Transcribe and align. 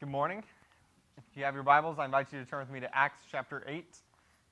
Good 0.00 0.08
morning. 0.08 0.42
If 1.18 1.36
you 1.36 1.44
have 1.44 1.52
your 1.52 1.62
Bibles, 1.62 1.98
I 1.98 2.06
invite 2.06 2.32
you 2.32 2.38
to 2.38 2.46
turn 2.46 2.60
with 2.60 2.70
me 2.70 2.80
to 2.80 2.96
Acts 2.96 3.20
chapter 3.30 3.62
8. 3.68 3.84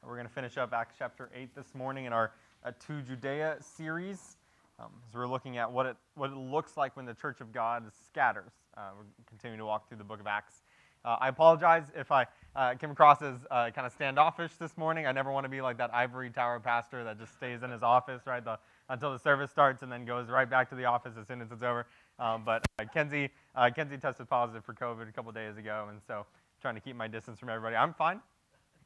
We're 0.05 0.13
going 0.13 0.27
to 0.27 0.33
finish 0.33 0.59
up 0.59 0.75
Acts 0.75 0.97
chapter 0.99 1.31
8 1.35 1.55
this 1.55 1.75
morning 1.75 2.05
in 2.05 2.13
our 2.13 2.33
uh, 2.67 2.73
To 2.87 3.01
Judea 3.01 3.57
series. 3.61 4.37
Um, 4.79 4.89
as 5.09 5.15
we're 5.15 5.27
looking 5.27 5.57
at 5.57 5.73
what 5.73 5.87
it, 5.87 5.97
what 6.17 6.29
it 6.29 6.37
looks 6.37 6.77
like 6.77 6.95
when 6.97 7.07
the 7.07 7.15
church 7.15 7.41
of 7.41 7.51
God 7.51 7.85
scatters. 8.05 8.53
Uh, 8.77 8.91
we're 8.99 9.07
continuing 9.27 9.59
to 9.59 9.65
walk 9.65 9.89
through 9.89 9.97
the 9.97 10.05
book 10.05 10.21
of 10.21 10.27
Acts. 10.27 10.61
Uh, 11.03 11.17
I 11.19 11.29
apologize 11.29 11.85
if 11.97 12.13
I 12.13 12.27
uh, 12.55 12.75
came 12.75 12.91
across 12.91 13.23
as 13.23 13.37
uh, 13.51 13.71
kind 13.71 13.87
of 13.87 13.93
standoffish 13.95 14.53
this 14.61 14.77
morning. 14.77 15.07
I 15.07 15.13
never 15.13 15.33
want 15.33 15.45
to 15.45 15.49
be 15.49 15.63
like 15.63 15.79
that 15.79 15.95
ivory 15.95 16.29
tower 16.29 16.61
pastor 16.61 17.05
that 17.05 17.19
just 17.19 17.33
stays 17.33 17.63
in 17.63 17.71
his 17.71 17.83
office, 17.83 18.21
right, 18.27 18.45
the, 18.45 18.59
until 18.91 19.13
the 19.13 19.19
service 19.19 19.51
starts 19.51 19.83
and 19.83 19.91
then 19.91 20.05
goes 20.05 20.29
right 20.29 20.51
back 20.51 20.69
to 20.69 20.75
the 20.75 20.85
office 20.85 21.15
as 21.19 21.27
soon 21.27 21.41
as 21.41 21.51
it's 21.51 21.63
over. 21.63 21.87
Um, 22.19 22.43
but 22.45 22.65
uh, 22.79 22.85
Kenzie, 22.93 23.31
uh, 23.55 23.71
Kenzie 23.75 23.97
tested 23.97 24.29
positive 24.29 24.65
for 24.65 24.75
COVID 24.75 25.09
a 25.09 25.13
couple 25.13 25.31
days 25.33 25.57
ago, 25.57 25.87
and 25.91 26.01
so 26.07 26.27
trying 26.61 26.75
to 26.75 26.81
keep 26.81 26.97
my 26.97 27.09
distance 27.09 27.39
from 27.39 27.49
everybody. 27.49 27.77
I'm 27.77 27.95
fine. 27.95 28.21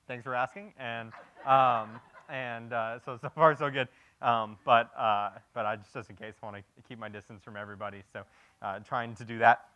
Thanks 0.06 0.24
for 0.24 0.34
asking. 0.34 0.74
And 0.78 1.12
um, 1.46 2.00
and 2.28 2.72
uh, 2.72 2.98
so 3.04 3.18
so 3.20 3.28
far 3.30 3.56
so 3.56 3.70
good. 3.70 3.88
Um, 4.20 4.56
but 4.64 4.90
uh, 4.96 5.30
but 5.54 5.66
I 5.66 5.76
just 5.76 5.92
just 5.94 6.10
in 6.10 6.16
case 6.16 6.34
want 6.42 6.56
to 6.56 6.62
keep 6.88 6.98
my 6.98 7.08
distance 7.08 7.42
from 7.42 7.56
everybody, 7.56 8.02
so 8.12 8.22
uh, 8.60 8.78
trying 8.80 9.14
to 9.16 9.24
do 9.24 9.38
that. 9.38 9.66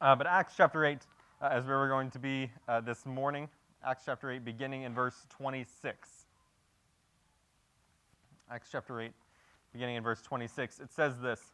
Uh, 0.00 0.16
but 0.16 0.26
Acts 0.26 0.54
chapter 0.56 0.84
eight, 0.84 1.06
as 1.40 1.64
where 1.66 1.78
we're 1.78 1.88
going 1.88 2.10
to 2.10 2.18
be 2.18 2.50
this 2.84 3.06
morning. 3.06 3.48
Acts 3.86 4.04
chapter 4.06 4.30
eight, 4.30 4.44
beginning 4.44 4.82
in 4.82 4.94
verse 4.94 5.26
26. 5.30 6.24
Acts 8.50 8.68
chapter 8.70 9.00
8, 9.00 9.10
beginning 9.72 9.96
in 9.96 10.02
verse 10.02 10.20
26. 10.22 10.80
It 10.80 10.92
says 10.92 11.18
this 11.20 11.53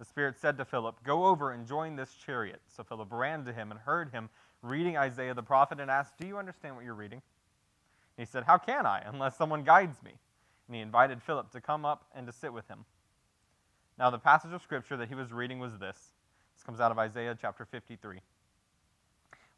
The 0.00 0.06
Spirit 0.06 0.38
said 0.40 0.56
to 0.56 0.64
Philip, 0.64 1.04
Go 1.04 1.26
over 1.26 1.52
and 1.52 1.66
join 1.66 1.94
this 1.94 2.14
chariot. 2.14 2.62
So 2.74 2.82
Philip 2.82 3.08
ran 3.12 3.44
to 3.44 3.52
him 3.52 3.70
and 3.70 3.78
heard 3.78 4.10
him 4.12 4.30
reading 4.62 4.96
Isaiah 4.96 5.34
the 5.34 5.42
prophet 5.42 5.78
and 5.78 5.90
asked, 5.90 6.16
Do 6.18 6.26
you 6.26 6.38
understand 6.38 6.74
what 6.74 6.86
you're 6.86 6.94
reading? 6.94 7.20
he 8.16 8.24
said, 8.24 8.44
How 8.44 8.56
can 8.56 8.86
I, 8.86 9.02
unless 9.04 9.36
someone 9.36 9.62
guides 9.62 10.02
me? 10.02 10.12
And 10.66 10.74
he 10.74 10.80
invited 10.80 11.22
Philip 11.22 11.50
to 11.52 11.60
come 11.60 11.84
up 11.84 12.06
and 12.14 12.26
to 12.26 12.32
sit 12.32 12.50
with 12.50 12.66
him. 12.66 12.86
Now, 13.98 14.08
the 14.08 14.18
passage 14.18 14.54
of 14.54 14.62
scripture 14.62 14.96
that 14.96 15.10
he 15.10 15.14
was 15.14 15.34
reading 15.34 15.58
was 15.58 15.76
this. 15.76 15.98
This 16.56 16.64
comes 16.64 16.80
out 16.80 16.90
of 16.90 16.98
Isaiah 16.98 17.36
chapter 17.38 17.66
53. 17.66 18.20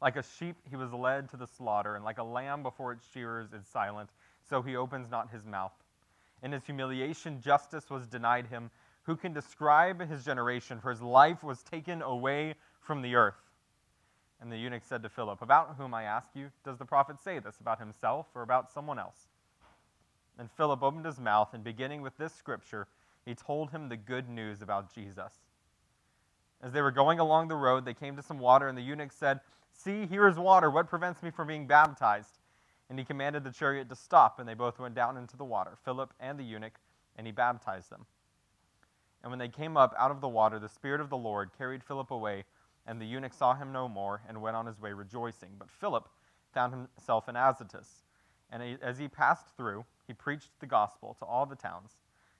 Like 0.01 0.17
a 0.17 0.23
sheep, 0.23 0.57
he 0.69 0.75
was 0.75 0.91
led 0.91 1.29
to 1.29 1.37
the 1.37 1.47
slaughter, 1.47 1.95
and 1.95 2.03
like 2.03 2.17
a 2.17 2.23
lamb 2.23 2.63
before 2.63 2.91
its 2.91 3.05
shearers 3.13 3.53
is 3.53 3.65
silent, 3.65 4.09
so 4.49 4.61
he 4.61 4.75
opens 4.75 5.09
not 5.09 5.31
his 5.31 5.45
mouth. 5.45 5.71
In 6.43 6.51
his 6.51 6.65
humiliation, 6.65 7.39
justice 7.39 7.89
was 7.89 8.05
denied 8.05 8.47
him. 8.47 8.69
Who 9.03 9.15
can 9.15 9.33
describe 9.33 10.07
his 10.07 10.23
generation? 10.23 10.79
For 10.79 10.89
his 10.89 11.01
life 11.01 11.43
was 11.43 11.61
taken 11.61 12.01
away 12.01 12.55
from 12.81 13.01
the 13.01 13.15
earth. 13.15 13.35
And 14.41 14.51
the 14.51 14.57
eunuch 14.57 14.83
said 14.83 15.03
to 15.03 15.09
Philip, 15.09 15.41
About 15.41 15.75
whom, 15.77 15.93
I 15.93 16.03
ask 16.03 16.29
you, 16.33 16.51
does 16.65 16.77
the 16.77 16.85
prophet 16.85 17.21
say 17.21 17.39
this, 17.39 17.59
about 17.59 17.79
himself 17.79 18.27
or 18.35 18.41
about 18.41 18.71
someone 18.71 18.99
else? 18.99 19.27
And 20.37 20.49
Philip 20.51 20.81
opened 20.83 21.05
his 21.05 21.19
mouth, 21.19 21.53
and 21.53 21.63
beginning 21.63 22.01
with 22.01 22.17
this 22.17 22.33
scripture, 22.33 22.87
he 23.25 23.35
told 23.35 23.71
him 23.71 23.87
the 23.87 23.97
good 23.97 24.27
news 24.27 24.61
about 24.61 24.93
Jesus. 24.93 25.33
As 26.61 26.71
they 26.71 26.81
were 26.81 26.91
going 26.91 27.19
along 27.19 27.47
the 27.47 27.55
road, 27.55 27.85
they 27.85 27.93
came 27.93 28.15
to 28.15 28.21
some 28.21 28.39
water, 28.39 28.67
and 28.67 28.77
the 28.77 28.81
eunuch 28.81 29.11
said, 29.11 29.41
See, 29.73 30.05
here 30.05 30.27
is 30.27 30.37
water. 30.37 30.69
What 30.69 30.89
prevents 30.89 31.21
me 31.23 31.29
from 31.31 31.47
being 31.47 31.67
baptized? 31.67 32.39
And 32.89 32.99
he 32.99 33.05
commanded 33.05 33.43
the 33.43 33.51
chariot 33.51 33.89
to 33.89 33.95
stop, 33.95 34.39
and 34.39 34.47
they 34.47 34.53
both 34.53 34.79
went 34.79 34.95
down 34.95 35.17
into 35.17 35.35
the 35.35 35.43
water, 35.43 35.77
Philip 35.83 36.13
and 36.19 36.37
the 36.37 36.43
eunuch, 36.43 36.79
and 37.15 37.25
he 37.27 37.31
baptized 37.31 37.89
them. 37.89 38.05
And 39.23 39.31
when 39.31 39.39
they 39.39 39.47
came 39.47 39.77
up 39.77 39.95
out 39.97 40.11
of 40.11 40.21
the 40.21 40.27
water, 40.27 40.59
the 40.59 40.69
Spirit 40.69 40.99
of 41.01 41.09
the 41.09 41.17
Lord 41.17 41.51
carried 41.57 41.83
Philip 41.83 42.11
away 42.11 42.43
and 42.85 42.99
the 42.99 43.05
eunuch 43.05 43.33
saw 43.33 43.53
him 43.53 43.71
no 43.71 43.87
more 43.87 44.21
and 44.27 44.41
went 44.41 44.55
on 44.55 44.65
his 44.65 44.79
way 44.79 44.91
rejoicing. 44.91 45.49
But 45.57 45.69
Philip 45.69 46.07
found 46.53 46.73
himself 46.73 47.29
in 47.29 47.35
Azotus. 47.35 48.03
And 48.51 48.77
as 48.81 48.99
he 48.99 49.07
passed 49.07 49.55
through, 49.55 49.85
he 50.05 50.13
preached 50.13 50.49
the 50.59 50.65
gospel 50.65 51.15
to 51.19 51.25
all 51.25 51.45
the 51.45 51.55
towns 51.55 51.91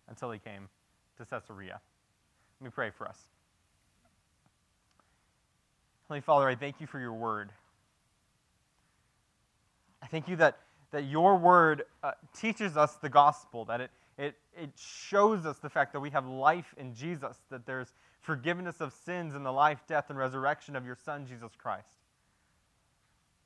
until 0.08 0.32
he 0.32 0.40
came 0.40 0.68
to 1.18 1.26
Caesarea. 1.26 1.80
Let 2.60 2.66
me 2.66 2.72
pray 2.74 2.90
for 2.90 3.08
us. 3.08 3.18
Holy 6.08 6.22
Father, 6.22 6.48
I 6.48 6.56
thank 6.56 6.82
you 6.82 6.88
for 6.88 7.00
your 7.00 7.14
word. 7.14 7.52
I 10.02 10.08
thank 10.08 10.28
you 10.28 10.36
that, 10.36 10.60
that 10.92 11.06
your 11.06 11.38
word 11.38 11.84
uh, 12.04 12.12
teaches 12.38 12.76
us 12.76 12.96
the 12.96 13.10
gospel, 13.10 13.66
that 13.66 13.82
it, 13.82 13.92
it, 14.18 14.36
it 14.56 14.70
shows 14.76 15.46
us 15.46 15.58
the 15.58 15.70
fact 15.70 15.94
that 15.94 16.00
we 16.00 16.10
have 16.12 16.28
life 16.28 16.74
in 16.78 16.94
Jesus, 16.94 17.38
that 17.50 17.66
there's 17.66 17.94
forgiveness 18.22 18.80
of 18.80 18.94
sins 18.94 19.36
in 19.36 19.44
the 19.44 19.52
life, 19.52 19.80
death, 19.88 20.06
and 20.10 20.18
resurrection 20.18 20.76
of 20.76 20.86
your 20.86 20.96
Son, 20.96 21.26
Jesus 21.26 21.52
Christ. 21.58 21.88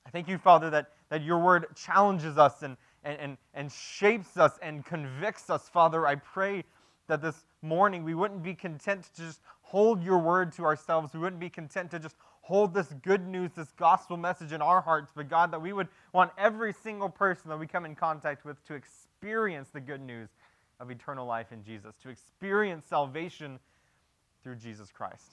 I 0.06 0.09
thank 0.09 0.27
you, 0.27 0.38
Father, 0.38 0.69
that, 0.69 0.91
that 1.09 1.23
your 1.23 1.39
word 1.39 1.67
challenges 1.75 2.38
us 2.38 2.61
and, 2.63 2.77
and, 3.03 3.19
and, 3.19 3.38
and 3.53 3.72
shapes 3.72 4.38
us 4.38 4.53
and 4.61 4.85
convicts 4.85 5.50
us. 5.50 5.67
Father, 5.69 6.07
I 6.07 6.16
pray 6.16 6.63
that 7.07 7.22
this 7.22 7.45
morning 7.61 8.03
we 8.03 8.13
wouldn't 8.13 8.44
be 8.44 8.53
content 8.53 9.09
to 9.16 9.22
just 9.22 9.41
hold 9.61 10.01
your 10.03 10.19
word 10.19 10.53
to 10.53 10.63
ourselves. 10.63 11.13
We 11.13 11.19
wouldn't 11.19 11.41
be 11.41 11.50
content 11.50 11.91
to 11.91 12.00
just 12.00 12.16
hold 12.41 12.73
this 12.73 12.94
good 13.03 13.27
news, 13.27 13.51
this 13.53 13.73
gospel 13.77 14.16
message 14.16 14.53
in 14.53 14.61
our 14.61 14.79
hearts, 14.79 15.11
but 15.13 15.27
God, 15.27 15.51
that 15.51 15.61
we 15.61 15.73
would 15.73 15.89
want 16.13 16.31
every 16.38 16.72
single 16.72 17.09
person 17.09 17.50
that 17.50 17.59
we 17.59 17.67
come 17.67 17.85
in 17.85 17.94
contact 17.94 18.45
with 18.45 18.63
to 18.67 18.73
experience 18.73 19.67
the 19.73 19.81
good 19.81 20.00
news 20.00 20.29
of 20.79 20.91
eternal 20.91 21.25
life 21.25 21.51
in 21.51 21.63
Jesus, 21.63 21.95
to 22.03 22.09
experience 22.09 22.85
salvation 22.85 23.59
through 24.43 24.55
Jesus 24.55 24.91
Christ. 24.91 25.31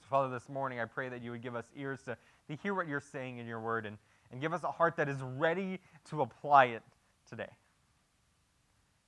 So, 0.00 0.06
Father, 0.10 0.32
this 0.32 0.48
morning 0.48 0.80
I 0.80 0.84
pray 0.84 1.08
that 1.08 1.22
you 1.22 1.30
would 1.30 1.42
give 1.42 1.54
us 1.54 1.64
ears 1.76 2.00
to, 2.02 2.16
to 2.48 2.56
hear 2.62 2.74
what 2.74 2.88
you're 2.88 3.00
saying 3.00 3.38
in 3.38 3.46
your 3.46 3.60
word 3.60 3.86
and, 3.86 3.96
and 4.30 4.40
give 4.40 4.52
us 4.52 4.64
a 4.64 4.70
heart 4.70 4.96
that 4.96 5.08
is 5.08 5.18
ready 5.36 5.80
to 6.10 6.22
apply 6.22 6.66
it 6.66 6.82
today. 7.28 7.50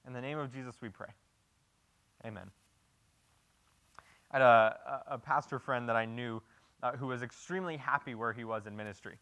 In 0.06 0.12
the 0.12 0.20
name 0.20 0.38
of 0.38 0.52
Jesus, 0.52 0.76
we 0.80 0.88
pray. 0.88 1.08
Amen. 2.24 2.50
I 4.30 4.38
had 4.38 4.42
a, 4.42 5.02
a 5.08 5.18
pastor 5.18 5.58
friend 5.58 5.88
that 5.88 5.96
I 5.96 6.04
knew 6.04 6.40
uh, 6.82 6.92
who 6.92 7.08
was 7.08 7.22
extremely 7.22 7.76
happy 7.76 8.14
where 8.14 8.32
he 8.32 8.44
was 8.44 8.66
in 8.66 8.76
ministry. 8.76 9.16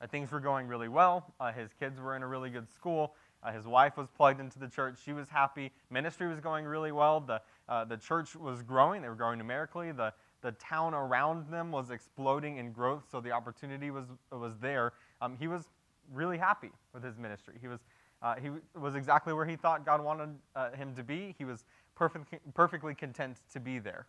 Uh, 0.00 0.06
things 0.06 0.30
were 0.30 0.40
going 0.40 0.66
really 0.66 0.88
well. 0.88 1.32
Uh, 1.40 1.52
his 1.52 1.70
kids 1.78 2.00
were 2.00 2.16
in 2.16 2.22
a 2.22 2.26
really 2.26 2.50
good 2.50 2.68
school. 2.70 3.14
Uh, 3.44 3.52
his 3.52 3.66
wife 3.66 3.96
was 3.96 4.08
plugged 4.08 4.40
into 4.40 4.58
the 4.58 4.68
church. 4.68 4.98
She 5.04 5.12
was 5.12 5.28
happy. 5.28 5.70
Ministry 5.90 6.28
was 6.28 6.40
going 6.40 6.64
really 6.64 6.92
well. 6.92 7.20
The, 7.20 7.42
uh, 7.68 7.84
the 7.84 7.96
church 7.96 8.34
was 8.34 8.62
growing. 8.62 9.02
They 9.02 9.08
were 9.08 9.14
growing 9.14 9.38
numerically. 9.38 9.92
The, 9.92 10.12
the 10.40 10.52
town 10.52 10.94
around 10.94 11.50
them 11.50 11.70
was 11.70 11.90
exploding 11.90 12.56
in 12.56 12.72
growth, 12.72 13.04
so 13.10 13.20
the 13.20 13.32
opportunity 13.32 13.90
was, 13.90 14.06
was 14.30 14.56
there. 14.58 14.92
Um, 15.20 15.36
he 15.38 15.46
was 15.46 15.68
really 16.12 16.38
happy 16.38 16.70
with 16.92 17.02
his 17.02 17.18
ministry. 17.18 17.54
He 17.60 17.68
was, 17.68 17.80
uh, 18.22 18.36
he 18.36 18.50
was 18.78 18.94
exactly 18.94 19.32
where 19.32 19.46
he 19.46 19.56
thought 19.56 19.84
God 19.84 20.02
wanted 20.02 20.30
uh, 20.56 20.70
him 20.72 20.94
to 20.96 21.02
be. 21.02 21.34
He 21.38 21.44
was 21.44 21.64
perfect, 21.94 22.34
perfectly 22.54 22.94
content 22.94 23.38
to 23.52 23.60
be 23.60 23.78
there. 23.78 24.06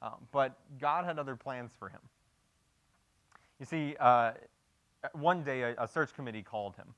Um, 0.00 0.26
but 0.32 0.58
God 0.80 1.04
had 1.04 1.18
other 1.18 1.36
plans 1.36 1.70
for 1.78 1.88
him. 1.88 2.00
You 3.60 3.66
see, 3.66 3.94
uh, 4.00 4.32
one 5.12 5.44
day 5.44 5.62
a, 5.62 5.74
a 5.78 5.88
search 5.88 6.14
committee 6.14 6.42
called 6.42 6.74
him. 6.76 6.94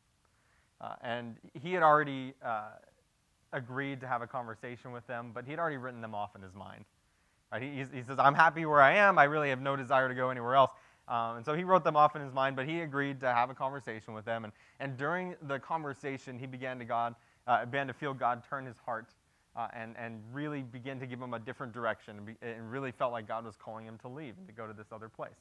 Uh, 0.80 0.94
and 1.02 1.36
he 1.54 1.72
had 1.72 1.82
already 1.82 2.34
uh, 2.44 2.70
agreed 3.52 4.00
to 4.00 4.06
have 4.06 4.22
a 4.22 4.26
conversation 4.26 4.92
with 4.92 5.06
them, 5.06 5.30
but 5.32 5.44
he 5.44 5.52
had 5.52 5.60
already 5.60 5.76
written 5.76 6.00
them 6.00 6.14
off 6.14 6.34
in 6.36 6.42
his 6.42 6.54
mind. 6.54 6.84
Right? 7.52 7.62
He, 7.62 7.84
he, 7.96 8.02
says, 8.02 8.18
I'm 8.18 8.34
happy 8.34 8.66
where 8.66 8.80
I 8.80 8.94
am. 8.96 9.18
I 9.18 9.24
really 9.24 9.50
have 9.50 9.60
no 9.60 9.76
desire 9.76 10.08
to 10.08 10.14
go 10.14 10.30
anywhere 10.30 10.56
else. 10.56 10.72
Um, 11.06 11.36
and 11.36 11.44
so 11.44 11.54
he 11.54 11.64
wrote 11.64 11.84
them 11.84 11.96
off 11.96 12.16
in 12.16 12.22
his 12.22 12.32
mind, 12.32 12.56
but 12.56 12.66
he 12.66 12.80
agreed 12.80 13.20
to 13.20 13.32
have 13.32 13.50
a 13.50 13.54
conversation 13.54 14.14
with 14.14 14.24
them. 14.24 14.44
And, 14.44 14.52
and 14.80 14.96
during 14.96 15.36
the 15.42 15.58
conversation, 15.58 16.38
he 16.38 16.46
began 16.46 16.78
to, 16.78 16.84
God, 16.84 17.14
uh, 17.46 17.64
began 17.66 17.86
to 17.86 17.92
feel 17.92 18.14
God 18.14 18.42
turn 18.48 18.64
his 18.64 18.76
heart 18.84 19.14
uh, 19.54 19.68
and, 19.74 19.94
and 19.98 20.20
really 20.32 20.62
begin 20.62 20.98
to 21.00 21.06
give 21.06 21.20
him 21.20 21.34
a 21.34 21.38
different 21.38 21.72
direction 21.72 22.16
and, 22.16 22.26
be, 22.26 22.34
and, 22.42 22.70
really 22.70 22.90
felt 22.90 23.12
like 23.12 23.28
God 23.28 23.44
was 23.44 23.54
calling 23.56 23.84
him 23.84 23.98
to 23.98 24.08
leave 24.08 24.34
and 24.38 24.48
to 24.48 24.52
go 24.52 24.66
to 24.66 24.72
this 24.72 24.88
other 24.90 25.08
place. 25.08 25.36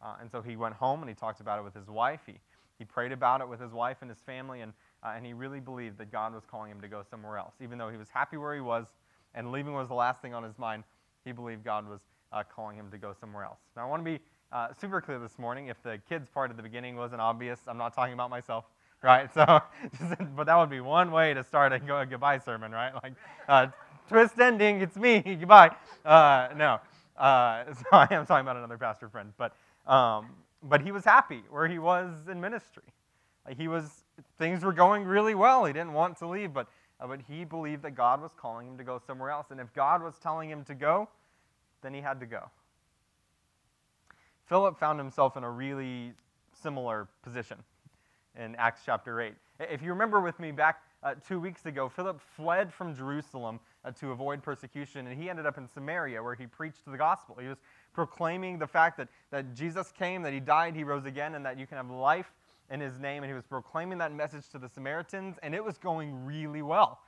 Uh, 0.00 0.14
and 0.20 0.30
so 0.30 0.40
he 0.40 0.56
went 0.56 0.74
home 0.74 1.00
and 1.00 1.08
he 1.08 1.14
talked 1.14 1.40
about 1.40 1.58
it 1.58 1.62
with 1.62 1.74
his 1.74 1.88
wife. 1.88 2.20
He, 2.26 2.34
he 2.78 2.84
prayed 2.84 3.12
about 3.12 3.40
it 3.40 3.48
with 3.48 3.60
his 3.60 3.72
wife 3.72 3.98
and 4.00 4.10
his 4.10 4.20
family, 4.20 4.60
and, 4.60 4.72
uh, 5.02 5.12
and 5.16 5.24
he 5.24 5.32
really 5.32 5.60
believed 5.60 5.98
that 5.98 6.10
God 6.10 6.34
was 6.34 6.44
calling 6.44 6.70
him 6.70 6.80
to 6.80 6.88
go 6.88 7.02
somewhere 7.08 7.38
else. 7.38 7.54
Even 7.60 7.78
though 7.78 7.88
he 7.88 7.96
was 7.96 8.08
happy 8.08 8.36
where 8.36 8.54
he 8.54 8.60
was 8.60 8.86
and 9.34 9.52
leaving 9.52 9.72
was 9.72 9.88
the 9.88 9.94
last 9.94 10.20
thing 10.20 10.34
on 10.34 10.42
his 10.42 10.58
mind, 10.58 10.84
he 11.24 11.32
believed 11.32 11.64
God 11.64 11.88
was 11.88 12.00
uh, 12.32 12.42
calling 12.42 12.76
him 12.76 12.90
to 12.90 12.98
go 12.98 13.14
somewhere 13.18 13.44
else. 13.44 13.58
Now, 13.76 13.86
I 13.86 13.90
want 13.90 14.04
to 14.04 14.10
be 14.10 14.20
uh, 14.52 14.68
super 14.80 15.00
clear 15.00 15.18
this 15.18 15.38
morning. 15.38 15.68
If 15.68 15.82
the 15.82 15.98
kids 16.08 16.28
part 16.28 16.50
at 16.50 16.56
the 16.56 16.62
beginning 16.62 16.96
wasn't 16.96 17.20
obvious, 17.20 17.60
I'm 17.66 17.78
not 17.78 17.94
talking 17.94 18.14
about 18.14 18.30
myself. 18.30 18.64
right? 19.02 19.32
So, 19.34 19.44
but 20.36 20.44
that 20.44 20.56
would 20.56 20.70
be 20.70 20.80
one 20.80 21.10
way 21.10 21.34
to 21.34 21.42
start 21.42 21.72
a, 21.72 21.96
a 21.96 22.06
goodbye 22.06 22.38
sermon, 22.38 22.72
right? 22.72 22.92
Like, 23.02 23.14
uh, 23.48 23.66
twist 24.08 24.38
ending, 24.38 24.80
it's 24.80 24.96
me, 24.96 25.20
goodbye. 25.40 25.74
Uh, 26.04 26.48
no, 26.56 26.78
uh, 27.16 27.64
so 27.74 27.84
I 27.92 28.06
am 28.10 28.26
talking 28.26 28.42
about 28.42 28.56
another 28.56 28.78
pastor 28.78 29.08
friend, 29.08 29.32
but 29.36 29.54
um, 29.92 30.30
but 30.62 30.82
he 30.82 30.92
was 30.92 31.04
happy 31.04 31.42
where 31.50 31.68
he 31.68 31.78
was 31.78 32.28
in 32.30 32.40
ministry. 32.40 32.84
Like 33.46 33.56
he 33.56 33.68
was, 33.68 34.04
things 34.38 34.62
were 34.62 34.72
going 34.72 35.04
really 35.04 35.34
well. 35.34 35.64
He 35.64 35.72
didn't 35.72 35.92
want 35.92 36.16
to 36.18 36.28
leave, 36.28 36.52
but 36.52 36.68
uh, 37.02 37.06
but 37.08 37.20
he 37.28 37.44
believed 37.44 37.82
that 37.82 37.92
God 37.92 38.22
was 38.22 38.30
calling 38.36 38.68
him 38.68 38.78
to 38.78 38.84
go 38.84 39.00
somewhere 39.04 39.30
else, 39.30 39.50
and 39.50 39.60
if 39.60 39.72
God 39.74 40.02
was 40.02 40.18
telling 40.18 40.48
him 40.48 40.64
to 40.64 40.74
go, 40.74 41.08
then 41.82 41.92
he 41.92 42.00
had 42.00 42.20
to 42.20 42.26
go. 42.26 42.48
Philip 44.46 44.78
found 44.78 44.98
himself 44.98 45.36
in 45.36 45.44
a 45.44 45.50
really 45.50 46.12
similar 46.52 47.08
position 47.22 47.58
in 48.38 48.54
Acts 48.56 48.82
chapter 48.84 49.20
8. 49.20 49.34
If 49.60 49.82
you 49.82 49.90
remember 49.90 50.20
with 50.20 50.38
me 50.38 50.52
back 50.52 50.82
uh, 51.02 51.14
two 51.26 51.40
weeks 51.40 51.66
ago, 51.66 51.88
Philip 51.88 52.20
fled 52.36 52.72
from 52.72 52.94
Jerusalem 52.94 53.58
uh, 53.84 53.90
to 53.92 54.12
avoid 54.12 54.42
persecution, 54.42 55.06
and 55.06 55.20
he 55.20 55.28
ended 55.28 55.46
up 55.46 55.58
in 55.58 55.66
Samaria 55.66 56.22
where 56.22 56.34
he 56.34 56.46
preached 56.46 56.84
the 56.86 56.96
gospel. 56.96 57.36
He 57.40 57.48
was 57.48 57.58
proclaiming 57.92 58.58
the 58.58 58.66
fact 58.66 58.96
that, 58.98 59.08
that 59.30 59.54
Jesus 59.54 59.92
came, 59.92 60.22
that 60.22 60.32
he 60.32 60.40
died, 60.40 60.74
he 60.74 60.84
rose 60.84 61.04
again, 61.04 61.34
and 61.34 61.44
that 61.44 61.58
you 61.58 61.66
can 61.66 61.76
have 61.76 61.90
life 61.90 62.32
in 62.70 62.80
his 62.80 62.98
name. 62.98 63.22
And 63.22 63.30
he 63.30 63.34
was 63.34 63.44
proclaiming 63.44 63.98
that 63.98 64.12
message 64.12 64.48
to 64.50 64.58
the 64.58 64.68
Samaritans, 64.68 65.36
and 65.42 65.54
it 65.54 65.64
was 65.64 65.78
going 65.78 66.24
really 66.24 66.62
well. 66.62 67.00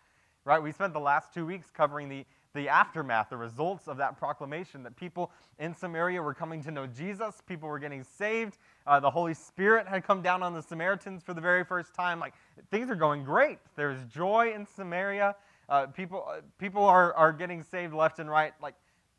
Right? 0.45 0.63
We 0.63 0.73
spent 0.73 0.93
the 0.93 1.01
last 1.01 1.33
two 1.33 1.47
weeks 1.47 1.71
covering 1.71 2.11
the, 2.11 2.27
the 2.55 2.69
aftermath, 2.69 3.31
the 3.31 3.37
results 3.37 3.89
of 3.89 3.97
that 3.97 4.19
proclamation 4.19 4.83
that 4.83 4.95
people 4.95 5.31
in 5.59 5.75
Samaria 5.75 6.21
were 6.21 6.35
coming 6.35 6.63
to 6.65 6.71
know 6.71 6.87
Jesus, 6.87 7.43
people 7.47 7.67
were 7.67 7.79
getting 7.79 8.05
saved, 8.05 8.59
uh, 8.87 9.01
the 9.01 9.11
Holy 9.11 9.33
Spirit 9.33 9.89
had 9.89 10.05
come 10.05 10.21
down 10.21 10.43
on 10.43 10.53
the 10.53 10.61
Samaritans 10.61 11.23
for 11.23 11.33
the 11.33 11.41
very 11.41 11.65
first 11.65 11.95
time. 11.95 12.21
Like 12.21 12.35
things 12.71 12.91
are 12.91 12.95
going 12.95 13.25
great. 13.25 13.59
There's 13.75 14.05
joy 14.05 14.53
in 14.55 14.67
Samaria. 14.67 15.35
Uh, 15.67 15.87
people, 15.87 16.27
uh, 16.29 16.43
people 16.59 16.85
are, 16.85 17.15
are 17.15 17.33
getting 17.33 17.63
saved 17.63 17.95
left 17.95 18.19
and 18.19 18.29
right. 18.29 18.53
Like 18.61 18.75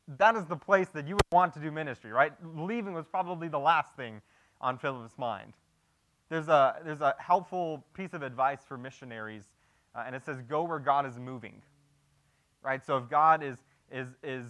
that 0.08 0.36
is 0.36 0.46
the 0.46 0.56
place 0.56 0.88
that 0.90 1.08
you 1.08 1.16
would 1.16 1.26
want 1.32 1.54
to 1.54 1.60
do 1.60 1.72
ministry, 1.72 2.12
right? 2.12 2.34
Leaving 2.56 2.94
was 2.94 3.06
probably 3.06 3.48
the 3.48 3.60
last 3.60 3.96
thing 3.96 4.22
on 4.62 4.78
Philip's 4.78 5.18
mind. 5.18 5.54
There's 6.30 6.48
a, 6.48 6.78
there's 6.84 7.02
a 7.02 7.16
helpful 7.20 7.84
piece 7.94 8.14
of 8.14 8.24
advice 8.24 8.60
for 8.68 8.78
missionaries, 8.78 9.44
uh, 9.96 10.04
and 10.06 10.16
it 10.16 10.26
says, 10.26 10.42
Go 10.42 10.64
where 10.64 10.80
God 10.80 11.06
is 11.06 11.18
moving. 11.20 11.62
Right? 12.64 12.84
So 12.86 12.98
if 12.98 13.10
God 13.10 13.44
is, 13.44 13.58
is, 13.92 14.08
is 14.24 14.46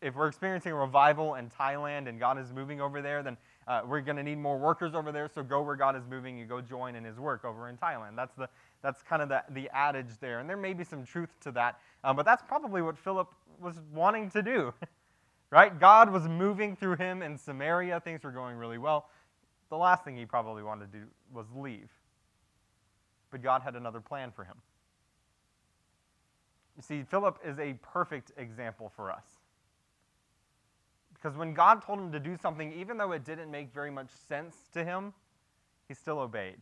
if 0.00 0.14
we're 0.14 0.28
experiencing 0.28 0.72
a 0.72 0.76
revival 0.76 1.34
in 1.34 1.50
Thailand 1.50 2.08
and 2.08 2.18
God 2.18 2.38
is 2.38 2.52
moving 2.52 2.80
over 2.80 3.02
there, 3.02 3.22
then 3.22 3.36
uh, 3.66 3.82
we're 3.86 4.00
going 4.00 4.16
to 4.16 4.22
need 4.22 4.38
more 4.38 4.56
workers 4.56 4.94
over 4.94 5.12
there, 5.12 5.28
so 5.28 5.42
go 5.42 5.60
where 5.60 5.76
God 5.76 5.94
is 5.94 6.02
moving 6.08 6.40
and 6.40 6.48
go 6.48 6.62
join 6.62 6.94
in 6.94 7.04
his 7.04 7.18
work 7.18 7.44
over 7.44 7.68
in 7.68 7.76
Thailand. 7.76 8.16
That's, 8.16 8.34
the, 8.34 8.48
that's 8.82 9.02
kind 9.02 9.20
of 9.20 9.28
the, 9.28 9.42
the 9.50 9.68
adage 9.74 10.18
there. 10.20 10.40
And 10.40 10.48
there 10.48 10.56
may 10.56 10.72
be 10.72 10.84
some 10.84 11.04
truth 11.04 11.28
to 11.42 11.52
that, 11.52 11.78
um, 12.02 12.16
but 12.16 12.24
that's 12.24 12.42
probably 12.42 12.80
what 12.80 12.96
Philip 12.96 13.30
was 13.60 13.74
wanting 13.92 14.30
to 14.30 14.42
do. 14.42 14.72
right? 15.50 15.78
God 15.78 16.12
was 16.12 16.28
moving 16.28 16.76
through 16.76 16.96
him 16.96 17.22
in 17.22 17.38
Samaria. 17.38 18.00
Things 18.00 18.22
were 18.22 18.30
going 18.30 18.56
really 18.56 18.78
well. 18.78 19.08
The 19.70 19.76
last 19.76 20.04
thing 20.04 20.16
he 20.16 20.26
probably 20.26 20.62
wanted 20.62 20.92
to 20.92 20.98
do 20.98 21.04
was 21.32 21.46
leave. 21.54 21.90
But 23.30 23.42
God 23.42 23.62
had 23.62 23.76
another 23.76 24.00
plan 24.00 24.32
for 24.34 24.44
him. 24.44 24.56
You 26.76 26.82
see, 26.82 27.02
Philip 27.02 27.38
is 27.44 27.58
a 27.58 27.74
perfect 27.82 28.32
example 28.36 28.92
for 28.94 29.10
us. 29.10 29.24
Because 31.12 31.36
when 31.36 31.52
God 31.52 31.82
told 31.82 31.98
him 31.98 32.12
to 32.12 32.20
do 32.20 32.36
something, 32.36 32.72
even 32.72 32.96
though 32.96 33.12
it 33.12 33.24
didn't 33.24 33.50
make 33.50 33.74
very 33.74 33.90
much 33.90 34.08
sense 34.28 34.56
to 34.72 34.84
him, 34.84 35.12
he 35.88 35.94
still 35.94 36.20
obeyed. 36.20 36.58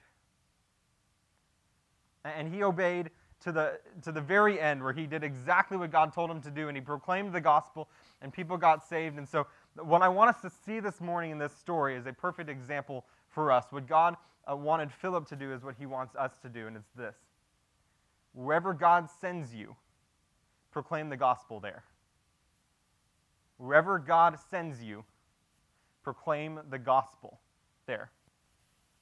And 2.25 2.53
he 2.53 2.63
obeyed 2.63 3.11
to 3.43 3.53
the, 3.53 3.79
to 4.03 4.13
the 4.13 4.21
very 4.21 4.61
end, 4.61 4.83
where 4.83 4.93
he 4.93 5.07
did 5.07 5.23
exactly 5.23 5.77
what 5.77 5.91
God 5.91 6.13
told 6.13 6.31
him 6.31 6.41
to 6.43 6.51
do, 6.51 6.69
and 6.69 6.77
he 6.77 6.81
proclaimed 6.81 7.33
the 7.33 7.41
gospel, 7.41 7.89
and 8.23 8.33
people 8.33 8.57
got 8.57 8.87
saved. 8.87 9.19
And 9.19 9.29
so, 9.29 9.47
what 9.75 10.03
I 10.03 10.09
want 10.09 10.31
us 10.31 10.41
to 10.43 10.51
see 10.51 10.81
this 10.81 11.01
morning 11.01 11.31
in 11.31 11.39
this 11.39 11.53
story 11.53 11.97
is 11.97 12.07
a 12.07 12.13
perfect 12.13 12.49
example 12.49 13.05
for 13.29 13.53
us. 13.53 13.67
What 13.71 13.87
God 13.87 14.17
uh, 14.51 14.57
wanted 14.57 14.91
Philip 14.91 15.29
to 15.29 15.37
do 15.37 15.53
is 15.53 15.63
what 15.63 15.75
he 15.79 15.87
wants 15.87 16.17
us 16.17 16.33
to 16.43 16.49
do, 16.49 16.67
and 16.67 16.77
it's 16.77 16.91
this 16.97 17.17
Wherever 18.33 18.73
God 18.73 19.09
sends 19.21 19.55
you, 19.55 19.77
proclaim 20.73 21.09
the 21.09 21.17
gospel 21.17 21.61
there. 21.61 21.85
Wherever 23.59 23.99
God 23.99 24.39
sends 24.51 24.83
you, 24.83 25.05
proclaim 26.03 26.61
the 26.71 26.79
gospel 26.79 27.41
there. 27.87 28.11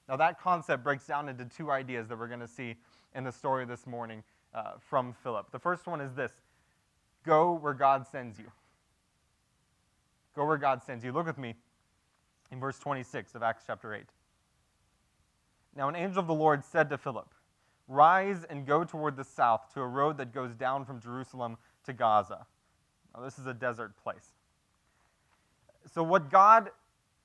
Now, 0.08 0.16
that 0.16 0.40
concept 0.40 0.84
breaks 0.84 1.06
down 1.06 1.28
into 1.28 1.44
two 1.46 1.70
ideas 1.70 2.08
that 2.08 2.18
we're 2.18 2.28
going 2.28 2.40
to 2.40 2.48
see 2.48 2.76
in 3.14 3.24
the 3.24 3.32
story 3.32 3.64
this 3.64 3.86
morning 3.86 4.22
uh, 4.54 4.72
from 4.78 5.12
Philip. 5.12 5.50
The 5.50 5.58
first 5.58 5.86
one 5.86 6.00
is 6.00 6.14
this 6.14 6.32
go 7.24 7.54
where 7.54 7.74
God 7.74 8.06
sends 8.06 8.38
you. 8.38 8.50
Go 10.34 10.44
where 10.44 10.58
God 10.58 10.82
sends 10.82 11.04
you. 11.04 11.12
Look 11.12 11.26
with 11.26 11.38
me 11.38 11.54
in 12.50 12.60
verse 12.60 12.78
26 12.78 13.34
of 13.34 13.42
Acts 13.42 13.64
chapter 13.66 13.94
8. 13.94 14.02
Now, 15.76 15.88
an 15.88 15.96
angel 15.96 16.20
of 16.20 16.26
the 16.26 16.34
Lord 16.34 16.64
said 16.64 16.88
to 16.90 16.98
Philip, 16.98 17.34
Rise 17.86 18.44
and 18.48 18.66
go 18.66 18.84
toward 18.84 19.16
the 19.16 19.24
south 19.24 19.72
to 19.74 19.80
a 19.80 19.86
road 19.86 20.16
that 20.18 20.32
goes 20.32 20.54
down 20.54 20.84
from 20.84 21.00
Jerusalem 21.00 21.58
to 21.84 21.92
Gaza. 21.92 22.46
Now, 23.14 23.22
this 23.22 23.38
is 23.38 23.46
a 23.46 23.54
desert 23.54 23.96
place. 24.02 24.32
So, 25.92 26.02
what 26.02 26.30
God 26.30 26.70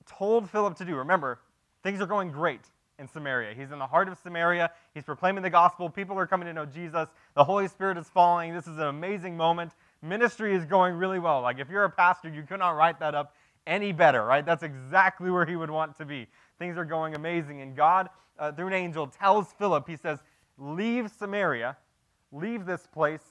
told 0.06 0.50
Philip 0.50 0.76
to 0.76 0.84
do, 0.84 0.96
remember, 0.96 1.40
things 1.82 2.00
are 2.00 2.06
going 2.06 2.30
great 2.30 2.60
in 3.00 3.08
Samaria. 3.08 3.54
He's 3.54 3.72
in 3.72 3.78
the 3.78 3.86
heart 3.86 4.08
of 4.08 4.18
Samaria. 4.18 4.70
He's 4.94 5.04
proclaiming 5.04 5.42
the 5.42 5.50
gospel. 5.50 5.88
People 5.88 6.18
are 6.18 6.26
coming 6.26 6.46
to 6.46 6.52
know 6.52 6.66
Jesus. 6.66 7.08
The 7.34 7.42
Holy 7.42 7.66
Spirit 7.66 7.96
is 7.96 8.08
falling. 8.08 8.54
This 8.54 8.66
is 8.66 8.76
an 8.76 8.86
amazing 8.86 9.36
moment. 9.36 9.72
Ministry 10.02 10.54
is 10.54 10.64
going 10.66 10.94
really 10.94 11.18
well. 11.18 11.40
Like, 11.40 11.58
if 11.58 11.68
you're 11.68 11.84
a 11.84 11.90
pastor, 11.90 12.28
you 12.28 12.42
could 12.42 12.58
not 12.58 12.76
write 12.76 13.00
that 13.00 13.14
up 13.14 13.34
any 13.66 13.92
better, 13.92 14.24
right? 14.24 14.44
That's 14.44 14.62
exactly 14.62 15.30
where 15.30 15.46
he 15.46 15.56
would 15.56 15.70
want 15.70 15.96
to 15.98 16.04
be. 16.04 16.26
Things 16.58 16.76
are 16.76 16.84
going 16.84 17.14
amazing. 17.14 17.62
And 17.62 17.74
God, 17.74 18.08
uh, 18.38 18.52
through 18.52 18.68
an 18.68 18.72
angel, 18.74 19.06
tells 19.06 19.52
Philip, 19.54 19.88
He 19.88 19.96
says, 19.96 20.20
Leave 20.58 21.10
Samaria, 21.10 21.76
leave 22.32 22.66
this 22.66 22.86
place, 22.86 23.22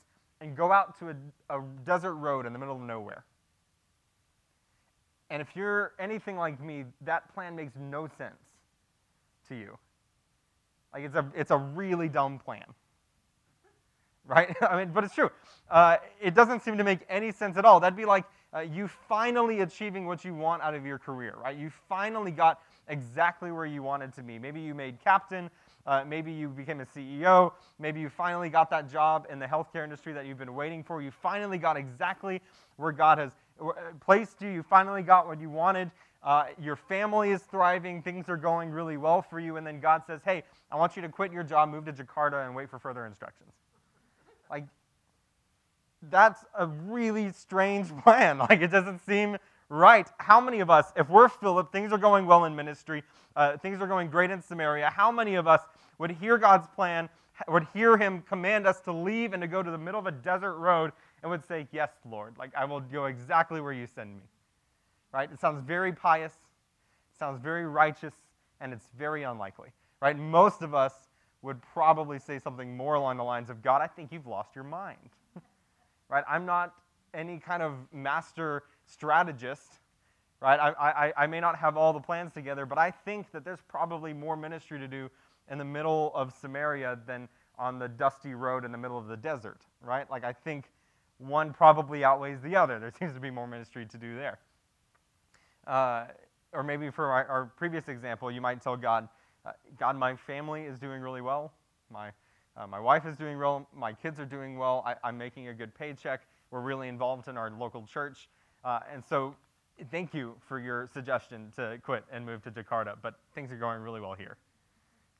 and 0.41 0.55
go 0.55 0.71
out 0.71 0.97
to 0.99 1.09
a, 1.09 1.57
a 1.57 1.63
desert 1.85 2.15
road 2.15 2.45
in 2.45 2.53
the 2.53 2.59
middle 2.59 2.75
of 2.75 2.81
nowhere. 2.81 3.23
And 5.29 5.43
if 5.43 5.49
you're 5.55 5.93
anything 5.99 6.37
like 6.37 6.59
me, 6.59 6.85
that 7.01 7.31
plan 7.35 7.55
makes 7.55 7.73
no 7.75 8.07
sense 8.17 8.48
to 9.49 9.55
you. 9.55 9.77
Like 10.93 11.03
it's 11.03 11.15
a, 11.15 11.25
it's 11.35 11.51
a 11.51 11.57
really 11.57 12.09
dumb 12.09 12.39
plan. 12.39 12.65
Right? 14.25 14.55
I 14.61 14.77
mean, 14.77 14.91
but 14.93 15.03
it's 15.03 15.13
true. 15.13 15.29
Uh, 15.69 15.97
it 16.21 16.33
doesn't 16.33 16.61
seem 16.63 16.77
to 16.77 16.83
make 16.83 16.99
any 17.09 17.31
sense 17.31 17.57
at 17.57 17.65
all. 17.65 17.79
That'd 17.79 17.97
be 17.97 18.05
like 18.05 18.25
uh, 18.55 18.59
you 18.61 18.87
finally 18.87 19.61
achieving 19.61 20.07
what 20.07 20.25
you 20.25 20.33
want 20.33 20.63
out 20.63 20.73
of 20.73 20.85
your 20.85 20.97
career, 20.97 21.35
right? 21.41 21.55
You 21.55 21.71
finally 21.87 22.31
got 22.31 22.61
exactly 22.87 23.51
where 23.51 23.65
you 23.65 23.83
wanted 23.83 24.13
to 24.15 24.23
be. 24.23 24.39
Maybe 24.39 24.59
you 24.59 24.73
made 24.73 24.97
captain. 25.03 25.49
Uh, 25.85 26.03
maybe 26.05 26.31
you 26.31 26.49
became 26.49 26.81
a 26.81 26.85
CEO. 26.85 27.51
Maybe 27.79 27.99
you 27.99 28.09
finally 28.09 28.49
got 28.49 28.69
that 28.71 28.91
job 28.91 29.27
in 29.29 29.39
the 29.39 29.45
healthcare 29.45 29.83
industry 29.83 30.13
that 30.13 30.25
you've 30.25 30.37
been 30.37 30.55
waiting 30.55 30.83
for. 30.83 31.01
You 31.01 31.11
finally 31.11 31.57
got 31.57 31.77
exactly 31.77 32.41
where 32.77 32.91
God 32.91 33.17
has 33.17 33.31
uh, 33.61 33.71
placed 33.99 34.41
you. 34.41 34.49
You 34.49 34.63
finally 34.63 35.03
got 35.03 35.27
what 35.27 35.39
you 35.39 35.49
wanted. 35.49 35.91
Uh, 36.21 36.45
your 36.61 36.75
family 36.75 37.31
is 37.31 37.41
thriving. 37.43 38.01
Things 38.01 38.27
are 38.27 38.37
going 38.37 38.71
really 38.71 38.97
well 38.97 39.21
for 39.21 39.39
you. 39.39 39.57
And 39.57 39.65
then 39.65 39.79
God 39.79 40.03
says, 40.05 40.21
hey, 40.25 40.43
I 40.71 40.75
want 40.75 40.95
you 40.95 41.01
to 41.01 41.09
quit 41.09 41.31
your 41.31 41.43
job, 41.43 41.69
move 41.69 41.85
to 41.85 41.93
Jakarta, 41.93 42.45
and 42.45 42.55
wait 42.55 42.69
for 42.69 42.77
further 42.77 43.05
instructions. 43.05 43.51
Like, 44.49 44.65
that's 46.09 46.43
a 46.57 46.67
really 46.67 47.31
strange 47.31 47.95
plan. 48.03 48.37
Like, 48.37 48.61
it 48.61 48.71
doesn't 48.71 48.99
seem 49.05 49.37
right. 49.69 50.07
How 50.17 50.41
many 50.41 50.59
of 50.59 50.69
us, 50.69 50.91
if 50.95 51.09
we're 51.09 51.29
Philip, 51.29 51.71
things 51.71 51.91
are 51.91 51.97
going 51.97 52.25
well 52.25 52.45
in 52.45 52.55
ministry, 52.55 53.03
uh, 53.35 53.57
things 53.57 53.81
are 53.81 53.87
going 53.87 54.09
great 54.09 54.31
in 54.31 54.41
Samaria, 54.41 54.89
how 54.89 55.11
many 55.11 55.35
of 55.35 55.47
us 55.47 55.61
would 55.99 56.11
hear 56.11 56.37
God's 56.37 56.67
plan, 56.75 57.09
would 57.47 57.67
hear 57.73 57.97
him 57.97 58.23
command 58.27 58.67
us 58.67 58.81
to 58.81 58.91
leave 58.91 59.33
and 59.33 59.41
to 59.41 59.47
go 59.47 59.63
to 59.63 59.71
the 59.71 59.77
middle 59.77 59.99
of 59.99 60.07
a 60.07 60.11
desert 60.11 60.55
road 60.55 60.91
and 61.21 61.31
would 61.31 61.45
say, 61.45 61.67
Yes, 61.71 61.89
Lord, 62.09 62.37
like 62.37 62.53
I 62.55 62.65
will 62.65 62.81
go 62.81 63.05
exactly 63.05 63.61
where 63.61 63.71
you 63.71 63.87
send 63.87 64.15
me. 64.15 64.23
Right? 65.11 65.31
It 65.31 65.39
sounds 65.39 65.61
very 65.65 65.91
pious, 65.91 66.33
it 66.33 67.17
sounds 67.17 67.39
very 67.41 67.65
righteous, 67.65 68.13
and 68.61 68.73
it's 68.73 68.87
very 68.97 69.23
unlikely. 69.23 69.69
Right? 70.01 70.17
Most 70.17 70.61
of 70.61 70.73
us 70.73 70.93
would 71.41 71.61
probably 71.61 72.19
say 72.19 72.39
something 72.39 72.75
more 72.75 72.95
along 72.95 73.17
the 73.17 73.23
lines 73.23 73.49
of, 73.49 73.61
God, 73.61 73.81
I 73.81 73.87
think 73.87 74.11
you've 74.11 74.27
lost 74.27 74.55
your 74.55 74.63
mind. 74.63 74.97
right? 76.09 76.23
I'm 76.27 76.45
not 76.45 76.73
any 77.13 77.39
kind 77.39 77.63
of 77.63 77.73
master 77.93 78.63
strategist. 78.85 79.79
Right? 80.41 80.59
I, 80.59 80.71
I, 80.71 81.13
I 81.23 81.27
may 81.27 81.39
not 81.39 81.57
have 81.57 81.75
all 81.75 81.91
the 81.91 81.99
plans 81.99 82.33
together, 82.33 82.65
but 82.65 82.77
I 82.77 82.91
think 82.91 83.31
that 83.31 83.43
there's 83.43 83.61
probably 83.67 84.13
more 84.13 84.37
ministry 84.37 84.79
to 84.79 84.87
do 84.87 85.09
in 85.51 85.57
the 85.57 85.65
middle 85.65 86.11
of 86.13 86.33
Samaria 86.39 86.99
than 87.05 87.27
on 87.57 87.79
the 87.79 87.89
dusty 87.89 88.33
road 88.33 88.63
in 88.63 88.71
the 88.71 88.77
middle 88.77 88.97
of 88.97 89.07
the 89.07 89.17
desert, 89.17 89.61
right? 89.81 90.09
Like, 90.09 90.23
I 90.23 90.31
think 90.31 90.65
one 91.17 91.51
probably 91.51 92.05
outweighs 92.05 92.41
the 92.41 92.55
other. 92.55 92.79
There 92.79 92.91
seems 92.97 93.13
to 93.13 93.19
be 93.19 93.29
more 93.29 93.47
ministry 93.47 93.85
to 93.85 93.97
do 93.97 94.15
there. 94.15 94.39
Uh, 95.69 96.07
or 96.51 96.63
maybe 96.63 96.89
for 96.89 97.05
our, 97.05 97.27
our, 97.27 97.45
previous 97.55 97.87
example, 97.89 98.31
you 98.31 98.41
might 98.41 98.59
tell 98.59 98.75
God, 98.75 99.07
Uh, 99.45 99.51
God, 99.77 99.95
my 99.95 100.15
family 100.15 100.63
is 100.63 100.79
doing 100.79 100.99
really 100.99 101.21
well. 101.21 101.53
My, 101.91 102.11
uh, 102.57 102.65
my 102.65 102.79
wife 102.79 103.05
is 103.05 103.15
doing 103.15 103.37
well. 103.37 103.67
My 103.71 103.93
kids 103.93 104.19
are 104.19 104.25
doing 104.25 104.57
well. 104.57 104.83
I, 104.85 105.09
am 105.09 105.17
making 105.17 105.47
a 105.47 105.53
good 105.53 105.73
paycheck. 105.75 106.21
We're 106.49 106.61
really 106.61 106.87
involved 106.87 107.27
in 107.27 107.37
our 107.37 107.51
local 107.51 107.85
church. 107.85 108.27
Uh, 108.65 108.79
and 108.91 109.05
so, 109.05 109.35
thank 109.91 110.13
you 110.13 110.35
for 110.47 110.59
your 110.59 110.89
suggestion 110.91 111.53
to 111.55 111.79
quit 111.83 112.03
and 112.11 112.25
move 112.25 112.41
to 112.43 112.51
Jakarta. 112.51 112.95
But 112.99 113.19
things 113.35 113.51
are 113.51 113.57
going 113.57 113.81
really 113.81 114.01
well 114.01 114.15
here. 114.15 114.37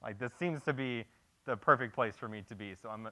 Like, 0.02 0.18
this 0.18 0.32
seems 0.34 0.64
to 0.64 0.74
be 0.74 1.06
the 1.46 1.56
perfect 1.56 1.94
place 1.94 2.16
for 2.16 2.28
me 2.28 2.42
to 2.50 2.56
be. 2.56 2.74
So, 2.74 2.90
I'm, 2.90 3.08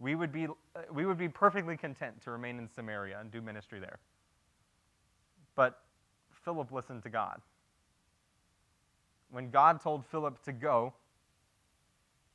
we, 0.00 0.14
would 0.14 0.32
be, 0.32 0.48
we 0.90 1.04
would 1.04 1.18
be 1.18 1.28
perfectly 1.28 1.76
content 1.76 2.22
to 2.22 2.30
remain 2.30 2.58
in 2.58 2.66
Samaria 2.66 3.18
and 3.20 3.30
do 3.30 3.42
ministry 3.42 3.78
there. 3.78 3.98
But 5.54 5.78
Philip 6.44 6.72
listened 6.72 7.02
to 7.04 7.08
God. 7.08 7.40
When 9.30 9.50
God 9.50 9.80
told 9.80 10.04
Philip 10.06 10.42
to 10.44 10.52
go, 10.52 10.92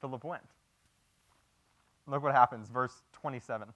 Philip 0.02 0.24
went. 0.24 0.44
Look 2.08 2.24
what 2.24 2.34
happens, 2.34 2.70
verse 2.70 3.02
27. 3.14 3.68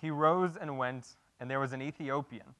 He 0.00 0.10
rose 0.10 0.56
and 0.60 0.78
went, 0.78 1.16
and 1.40 1.50
there 1.50 1.60
was 1.60 1.72
an 1.72 1.82
Ethiopian, 1.82 2.54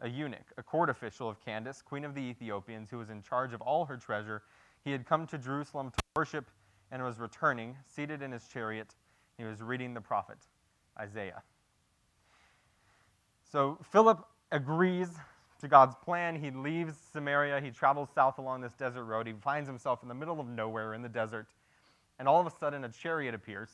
a 0.00 0.08
eunuch, 0.08 0.52
a 0.56 0.62
court 0.62 0.90
official 0.90 1.28
of 1.28 1.42
Candace, 1.44 1.82
queen 1.82 2.04
of 2.04 2.14
the 2.14 2.20
Ethiopians, 2.20 2.90
who 2.90 2.98
was 2.98 3.10
in 3.10 3.22
charge 3.22 3.52
of 3.52 3.60
all 3.60 3.84
her 3.86 3.96
treasure. 3.96 4.42
He 4.84 4.92
had 4.92 5.06
come 5.06 5.26
to 5.28 5.38
Jerusalem 5.38 5.90
to 5.90 5.98
worship 6.16 6.46
and 6.90 7.02
was 7.02 7.18
returning, 7.18 7.76
seated 7.86 8.22
in 8.22 8.32
his 8.32 8.46
chariot. 8.48 8.94
He 9.36 9.44
was 9.44 9.62
reading 9.62 9.94
the 9.94 10.00
prophet 10.00 10.38
Isaiah. 10.98 11.42
So 13.50 13.78
Philip 13.90 14.24
agrees 14.50 15.08
to 15.60 15.68
God's 15.68 15.94
plan. 16.04 16.36
He 16.36 16.50
leaves 16.50 16.94
Samaria. 17.12 17.60
He 17.60 17.70
travels 17.70 18.08
south 18.14 18.38
along 18.38 18.60
this 18.60 18.72
desert 18.72 19.04
road. 19.04 19.26
He 19.26 19.32
finds 19.32 19.68
himself 19.68 20.02
in 20.02 20.08
the 20.08 20.14
middle 20.14 20.40
of 20.40 20.46
nowhere 20.48 20.94
in 20.94 21.02
the 21.02 21.08
desert. 21.08 21.48
And 22.18 22.28
all 22.28 22.40
of 22.40 22.46
a 22.46 22.56
sudden, 22.58 22.84
a 22.84 22.88
chariot 22.88 23.34
appears. 23.34 23.70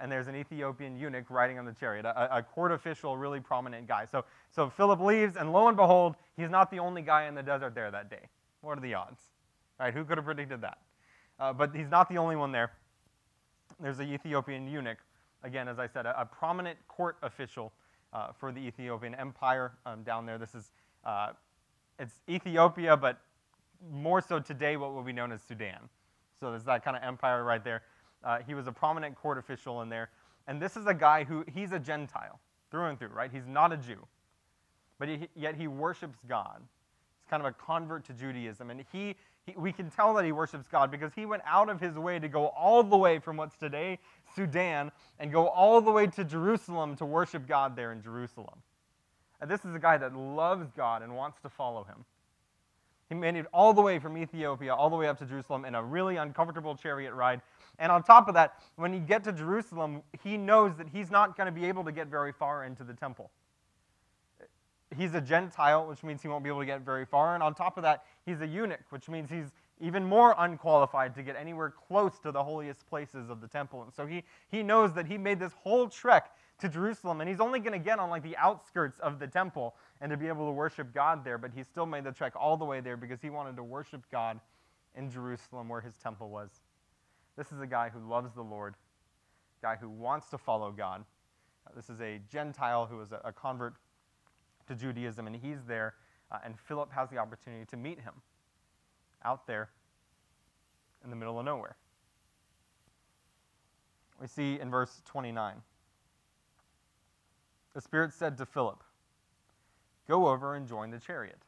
And 0.00 0.12
there's 0.12 0.28
an 0.28 0.36
Ethiopian 0.36 0.96
eunuch 0.96 1.28
riding 1.28 1.58
on 1.58 1.64
the 1.64 1.72
chariot, 1.72 2.04
a, 2.04 2.38
a 2.38 2.42
court 2.42 2.70
official, 2.70 3.16
really 3.16 3.40
prominent 3.40 3.88
guy. 3.88 4.04
So, 4.04 4.24
so 4.50 4.70
Philip 4.70 5.00
leaves, 5.00 5.36
and 5.36 5.52
lo 5.52 5.66
and 5.66 5.76
behold, 5.76 6.14
he's 6.36 6.50
not 6.50 6.70
the 6.70 6.78
only 6.78 7.02
guy 7.02 7.26
in 7.26 7.34
the 7.34 7.42
desert 7.42 7.74
there 7.74 7.90
that 7.90 8.08
day. 8.08 8.28
What 8.60 8.78
are 8.78 8.80
the 8.80 8.94
odds? 8.94 9.20
Right? 9.80 9.92
Who 9.92 10.04
could 10.04 10.18
have 10.18 10.24
predicted 10.24 10.60
that? 10.60 10.78
Uh, 11.40 11.52
but 11.52 11.74
he's 11.74 11.90
not 11.90 12.08
the 12.08 12.18
only 12.18 12.36
one 12.36 12.52
there. 12.52 12.72
There's 13.80 13.98
an 13.98 14.12
Ethiopian 14.12 14.68
eunuch, 14.68 14.98
again, 15.42 15.66
as 15.66 15.80
I 15.80 15.88
said, 15.88 16.06
a, 16.06 16.20
a 16.20 16.24
prominent 16.24 16.78
court 16.86 17.16
official 17.22 17.72
uh, 18.12 18.32
for 18.32 18.52
the 18.52 18.60
Ethiopian 18.60 19.14
Empire 19.14 19.72
um, 19.86 20.02
down 20.02 20.26
there. 20.26 20.38
This 20.38 20.54
is 20.54 20.70
uh, 21.04 21.32
it's 21.98 22.20
Ethiopia, 22.28 22.96
but 22.96 23.20
more 23.92 24.20
so 24.20 24.38
today 24.38 24.76
what 24.76 24.94
will 24.94 25.02
be 25.02 25.12
known 25.12 25.32
as 25.32 25.42
Sudan. 25.42 25.88
So 26.38 26.50
there's 26.50 26.64
that 26.64 26.84
kind 26.84 26.96
of 26.96 27.02
empire 27.02 27.44
right 27.44 27.62
there. 27.62 27.82
Uh, 28.24 28.38
he 28.46 28.54
was 28.54 28.66
a 28.66 28.72
prominent 28.72 29.14
court 29.16 29.38
official 29.38 29.82
in 29.82 29.88
there. 29.88 30.10
And 30.46 30.60
this 30.60 30.76
is 30.76 30.86
a 30.86 30.94
guy 30.94 31.24
who, 31.24 31.44
he's 31.52 31.72
a 31.72 31.78
Gentile 31.78 32.40
through 32.70 32.86
and 32.86 32.98
through, 32.98 33.08
right? 33.08 33.30
He's 33.32 33.46
not 33.46 33.72
a 33.72 33.76
Jew. 33.76 34.06
But 34.98 35.08
he, 35.08 35.28
yet 35.36 35.54
he 35.56 35.68
worships 35.68 36.18
God. 36.28 36.60
He's 36.60 37.30
kind 37.30 37.42
of 37.44 37.46
a 37.46 37.52
convert 37.52 38.04
to 38.06 38.12
Judaism. 38.12 38.70
And 38.70 38.84
he, 38.92 39.16
he, 39.48 39.54
we 39.56 39.72
can 39.72 39.90
tell 39.90 40.14
that 40.14 40.24
he 40.24 40.32
worships 40.32 40.66
God 40.68 40.90
because 40.90 41.12
he 41.14 41.26
went 41.26 41.42
out 41.46 41.68
of 41.68 41.80
his 41.80 41.96
way 41.96 42.18
to 42.18 42.28
go 42.28 42.46
all 42.48 42.82
the 42.82 42.96
way 42.96 43.18
from 43.18 43.36
what's 43.36 43.56
today 43.56 43.98
Sudan 44.34 44.92
and 45.18 45.32
go 45.32 45.48
all 45.48 45.80
the 45.80 45.90
way 45.90 46.06
to 46.06 46.24
Jerusalem 46.24 46.96
to 46.96 47.04
worship 47.04 47.46
God 47.46 47.76
there 47.76 47.92
in 47.92 48.02
Jerusalem. 48.02 48.62
And 49.40 49.50
this 49.50 49.64
is 49.64 49.74
a 49.74 49.78
guy 49.78 49.98
that 49.98 50.16
loves 50.16 50.70
God 50.76 51.02
and 51.02 51.14
wants 51.14 51.40
to 51.40 51.48
follow 51.48 51.84
him. 51.84 52.04
He 53.08 53.14
made 53.14 53.36
it 53.36 53.46
all 53.52 53.72
the 53.72 53.80
way 53.80 53.98
from 53.98 54.18
Ethiopia, 54.18 54.74
all 54.74 54.90
the 54.90 54.96
way 54.96 55.08
up 55.08 55.18
to 55.20 55.24
Jerusalem 55.24 55.64
in 55.64 55.74
a 55.74 55.82
really 55.82 56.16
uncomfortable 56.16 56.76
chariot 56.76 57.14
ride. 57.14 57.40
And 57.78 57.90
on 57.90 58.02
top 58.02 58.28
of 58.28 58.34
that, 58.34 58.62
when 58.76 58.92
you 58.92 59.00
get 59.00 59.24
to 59.24 59.32
Jerusalem, 59.32 60.02
he 60.22 60.36
knows 60.36 60.76
that 60.76 60.88
he's 60.88 61.10
not 61.10 61.36
going 61.36 61.46
to 61.46 61.52
be 61.52 61.66
able 61.66 61.84
to 61.84 61.92
get 61.92 62.08
very 62.08 62.32
far 62.32 62.64
into 62.64 62.84
the 62.84 62.92
temple. 62.92 63.30
He's 64.98 65.14
a 65.14 65.20
Gentile, 65.20 65.86
which 65.86 66.02
means 66.02 66.22
he 66.22 66.28
won't 66.28 66.42
be 66.42 66.50
able 66.50 66.60
to 66.60 66.66
get 66.66 66.80
very 66.80 67.06
far. 67.06 67.34
And 67.34 67.42
on 67.42 67.54
top 67.54 67.76
of 67.76 67.84
that, 67.84 68.04
he's 68.26 68.40
a 68.40 68.46
eunuch, 68.46 68.84
which 68.90 69.08
means 69.08 69.30
he's 69.30 69.52
even 69.80 70.04
more 70.04 70.34
unqualified 70.38 71.14
to 71.14 71.22
get 71.22 71.36
anywhere 71.36 71.70
close 71.70 72.18
to 72.20 72.32
the 72.32 72.42
holiest 72.42 72.86
places 72.88 73.30
of 73.30 73.40
the 73.40 73.46
temple. 73.46 73.82
And 73.82 73.92
so 73.94 74.06
he, 74.06 74.24
he 74.50 74.62
knows 74.62 74.92
that 74.94 75.06
he 75.06 75.16
made 75.16 75.38
this 75.38 75.52
whole 75.52 75.88
trek 75.88 76.32
to 76.60 76.68
Jerusalem, 76.68 77.20
and 77.20 77.30
he's 77.30 77.40
only 77.40 77.60
going 77.60 77.72
to 77.72 77.78
get 77.78 78.00
on 78.00 78.10
like 78.10 78.24
the 78.24 78.36
outskirts 78.36 78.98
of 78.98 79.20
the 79.20 79.28
temple 79.28 79.76
and 80.00 80.10
to 80.10 80.16
be 80.16 80.26
able 80.26 80.46
to 80.46 80.52
worship 80.52 80.92
God 80.92 81.24
there, 81.24 81.38
but 81.38 81.52
he 81.54 81.62
still 81.62 81.86
made 81.86 82.02
the 82.02 82.10
trek 82.10 82.32
all 82.34 82.56
the 82.56 82.64
way 82.64 82.80
there 82.80 82.96
because 82.96 83.22
he 83.22 83.30
wanted 83.30 83.54
to 83.56 83.62
worship 83.62 84.02
God 84.10 84.40
in 84.96 85.10
Jerusalem 85.10 85.68
where 85.68 85.80
his 85.80 85.94
temple 85.96 86.28
was. 86.28 86.50
This 87.36 87.52
is 87.52 87.60
a 87.60 87.66
guy 87.66 87.88
who 87.88 88.00
loves 88.00 88.34
the 88.34 88.42
Lord, 88.42 88.74
guy 89.62 89.76
who 89.80 89.88
wants 89.88 90.28
to 90.30 90.38
follow 90.38 90.72
God. 90.72 91.04
This 91.76 91.88
is 91.88 92.00
a 92.00 92.20
Gentile 92.30 92.86
who 92.86 93.00
is 93.00 93.12
a, 93.12 93.20
a, 93.24 93.32
convert 93.32 93.74
to 94.68 94.74
Judaism, 94.74 95.26
and 95.26 95.36
he's 95.36 95.64
there, 95.66 95.94
uh, 96.30 96.38
and 96.44 96.58
Philip 96.58 96.92
has 96.92 97.10
the 97.10 97.18
opportunity 97.18 97.64
to 97.66 97.76
meet 97.76 98.00
him 98.00 98.14
out 99.24 99.46
there 99.46 99.70
in 101.04 101.10
the 101.10 101.16
middle 101.16 101.38
of 101.38 101.44
nowhere. 101.44 101.76
We 104.20 104.26
see 104.26 104.58
in 104.60 104.70
verse 104.70 105.02
29 105.06 105.62
the 107.74 107.80
Spirit 107.82 108.12
said 108.12 108.36
to 108.38 108.46
Philip, 108.46 108.82
Go 110.08 110.26
over 110.26 110.54
and 110.54 110.66
join 110.66 110.90
the 110.90 110.98
chariot. 110.98 111.38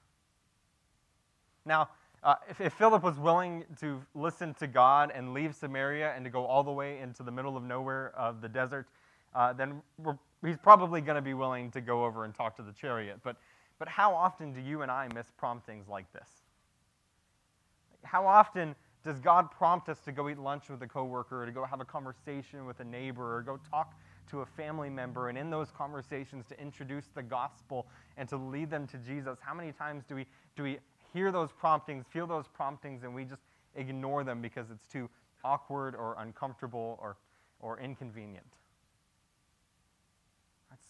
Now, 1.64 1.88
uh, 2.22 2.34
if, 2.48 2.60
if, 2.60 2.72
Philip 2.74 3.02
was 3.02 3.18
willing 3.18 3.64
to 3.80 4.00
listen 4.14 4.54
to 4.54 4.66
God 4.66 5.10
and 5.14 5.32
leave 5.32 5.54
Samaria 5.54 6.12
and 6.14 6.24
to 6.24 6.30
go 6.30 6.44
all 6.44 6.62
the 6.62 6.70
way 6.70 6.98
into 6.98 7.22
the 7.22 7.30
middle 7.30 7.56
of 7.56 7.64
nowhere 7.64 8.12
of 8.14 8.42
the 8.42 8.48
desert, 8.48 8.86
uh, 9.34 9.52
then 9.54 9.82
he's 10.44 10.56
probably 10.56 11.00
going 11.00 11.16
to 11.16 11.22
be 11.22 11.34
willing 11.34 11.70
to 11.72 11.80
go 11.80 12.04
over 12.04 12.24
and 12.24 12.34
talk 12.34 12.56
to 12.56 12.62
the 12.62 12.72
chariot. 12.72 13.20
But, 13.22 13.36
but 13.78 13.88
how 13.88 14.14
often 14.14 14.52
do 14.52 14.60
you 14.60 14.82
and 14.82 14.90
I 14.90 15.08
miss 15.14 15.26
promptings 15.36 15.88
like 15.88 16.10
this? 16.12 16.28
How 18.02 18.26
often 18.26 18.74
does 19.04 19.18
God 19.18 19.50
prompt 19.50 19.88
us 19.88 19.98
to 20.00 20.12
go 20.12 20.28
eat 20.28 20.38
lunch 20.38 20.68
with 20.68 20.82
a 20.82 20.86
coworker, 20.86 21.42
or 21.42 21.46
to 21.46 21.52
go 21.52 21.64
have 21.64 21.80
a 21.80 21.84
conversation 21.84 22.66
with 22.66 22.80
a 22.80 22.84
neighbor, 22.84 23.36
or 23.36 23.42
go 23.42 23.58
talk 23.70 23.94
to 24.30 24.40
a 24.40 24.46
family 24.46 24.90
member, 24.90 25.28
and 25.28 25.38
in 25.38 25.50
those 25.50 25.70
conversations 25.70 26.46
to 26.46 26.60
introduce 26.60 27.06
the 27.14 27.22
gospel 27.22 27.86
and 28.16 28.28
to 28.28 28.36
lead 28.36 28.70
them 28.70 28.86
to 28.86 28.98
Jesus. 28.98 29.38
How 29.40 29.54
many 29.54 29.72
times 29.72 30.04
do 30.08 30.14
we, 30.14 30.26
do 30.56 30.62
we 30.62 30.78
hear 31.12 31.32
those 31.32 31.50
promptings, 31.50 32.04
feel 32.10 32.26
those 32.26 32.46
promptings, 32.46 33.02
and 33.02 33.14
we 33.14 33.24
just 33.24 33.42
ignore 33.74 34.22
them 34.22 34.40
because 34.40 34.70
it's 34.70 34.86
too 34.86 35.08
awkward 35.44 35.94
or 35.94 36.16
uncomfortable 36.18 36.98
or, 37.00 37.16
or 37.60 37.80
inconvenient? 37.80 38.46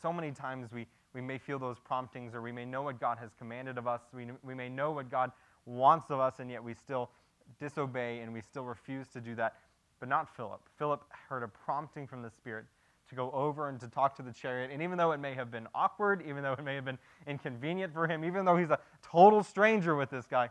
So 0.01 0.13
many 0.13 0.33
times 0.33 0.73
we, 0.73 0.87
we 1.15 1.21
may 1.21 1.39
feel 1.39 1.59
those 1.59 1.79
promptings, 1.79 2.35
or 2.35 2.43
we 2.43 2.53
may 2.53 2.65
know 2.65 2.83
what 2.83 3.01
God 3.01 3.19
has 3.19 3.31
commanded 3.39 3.79
of 3.79 3.87
us, 3.87 4.01
we, 4.13 4.27
we 4.43 4.55
may 4.55 4.69
know 4.69 4.93
what 4.93 5.11
God 5.11 5.33
wants 5.67 6.11
of 6.11 6.21
us, 6.21 6.39
and 6.39 6.51
yet 6.51 6.63
we 6.63 6.75
still 6.75 7.11
disobey 7.59 8.21
and 8.21 8.33
we 8.33 8.41
still 8.41 8.65
refuse 8.65 9.09
to 9.09 9.21
do 9.21 9.35
that. 9.35 9.57
But 9.99 10.09
not 10.09 10.35
Philip. 10.35 10.61
Philip 10.79 11.05
heard 11.29 11.43
a 11.43 11.49
prompting 11.49 12.07
from 12.07 12.23
the 12.23 12.31
Spirit 12.31 12.65
to 13.11 13.15
go 13.15 13.31
over 13.33 13.69
and 13.69 13.79
to 13.81 13.89
talk 13.89 14.17
to 14.17 14.23
the 14.23 14.33
chariot. 14.33 14.71
And 14.73 14.83
even 14.83 14.97
though 14.97 15.13
it 15.13 15.19
may 15.19 15.35
have 15.35 15.51
been 15.51 15.67
awkward, 15.75 16.23
even 16.27 16.43
though 16.43 16.53
it 16.53 16.65
may 16.65 16.77
have 16.77 16.85
been 16.85 16.99
inconvenient 17.27 17.93
for 17.93 18.07
him, 18.07 18.25
even 18.25 18.45
though 18.45 18.57
he's 18.57 18.71
a 18.71 18.79
total 19.03 19.43
stranger 19.43 19.95
with 19.97 20.11
this 20.11 20.27
guy, 20.27 20.49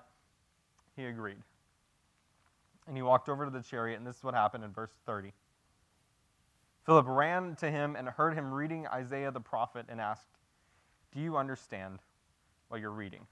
he 0.95 1.05
agreed. 1.05 1.37
And 2.85 2.95
he 2.95 3.01
walked 3.01 3.29
over 3.29 3.45
to 3.45 3.51
the 3.51 3.61
chariot, 3.61 3.97
and 3.97 4.05
this 4.05 4.17
is 4.17 4.23
what 4.23 4.33
happened 4.33 4.63
in 4.63 4.71
verse 4.71 4.91
30. 5.05 5.31
Philip 6.89 7.05
ran 7.07 7.55
to 7.57 7.69
him 7.69 7.95
and 7.95 8.09
heard 8.09 8.33
him 8.33 8.51
reading 8.51 8.87
Isaiah 8.87 9.29
the 9.29 9.39
prophet 9.39 9.85
and 9.89 10.01
asked, 10.01 10.25
Do 11.13 11.21
you 11.21 11.37
understand 11.37 11.99
what 12.69 12.81
you're 12.81 12.89
reading? 12.89 13.27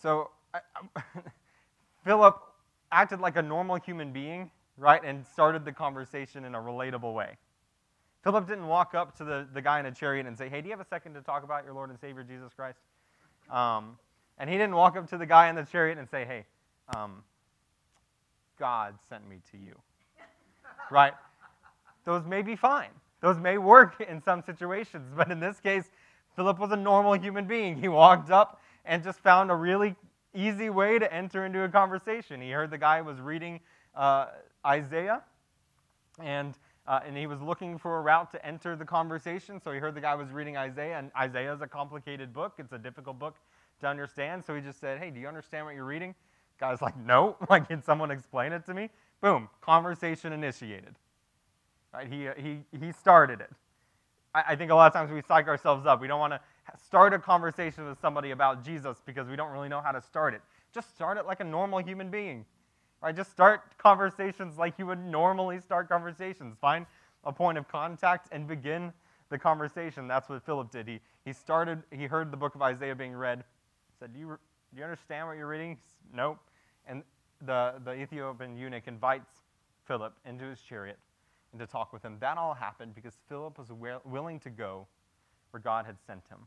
So 0.00 0.30
I, 0.54 0.60
Philip 2.04 2.40
acted 2.92 3.18
like 3.18 3.36
a 3.36 3.42
normal 3.42 3.80
human 3.80 4.12
being 4.12 4.52
right, 4.76 5.02
and 5.04 5.26
started 5.26 5.64
the 5.64 5.72
conversation 5.72 6.44
in 6.44 6.54
a 6.54 6.58
relatable 6.60 7.12
way. 7.12 7.36
Philip 8.22 8.46
didn't 8.46 8.68
walk 8.68 8.94
up 8.94 9.16
to 9.16 9.24
the, 9.24 9.48
the 9.52 9.60
guy 9.60 9.80
in 9.80 9.86
a 9.86 9.90
chariot 9.90 10.26
and 10.26 10.38
say, 10.38 10.48
Hey, 10.48 10.60
do 10.60 10.68
you 10.68 10.72
have 10.72 10.80
a 10.80 10.88
second 10.88 11.14
to 11.14 11.20
talk 11.20 11.42
about 11.42 11.64
your 11.64 11.74
Lord 11.74 11.90
and 11.90 11.98
Savior 11.98 12.22
Jesus 12.22 12.52
Christ? 12.54 12.78
Um, 13.50 13.98
and 14.38 14.48
he 14.48 14.54
didn't 14.56 14.76
walk 14.76 14.96
up 14.96 15.10
to 15.10 15.18
the 15.18 15.26
guy 15.26 15.48
in 15.48 15.56
the 15.56 15.64
chariot 15.64 15.98
and 15.98 16.08
say, 16.08 16.24
Hey, 16.24 16.44
um, 16.94 17.24
God 18.56 18.94
sent 19.08 19.28
me 19.28 19.38
to 19.50 19.58
you. 19.58 19.74
right? 20.92 21.14
Those 22.04 22.24
may 22.26 22.42
be 22.42 22.56
fine. 22.56 22.90
Those 23.20 23.38
may 23.38 23.58
work 23.58 24.00
in 24.08 24.22
some 24.22 24.42
situations. 24.42 25.12
But 25.16 25.30
in 25.30 25.40
this 25.40 25.60
case, 25.60 25.90
Philip 26.36 26.58
was 26.58 26.72
a 26.72 26.76
normal 26.76 27.14
human 27.14 27.46
being. 27.46 27.76
He 27.76 27.88
walked 27.88 28.30
up 28.30 28.60
and 28.84 29.02
just 29.02 29.20
found 29.20 29.50
a 29.50 29.54
really 29.54 29.94
easy 30.34 30.70
way 30.70 30.98
to 30.98 31.12
enter 31.12 31.44
into 31.44 31.62
a 31.62 31.68
conversation. 31.68 32.40
He 32.40 32.50
heard 32.50 32.70
the 32.70 32.78
guy 32.78 33.00
was 33.02 33.20
reading 33.20 33.60
uh, 33.94 34.26
Isaiah, 34.64 35.22
and, 36.22 36.54
uh, 36.86 37.00
and 37.04 37.16
he 37.16 37.26
was 37.26 37.40
looking 37.42 37.78
for 37.78 37.98
a 37.98 38.00
route 38.00 38.30
to 38.32 38.46
enter 38.46 38.76
the 38.76 38.84
conversation. 38.84 39.60
So 39.60 39.72
he 39.72 39.78
heard 39.78 39.94
the 39.94 40.00
guy 40.00 40.14
was 40.14 40.30
reading 40.30 40.56
Isaiah, 40.56 40.98
and 40.98 41.10
Isaiah 41.18 41.52
is 41.52 41.60
a 41.60 41.66
complicated 41.66 42.32
book. 42.32 42.54
It's 42.58 42.72
a 42.72 42.78
difficult 42.78 43.18
book 43.18 43.36
to 43.80 43.88
understand. 43.88 44.44
So 44.44 44.54
he 44.54 44.60
just 44.60 44.80
said, 44.80 44.98
Hey, 44.98 45.10
do 45.10 45.20
you 45.20 45.28
understand 45.28 45.66
what 45.66 45.74
you're 45.74 45.84
reading? 45.84 46.14
Guy's 46.58 46.80
like, 46.80 46.96
No. 46.96 47.36
Like, 47.50 47.68
can 47.68 47.82
someone 47.82 48.10
explain 48.10 48.52
it 48.52 48.64
to 48.66 48.74
me? 48.74 48.90
Boom, 49.20 49.48
conversation 49.60 50.32
initiated. 50.32 50.94
Right? 51.92 52.08
He, 52.08 52.28
uh, 52.28 52.34
he, 52.36 52.60
he 52.78 52.92
started 52.92 53.40
it. 53.40 53.50
I, 54.34 54.44
I 54.48 54.56
think 54.56 54.70
a 54.70 54.74
lot 54.74 54.86
of 54.86 54.92
times 54.92 55.10
we 55.10 55.22
psych 55.22 55.48
ourselves 55.48 55.86
up. 55.86 56.00
We 56.00 56.08
don't 56.08 56.20
want 56.20 56.32
to 56.32 56.40
start 56.84 57.12
a 57.12 57.18
conversation 57.18 57.86
with 57.86 58.00
somebody 58.00 58.30
about 58.30 58.64
Jesus 58.64 59.02
because 59.04 59.28
we 59.28 59.36
don't 59.36 59.50
really 59.50 59.68
know 59.68 59.80
how 59.80 59.92
to 59.92 60.00
start 60.00 60.34
it. 60.34 60.42
Just 60.72 60.94
start 60.94 61.18
it 61.18 61.26
like 61.26 61.40
a 61.40 61.44
normal 61.44 61.80
human 61.80 62.10
being. 62.10 62.44
Right? 63.02 63.16
Just 63.16 63.30
start 63.30 63.76
conversations 63.78 64.58
like 64.58 64.78
you 64.78 64.86
would 64.86 65.04
normally 65.04 65.58
start 65.60 65.88
conversations. 65.88 66.56
Find 66.60 66.86
a 67.24 67.32
point 67.32 67.58
of 67.58 67.66
contact 67.66 68.28
and 68.30 68.46
begin 68.46 68.92
the 69.30 69.38
conversation. 69.38 70.06
That's 70.06 70.28
what 70.28 70.44
Philip 70.44 70.70
did. 70.70 70.86
He, 70.86 71.00
he 71.24 71.32
started, 71.32 71.82
he 71.90 72.06
heard 72.06 72.30
the 72.30 72.36
book 72.36 72.54
of 72.54 72.62
Isaiah 72.62 72.94
being 72.94 73.14
read, 73.14 73.44
said, 73.98 74.12
Do 74.12 74.20
you, 74.20 74.26
do 74.26 74.78
you 74.78 74.84
understand 74.84 75.26
what 75.26 75.36
you're 75.36 75.48
reading? 75.48 75.78
Nope. 76.14 76.38
And 76.86 77.02
the, 77.44 77.74
the 77.84 77.94
Ethiopian 77.94 78.56
eunuch 78.56 78.86
invites 78.86 79.30
Philip 79.86 80.14
into 80.26 80.44
his 80.44 80.60
chariot 80.60 80.98
and 81.52 81.60
to 81.60 81.66
talk 81.66 81.92
with 81.92 82.02
him. 82.02 82.16
That 82.20 82.38
all 82.38 82.54
happened 82.54 82.94
because 82.94 83.14
Philip 83.28 83.58
was 83.58 83.72
willing 84.04 84.40
to 84.40 84.50
go 84.50 84.86
where 85.50 85.60
God 85.60 85.86
had 85.86 85.96
sent 86.06 86.26
him. 86.28 86.38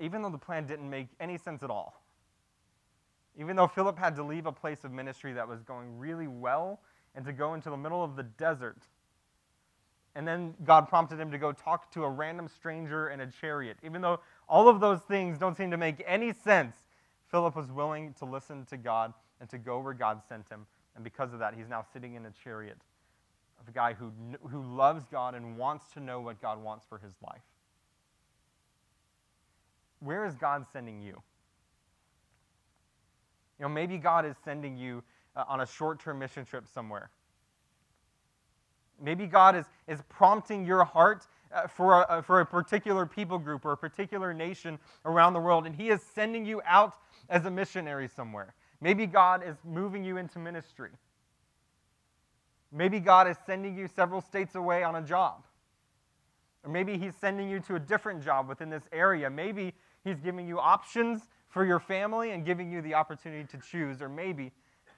Even 0.00 0.22
though 0.22 0.30
the 0.30 0.38
plan 0.38 0.66
didn't 0.66 0.88
make 0.88 1.08
any 1.20 1.38
sense 1.38 1.62
at 1.62 1.70
all. 1.70 2.02
Even 3.36 3.56
though 3.56 3.68
Philip 3.68 3.98
had 3.98 4.16
to 4.16 4.22
leave 4.22 4.46
a 4.46 4.52
place 4.52 4.84
of 4.84 4.92
ministry 4.92 5.32
that 5.32 5.46
was 5.46 5.62
going 5.62 5.98
really 5.98 6.26
well 6.26 6.80
and 7.14 7.24
to 7.24 7.32
go 7.32 7.54
into 7.54 7.70
the 7.70 7.76
middle 7.76 8.02
of 8.02 8.16
the 8.16 8.22
desert. 8.24 8.82
And 10.14 10.26
then 10.26 10.54
God 10.64 10.88
prompted 10.88 11.20
him 11.20 11.30
to 11.30 11.38
go 11.38 11.52
talk 11.52 11.92
to 11.92 12.02
a 12.02 12.08
random 12.08 12.48
stranger 12.48 13.10
in 13.10 13.20
a 13.20 13.26
chariot. 13.26 13.76
Even 13.84 14.02
though 14.02 14.20
all 14.48 14.68
of 14.68 14.80
those 14.80 15.00
things 15.02 15.38
don't 15.38 15.56
seem 15.56 15.70
to 15.70 15.76
make 15.76 16.02
any 16.06 16.32
sense, 16.32 16.74
Philip 17.30 17.54
was 17.54 17.70
willing 17.70 18.14
to 18.14 18.24
listen 18.24 18.64
to 18.66 18.76
God 18.76 19.14
and 19.40 19.48
to 19.50 19.58
go 19.58 19.78
where 19.78 19.94
God 19.94 20.22
sent 20.28 20.48
him. 20.48 20.66
And 20.98 21.04
because 21.04 21.32
of 21.32 21.38
that, 21.38 21.54
he's 21.54 21.68
now 21.68 21.84
sitting 21.92 22.16
in 22.16 22.26
a 22.26 22.32
chariot 22.42 22.76
of 23.60 23.68
a 23.68 23.70
guy 23.70 23.92
who, 23.92 24.10
who 24.48 24.64
loves 24.64 25.04
God 25.12 25.36
and 25.36 25.56
wants 25.56 25.84
to 25.94 26.00
know 26.00 26.20
what 26.20 26.42
God 26.42 26.60
wants 26.60 26.84
for 26.88 26.98
his 26.98 27.12
life. 27.22 27.44
Where 30.00 30.26
is 30.26 30.34
God 30.34 30.66
sending 30.72 31.00
you? 31.00 31.22
You 33.60 33.62
know, 33.62 33.68
maybe 33.68 33.96
God 33.96 34.26
is 34.26 34.34
sending 34.44 34.76
you 34.76 35.04
uh, 35.36 35.44
on 35.46 35.60
a 35.60 35.66
short 35.66 36.00
term 36.00 36.18
mission 36.18 36.44
trip 36.44 36.64
somewhere. 36.66 37.10
Maybe 39.00 39.26
God 39.26 39.54
is, 39.54 39.66
is 39.86 40.02
prompting 40.08 40.66
your 40.66 40.82
heart 40.82 41.28
uh, 41.52 41.68
for, 41.68 42.04
a, 42.08 42.24
for 42.24 42.40
a 42.40 42.46
particular 42.46 43.06
people 43.06 43.38
group 43.38 43.64
or 43.64 43.70
a 43.70 43.76
particular 43.76 44.34
nation 44.34 44.80
around 45.04 45.34
the 45.34 45.40
world, 45.40 45.64
and 45.64 45.76
He 45.76 45.90
is 45.90 46.00
sending 46.02 46.44
you 46.44 46.60
out 46.66 46.94
as 47.28 47.44
a 47.44 47.50
missionary 47.52 48.08
somewhere. 48.08 48.54
Maybe 48.80 49.06
God 49.06 49.42
is 49.44 49.56
moving 49.64 50.04
you 50.04 50.16
into 50.16 50.38
ministry. 50.38 50.90
Maybe 52.70 53.00
God 53.00 53.28
is 53.28 53.36
sending 53.46 53.76
you 53.76 53.88
several 53.88 54.20
states 54.20 54.54
away 54.54 54.82
on 54.82 54.96
a 54.96 55.02
job. 55.02 55.44
Or 56.64 56.70
maybe 56.70 56.98
He's 56.98 57.14
sending 57.16 57.48
you 57.48 57.60
to 57.60 57.76
a 57.76 57.80
different 57.80 58.22
job 58.22 58.48
within 58.48 58.70
this 58.70 58.84
area. 58.92 59.30
Maybe 59.30 59.74
He's 60.04 60.20
giving 60.20 60.46
you 60.46 60.58
options 60.58 61.22
for 61.48 61.64
your 61.64 61.80
family 61.80 62.32
and 62.32 62.44
giving 62.44 62.70
you 62.70 62.82
the 62.82 62.94
opportunity 62.94 63.44
to 63.48 63.58
choose. 63.58 64.02
Or 64.02 64.08
maybe 64.08 64.52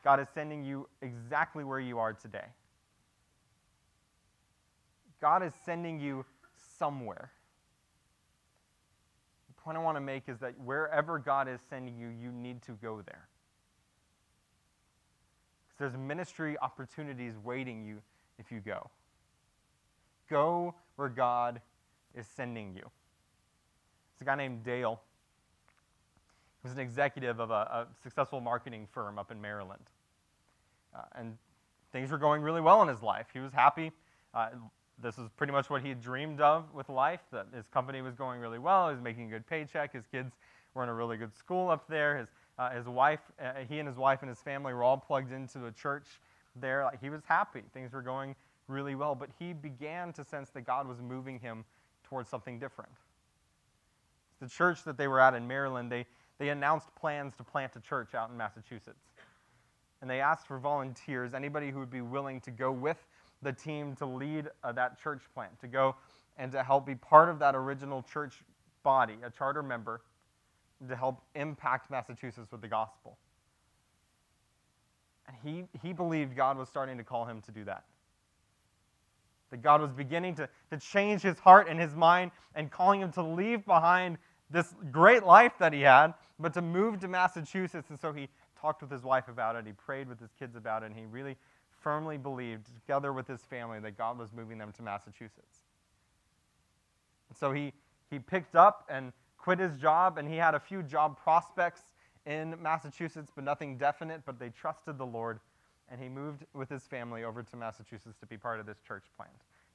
God 0.04 0.20
is 0.20 0.28
sending 0.34 0.64
you 0.64 0.88
exactly 1.00 1.64
where 1.64 1.80
you 1.80 1.98
are 1.98 2.12
today. 2.12 2.46
God 5.20 5.42
is 5.42 5.52
sending 5.64 6.00
you 6.00 6.24
somewhere. 6.78 7.30
The 9.48 9.62
point 9.62 9.76
I 9.76 9.80
want 9.80 9.96
to 9.96 10.00
make 10.00 10.28
is 10.28 10.38
that 10.38 10.58
wherever 10.58 11.18
God 11.18 11.46
is 11.48 11.60
sending 11.68 11.98
you, 11.98 12.08
you 12.08 12.32
need 12.32 12.62
to 12.62 12.72
go 12.72 13.02
there. 13.06 13.28
There's 15.80 15.96
ministry 15.96 16.58
opportunities 16.60 17.32
waiting 17.42 17.82
you 17.82 18.02
if 18.38 18.52
you 18.52 18.60
go. 18.60 18.90
Go 20.28 20.74
where 20.96 21.08
God 21.08 21.62
is 22.14 22.26
sending 22.36 22.74
you. 22.74 22.82
There's 22.82 24.20
a 24.20 24.24
guy 24.24 24.34
named 24.34 24.62
Dale. 24.62 25.00
He 26.62 26.68
was 26.68 26.74
an 26.74 26.80
executive 26.80 27.40
of 27.40 27.50
a, 27.50 27.54
a 27.54 27.86
successful 28.02 28.42
marketing 28.42 28.88
firm 28.92 29.18
up 29.18 29.30
in 29.30 29.40
Maryland. 29.40 29.82
Uh, 30.94 30.98
and 31.14 31.38
things 31.92 32.10
were 32.10 32.18
going 32.18 32.42
really 32.42 32.60
well 32.60 32.82
in 32.82 32.88
his 32.88 33.02
life. 33.02 33.28
He 33.32 33.40
was 33.40 33.54
happy. 33.54 33.90
Uh, 34.34 34.50
this 35.02 35.16
is 35.16 35.30
pretty 35.38 35.54
much 35.54 35.70
what 35.70 35.80
he 35.80 35.88
had 35.88 36.02
dreamed 36.02 36.42
of 36.42 36.74
with 36.74 36.90
life, 36.90 37.20
that 37.32 37.46
his 37.56 37.66
company 37.68 38.02
was 38.02 38.14
going 38.14 38.38
really 38.38 38.58
well, 38.58 38.90
he 38.90 38.94
was 38.94 39.02
making 39.02 39.28
a 39.28 39.30
good 39.30 39.46
paycheck, 39.46 39.94
his 39.94 40.04
kids 40.12 40.34
were 40.74 40.82
in 40.82 40.90
a 40.90 40.94
really 40.94 41.16
good 41.16 41.34
school 41.34 41.70
up 41.70 41.88
there, 41.88 42.18
his, 42.18 42.28
uh, 42.60 42.70
his 42.70 42.86
wife, 42.86 43.20
uh, 43.42 43.52
he 43.66 43.78
and 43.78 43.88
his 43.88 43.96
wife 43.96 44.20
and 44.20 44.28
his 44.28 44.38
family 44.38 44.74
were 44.74 44.82
all 44.82 44.98
plugged 44.98 45.32
into 45.32 45.58
the 45.58 45.72
church 45.72 46.06
there. 46.54 46.84
Like, 46.84 47.00
he 47.00 47.08
was 47.08 47.22
happy. 47.24 47.62
Things 47.72 47.94
were 47.94 48.02
going 48.02 48.36
really 48.68 48.94
well, 48.94 49.14
but 49.14 49.30
he 49.38 49.54
began 49.54 50.12
to 50.12 50.24
sense 50.24 50.50
that 50.50 50.66
God 50.66 50.86
was 50.86 51.00
moving 51.00 51.40
him 51.40 51.64
towards 52.04 52.28
something 52.28 52.58
different. 52.58 52.90
The 54.42 54.48
church 54.48 54.84
that 54.84 54.98
they 54.98 55.08
were 55.08 55.20
at 55.20 55.32
in 55.32 55.48
Maryland, 55.48 55.90
they, 55.90 56.04
they 56.38 56.50
announced 56.50 56.94
plans 56.94 57.34
to 57.36 57.44
plant 57.44 57.72
a 57.76 57.80
church 57.80 58.14
out 58.14 58.30
in 58.30 58.36
Massachusetts. 58.36 59.06
And 60.02 60.10
they 60.10 60.20
asked 60.20 60.46
for 60.46 60.58
volunteers, 60.58 61.32
anybody 61.32 61.70
who 61.70 61.78
would 61.78 61.90
be 61.90 62.02
willing 62.02 62.42
to 62.42 62.50
go 62.50 62.72
with 62.72 63.06
the 63.40 63.54
team 63.54 63.96
to 63.96 64.04
lead 64.04 64.50
uh, 64.62 64.72
that 64.72 65.00
church 65.02 65.22
plant, 65.32 65.58
to 65.60 65.66
go 65.66 65.96
and 66.36 66.52
to 66.52 66.62
help 66.62 66.84
be 66.84 66.94
part 66.94 67.30
of 67.30 67.38
that 67.38 67.54
original 67.54 68.02
church 68.02 68.42
body, 68.82 69.16
a 69.24 69.30
charter 69.30 69.62
member, 69.62 70.02
to 70.88 70.96
help 70.96 71.22
impact 71.34 71.90
Massachusetts 71.90 72.50
with 72.50 72.60
the 72.60 72.68
gospel. 72.68 73.18
And 75.26 75.36
he, 75.44 75.64
he 75.86 75.92
believed 75.92 76.34
God 76.36 76.56
was 76.56 76.68
starting 76.68 76.96
to 76.98 77.04
call 77.04 77.24
him 77.24 77.40
to 77.42 77.52
do 77.52 77.64
that. 77.64 77.84
That 79.50 79.62
God 79.62 79.80
was 79.80 79.92
beginning 79.92 80.36
to, 80.36 80.48
to 80.70 80.78
change 80.78 81.22
his 81.22 81.38
heart 81.38 81.68
and 81.68 81.78
his 81.78 81.94
mind 81.94 82.30
and 82.54 82.70
calling 82.70 83.00
him 83.00 83.12
to 83.12 83.22
leave 83.22 83.64
behind 83.66 84.18
this 84.48 84.74
great 84.90 85.24
life 85.24 85.52
that 85.58 85.72
he 85.72 85.82
had, 85.82 86.14
but 86.38 86.54
to 86.54 86.62
move 86.62 87.00
to 87.00 87.08
Massachusetts. 87.08 87.90
And 87.90 88.00
so 88.00 88.12
he 88.12 88.28
talked 88.60 88.82
with 88.82 88.90
his 88.90 89.02
wife 89.02 89.28
about 89.28 89.56
it, 89.56 89.66
he 89.66 89.72
prayed 89.72 90.08
with 90.08 90.20
his 90.20 90.30
kids 90.38 90.56
about 90.56 90.82
it, 90.82 90.86
and 90.86 90.96
he 90.96 91.04
really 91.06 91.36
firmly 91.80 92.18
believed, 92.18 92.66
together 92.74 93.12
with 93.12 93.26
his 93.26 93.40
family, 93.42 93.80
that 93.80 93.96
God 93.96 94.18
was 94.18 94.32
moving 94.32 94.58
them 94.58 94.72
to 94.72 94.82
Massachusetts. 94.82 95.62
And 97.28 97.38
so 97.38 97.52
he, 97.52 97.72
he 98.10 98.18
picked 98.18 98.54
up 98.56 98.86
and 98.90 99.12
quit 99.42 99.58
his 99.58 99.76
job, 99.76 100.18
and 100.18 100.28
he 100.28 100.36
had 100.36 100.54
a 100.54 100.60
few 100.60 100.82
job 100.82 101.18
prospects 101.18 101.82
in 102.26 102.54
Massachusetts, 102.60 103.30
but 103.34 103.44
nothing 103.44 103.76
definite. 103.76 104.22
But 104.26 104.38
they 104.38 104.50
trusted 104.50 104.98
the 104.98 105.06
Lord, 105.06 105.40
and 105.90 106.00
he 106.00 106.08
moved 106.08 106.44
with 106.54 106.68
his 106.68 106.82
family 106.84 107.24
over 107.24 107.42
to 107.42 107.56
Massachusetts 107.56 108.16
to 108.20 108.26
be 108.26 108.36
part 108.36 108.60
of 108.60 108.66
this 108.66 108.78
church 108.86 109.04
plant. 109.16 109.32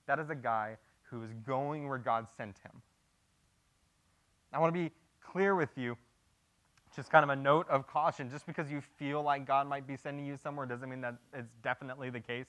That 0.07 0.19
is 0.19 0.29
a 0.29 0.35
guy 0.35 0.77
who 1.03 1.23
is 1.23 1.33
going 1.45 1.87
where 1.87 1.97
God 1.97 2.27
sent 2.37 2.57
him. 2.59 2.81
I 4.53 4.59
want 4.59 4.73
to 4.73 4.79
be 4.79 4.91
clear 5.21 5.55
with 5.55 5.77
you 5.77 5.97
just 6.95 7.09
kind 7.09 7.23
of 7.23 7.29
a 7.29 7.35
note 7.35 7.67
of 7.69 7.87
caution. 7.87 8.29
Just 8.29 8.45
because 8.45 8.71
you 8.71 8.81
feel 8.97 9.21
like 9.21 9.45
God 9.45 9.67
might 9.67 9.85
be 9.85 9.97
sending 9.97 10.25
you 10.25 10.37
somewhere 10.37 10.65
doesn't 10.65 10.89
mean 10.89 11.01
that 11.01 11.15
it's 11.33 11.51
definitely 11.61 12.09
the 12.09 12.19
case. 12.19 12.47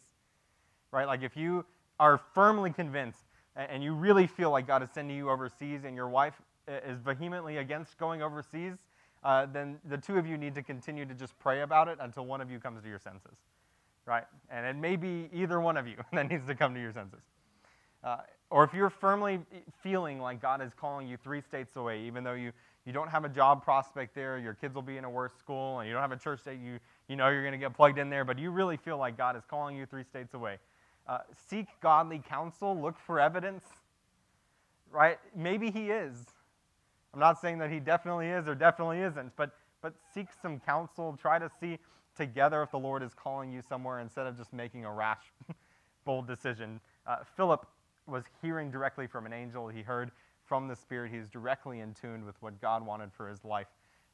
Right? 0.92 1.06
Like 1.06 1.22
if 1.22 1.36
you 1.36 1.64
are 1.98 2.20
firmly 2.34 2.70
convinced 2.70 3.24
and 3.56 3.82
you 3.82 3.94
really 3.94 4.26
feel 4.26 4.50
like 4.50 4.66
God 4.66 4.82
is 4.82 4.90
sending 4.94 5.16
you 5.16 5.30
overseas 5.30 5.84
and 5.84 5.96
your 5.96 6.08
wife 6.08 6.40
is 6.68 7.00
vehemently 7.00 7.58
against 7.58 7.98
going 7.98 8.22
overseas, 8.22 8.74
uh, 9.24 9.46
then 9.46 9.78
the 9.88 9.98
two 9.98 10.18
of 10.18 10.26
you 10.26 10.36
need 10.36 10.54
to 10.54 10.62
continue 10.62 11.04
to 11.04 11.14
just 11.14 11.38
pray 11.38 11.62
about 11.62 11.88
it 11.88 11.98
until 12.00 12.26
one 12.26 12.40
of 12.40 12.50
you 12.50 12.58
comes 12.58 12.82
to 12.82 12.88
your 12.88 12.98
senses. 12.98 13.38
Right? 14.04 14.24
And 14.50 14.64
it 14.64 14.76
may 14.76 14.94
be 14.96 15.28
either 15.32 15.60
one 15.60 15.76
of 15.76 15.88
you 15.88 15.96
that 16.12 16.30
needs 16.30 16.46
to 16.46 16.54
come 16.54 16.74
to 16.74 16.80
your 16.80 16.92
senses. 16.92 17.20
Uh, 18.04 18.18
or 18.50 18.62
if 18.62 18.72
you're 18.72 18.90
firmly 18.90 19.40
feeling 19.82 20.20
like 20.20 20.40
God 20.40 20.62
is 20.62 20.72
calling 20.74 21.08
you 21.08 21.16
three 21.16 21.40
states 21.40 21.74
away, 21.74 22.02
even 22.02 22.22
though 22.22 22.34
you, 22.34 22.52
you 22.84 22.92
don't 22.92 23.08
have 23.08 23.24
a 23.24 23.28
job 23.28 23.64
prospect 23.64 24.14
there, 24.14 24.38
your 24.38 24.54
kids 24.54 24.74
will 24.74 24.82
be 24.82 24.96
in 24.96 25.04
a 25.04 25.10
worse 25.10 25.32
school, 25.36 25.80
and 25.80 25.88
you 25.88 25.92
don't 25.92 26.02
have 26.02 26.12
a 26.12 26.16
church 26.16 26.44
that 26.44 26.58
you, 26.58 26.78
you 27.08 27.16
know 27.16 27.28
you're 27.28 27.42
going 27.42 27.52
to 27.52 27.58
get 27.58 27.74
plugged 27.74 27.98
in 27.98 28.08
there, 28.08 28.24
but 28.24 28.38
you 28.38 28.50
really 28.50 28.76
feel 28.76 28.96
like 28.96 29.16
God 29.16 29.36
is 29.36 29.42
calling 29.44 29.76
you 29.76 29.86
three 29.86 30.04
states 30.04 30.34
away. 30.34 30.58
Uh, 31.08 31.18
seek 31.48 31.66
godly 31.80 32.22
counsel, 32.28 32.80
look 32.80 32.96
for 32.98 33.18
evidence, 33.18 33.64
right? 34.92 35.18
Maybe 35.34 35.72
He 35.72 35.90
is. 35.90 36.26
I'm 37.14 37.20
not 37.20 37.40
saying 37.40 37.58
that 37.58 37.70
He 37.70 37.80
definitely 37.80 38.28
is 38.28 38.46
or 38.48 38.54
definitely 38.54 39.00
isn't, 39.00 39.32
but, 39.36 39.52
but 39.82 39.94
seek 40.12 40.28
some 40.40 40.60
counsel. 40.60 41.16
Try 41.20 41.38
to 41.38 41.50
see 41.60 41.78
together 42.16 42.62
if 42.62 42.70
the 42.70 42.78
Lord 42.78 43.02
is 43.02 43.12
calling 43.14 43.52
you 43.52 43.62
somewhere 43.68 44.00
instead 44.00 44.26
of 44.26 44.36
just 44.36 44.52
making 44.52 44.84
a 44.84 44.92
rash, 44.92 45.32
bold 46.04 46.26
decision. 46.26 46.80
Uh, 47.06 47.18
Philip 47.36 47.66
was 48.06 48.24
hearing 48.40 48.70
directly 48.70 49.06
from 49.06 49.26
an 49.26 49.32
angel. 49.32 49.68
He 49.68 49.82
heard 49.82 50.10
from 50.44 50.68
the 50.68 50.76
Spirit. 50.76 51.12
He's 51.12 51.28
directly 51.28 51.80
in 51.80 51.94
tune 51.94 52.24
with 52.24 52.40
what 52.40 52.60
God 52.60 52.84
wanted 52.84 53.12
for 53.12 53.28
his 53.28 53.44
life. 53.44 53.66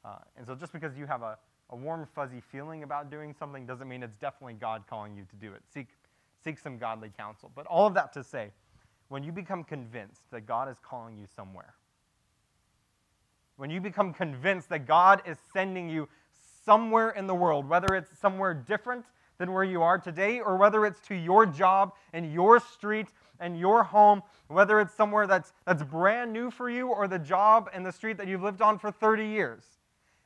Uh, 0.03 0.17
and 0.35 0.45
so 0.45 0.55
just 0.55 0.73
because 0.73 0.97
you 0.97 1.05
have 1.05 1.21
a, 1.21 1.37
a 1.69 1.75
warm, 1.75 2.07
fuzzy 2.13 2.41
feeling 2.41 2.83
about 2.83 3.09
doing 3.09 3.33
something 3.37 3.65
doesn't 3.65 3.87
mean 3.87 4.03
it's 4.03 4.17
definitely 4.17 4.55
God 4.55 4.83
calling 4.89 5.15
you 5.15 5.25
to 5.29 5.35
do 5.35 5.53
it. 5.53 5.61
Seek, 5.73 5.87
seek 6.43 6.59
some 6.59 6.77
godly 6.77 7.11
counsel. 7.15 7.51
But 7.55 7.67
all 7.67 7.87
of 7.87 7.93
that 7.93 8.11
to 8.13 8.23
say, 8.23 8.51
when 9.09 9.23
you 9.23 9.31
become 9.31 9.63
convinced 9.63 10.29
that 10.31 10.45
God 10.45 10.69
is 10.69 10.77
calling 10.81 11.17
you 11.17 11.25
somewhere, 11.35 11.75
when 13.57 13.69
you 13.69 13.79
become 13.79 14.13
convinced 14.13 14.69
that 14.69 14.85
God 14.85 15.21
is 15.25 15.37
sending 15.53 15.89
you 15.89 16.07
somewhere 16.65 17.11
in 17.11 17.27
the 17.27 17.35
world, 17.35 17.67
whether 17.67 17.95
it's 17.95 18.17
somewhere 18.17 18.53
different 18.53 19.05
than 19.37 19.51
where 19.51 19.63
you 19.63 19.81
are 19.81 19.97
today, 19.97 20.39
or 20.39 20.57
whether 20.57 20.85
it's 20.85 20.99
to 21.07 21.15
your 21.15 21.45
job 21.45 21.93
and 22.13 22.31
your 22.31 22.59
street 22.59 23.07
and 23.39 23.59
your 23.59 23.83
home, 23.83 24.21
whether 24.47 24.79
it's 24.79 24.93
somewhere 24.93 25.27
that's, 25.27 25.53
that's 25.65 25.83
brand 25.83 26.31
new 26.31 26.49
for 26.49 26.69
you 26.69 26.87
or 26.87 27.07
the 27.07 27.19
job 27.19 27.69
and 27.73 27.85
the 27.85 27.91
street 27.91 28.17
that 28.17 28.27
you've 28.27 28.43
lived 28.43 28.61
on 28.61 28.77
for 28.77 28.91
30 28.91 29.25
years. 29.25 29.63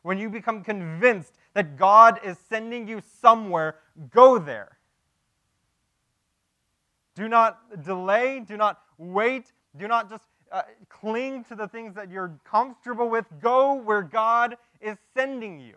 When 0.04 0.18
you 0.18 0.30
become 0.30 0.64
convinced 0.64 1.34
that 1.54 1.78
God 1.78 2.20
is 2.24 2.38
sending 2.50 2.88
you 2.88 3.02
somewhere, 3.22 3.76
go 4.12 4.38
there. 4.38 4.78
Do 7.16 7.28
not 7.28 7.84
delay, 7.84 8.40
do 8.40 8.58
not 8.58 8.80
wait, 8.98 9.52
do 9.76 9.88
not 9.88 10.10
just 10.10 10.26
uh, 10.52 10.64
cling 10.90 11.44
to 11.46 11.56
the 11.56 11.68
things 11.68 11.96
that 11.96 12.10
you're 12.10 12.40
comfortable 12.44 13.10
with. 13.10 13.26
Go 13.42 13.76
where 13.76 14.02
God 14.02 14.58
is 14.82 14.98
sending 15.16 15.60
you. 15.60 15.76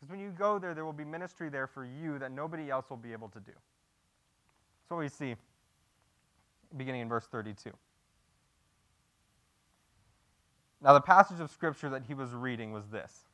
Because 0.00 0.10
when 0.10 0.20
you 0.20 0.30
go 0.30 0.58
there, 0.58 0.74
there 0.74 0.84
will 0.84 0.92
be 0.92 1.04
ministry 1.04 1.48
there 1.48 1.66
for 1.66 1.84
you 1.84 2.18
that 2.18 2.32
nobody 2.32 2.70
else 2.70 2.88
will 2.88 2.96
be 2.96 3.12
able 3.12 3.28
to 3.28 3.40
do. 3.40 3.52
That's 3.52 4.90
what 4.90 5.00
we 5.00 5.08
see 5.08 5.36
beginning 6.76 7.02
in 7.02 7.08
verse 7.08 7.26
32. 7.26 7.70
Now, 10.82 10.94
the 10.94 11.00
passage 11.00 11.40
of 11.40 11.50
Scripture 11.50 11.90
that 11.90 12.04
he 12.06 12.14
was 12.14 12.30
reading 12.30 12.72
was 12.72 12.86
this 12.88 13.26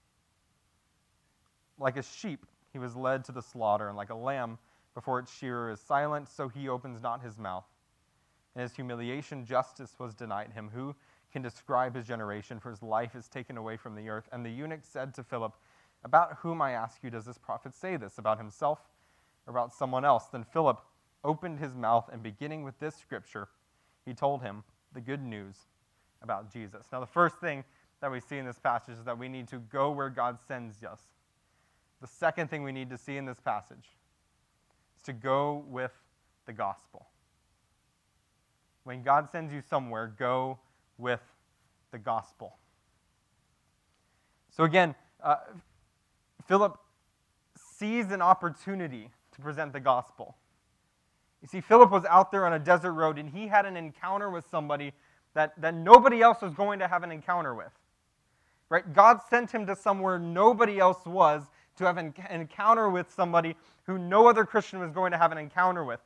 Like 1.79 1.97
a 1.97 2.03
sheep, 2.03 2.47
he 2.73 2.79
was 2.79 2.97
led 2.97 3.25
to 3.27 3.33
the 3.33 3.43
slaughter, 3.43 3.89
and 3.89 3.97
like 3.97 4.11
a 4.11 4.15
lamb 4.15 4.59
before 4.95 5.19
its 5.19 5.33
shearer 5.33 5.71
is 5.71 5.81
silent, 5.81 6.29
so 6.29 6.49
he 6.49 6.69
opens 6.69 7.03
not 7.03 7.23
his 7.23 7.39
mouth. 7.39 7.65
In 8.57 8.63
his 8.63 8.75
humiliation, 8.75 9.45
justice 9.45 9.95
was 9.99 10.15
denied 10.15 10.51
him. 10.53 10.71
Who 10.73 10.97
can 11.31 11.43
describe 11.43 11.95
his 11.95 12.07
generation? 12.07 12.59
For 12.59 12.71
his 12.71 12.83
life 12.83 13.15
is 13.15 13.29
taken 13.29 13.59
away 13.59 13.77
from 13.77 13.95
the 13.95 14.09
earth. 14.09 14.31
And 14.33 14.45
the 14.45 14.51
eunuch 14.51 14.81
said 14.83 15.13
to 15.15 15.23
Philip, 15.23 15.55
About 16.03 16.39
whom, 16.39 16.63
I 16.63 16.73
ask 16.73 17.05
you, 17.05 17.11
does 17.11 17.27
this 17.27 17.37
prophet 17.37 17.75
say 17.75 17.99
this? 17.99 18.17
About 18.17 18.39
himself 18.39 18.79
or 19.47 19.51
about 19.51 19.75
someone 19.75 20.07
else? 20.07 20.25
Then 20.33 20.43
Philip 20.43 20.81
opened 21.23 21.59
his 21.59 21.75
mouth, 21.75 22.09
and 22.11 22.23
beginning 22.23 22.63
with 22.63 22.79
this 22.79 22.97
scripture, 22.97 23.49
he 24.07 24.15
told 24.15 24.41
him 24.41 24.65
the 24.95 25.03
good 25.03 25.23
news 25.23 25.57
about 26.23 26.51
Jesus. 26.51 26.87
Now, 26.91 27.01
the 27.01 27.07
first 27.07 27.37
thing 27.39 27.63
that 28.01 28.11
we 28.11 28.21
see 28.21 28.39
in 28.39 28.47
this 28.47 28.59
passage 28.59 28.95
is 28.95 29.05
that 29.05 29.19
we 29.19 29.29
need 29.29 29.49
to 29.49 29.59
go 29.59 29.91
where 29.91 30.09
God 30.09 30.39
sends 30.49 30.83
us. 30.83 31.03
The 32.01 32.07
second 32.07 32.49
thing 32.49 32.63
we 32.63 32.73
need 32.73 32.89
to 32.89 32.97
see 32.97 33.19
in 33.19 33.27
this 33.27 33.41
passage 33.41 33.91
is 34.97 35.03
to 35.03 35.13
go 35.13 35.65
with 35.69 35.93
the 36.47 36.53
gospel. 36.55 37.07
When 38.87 39.03
God 39.03 39.29
sends 39.33 39.53
you 39.53 39.61
somewhere, 39.69 40.15
go 40.17 40.61
with 40.97 41.19
the 41.91 41.99
gospel. 41.99 42.55
So, 44.49 44.63
again, 44.63 44.95
uh, 45.21 45.39
Philip 46.47 46.79
sees 47.57 48.13
an 48.13 48.23
opportunity 48.23 49.11
to 49.33 49.41
present 49.41 49.73
the 49.73 49.81
gospel. 49.81 50.37
You 51.43 51.49
see, 51.49 51.61
Philip 51.61 51.91
was 51.91 52.05
out 52.05 52.31
there 52.31 52.47
on 52.47 52.53
a 52.53 52.61
desert 52.61 52.93
road 52.93 53.19
and 53.19 53.29
he 53.29 53.49
had 53.49 53.67
an 53.67 53.77
encounter 53.77 54.31
with 54.31 54.45
somebody 54.49 54.93
that, 55.35 55.61
that 55.61 55.75
nobody 55.75 56.23
else 56.23 56.41
was 56.41 56.55
going 56.55 56.79
to 56.79 56.87
have 56.87 57.03
an 57.03 57.11
encounter 57.11 57.57
with. 57.57 57.73
Right? 58.69 58.95
God 58.95 59.19
sent 59.29 59.51
him 59.51 59.67
to 59.67 59.75
somewhere 59.75 60.21
nobody 60.21 60.79
else 60.79 61.05
was 61.05 61.43
to 61.79 61.85
have 61.85 61.97
an 61.99 62.15
encounter 62.31 62.89
with 62.89 63.13
somebody 63.13 63.57
who 63.83 63.99
no 63.99 64.29
other 64.29 64.45
Christian 64.45 64.79
was 64.79 64.93
going 64.93 65.11
to 65.11 65.19
have 65.19 65.33
an 65.33 65.39
encounter 65.39 65.85
with. 65.85 65.99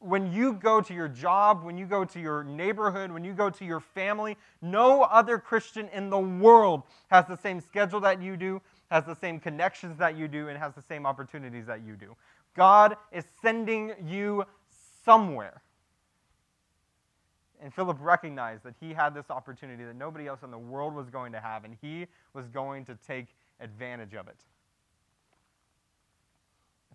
When 0.00 0.32
you 0.32 0.54
go 0.54 0.80
to 0.80 0.94
your 0.94 1.08
job, 1.08 1.62
when 1.62 1.76
you 1.76 1.84
go 1.84 2.06
to 2.06 2.18
your 2.18 2.42
neighborhood, 2.42 3.12
when 3.12 3.22
you 3.22 3.34
go 3.34 3.50
to 3.50 3.64
your 3.64 3.80
family, 3.80 4.36
no 4.62 5.02
other 5.02 5.38
Christian 5.38 5.88
in 5.92 6.08
the 6.08 6.18
world 6.18 6.84
has 7.08 7.26
the 7.26 7.36
same 7.36 7.60
schedule 7.60 8.00
that 8.00 8.22
you 8.22 8.36
do, 8.36 8.62
has 8.90 9.04
the 9.04 9.14
same 9.14 9.38
connections 9.38 9.98
that 9.98 10.16
you 10.16 10.26
do, 10.26 10.48
and 10.48 10.58
has 10.58 10.74
the 10.74 10.82
same 10.82 11.04
opportunities 11.04 11.66
that 11.66 11.82
you 11.82 11.96
do. 11.96 12.16
God 12.56 12.96
is 13.12 13.24
sending 13.42 13.92
you 14.02 14.44
somewhere. 15.04 15.62
And 17.62 17.72
Philip 17.72 17.98
recognized 18.00 18.62
that 18.64 18.74
he 18.80 18.94
had 18.94 19.14
this 19.14 19.30
opportunity 19.30 19.84
that 19.84 19.96
nobody 19.96 20.26
else 20.26 20.42
in 20.42 20.50
the 20.50 20.58
world 20.58 20.94
was 20.94 21.10
going 21.10 21.32
to 21.32 21.40
have, 21.40 21.64
and 21.64 21.76
he 21.82 22.06
was 22.32 22.48
going 22.48 22.86
to 22.86 22.96
take 23.06 23.26
advantage 23.60 24.14
of 24.14 24.28
it. 24.28 24.36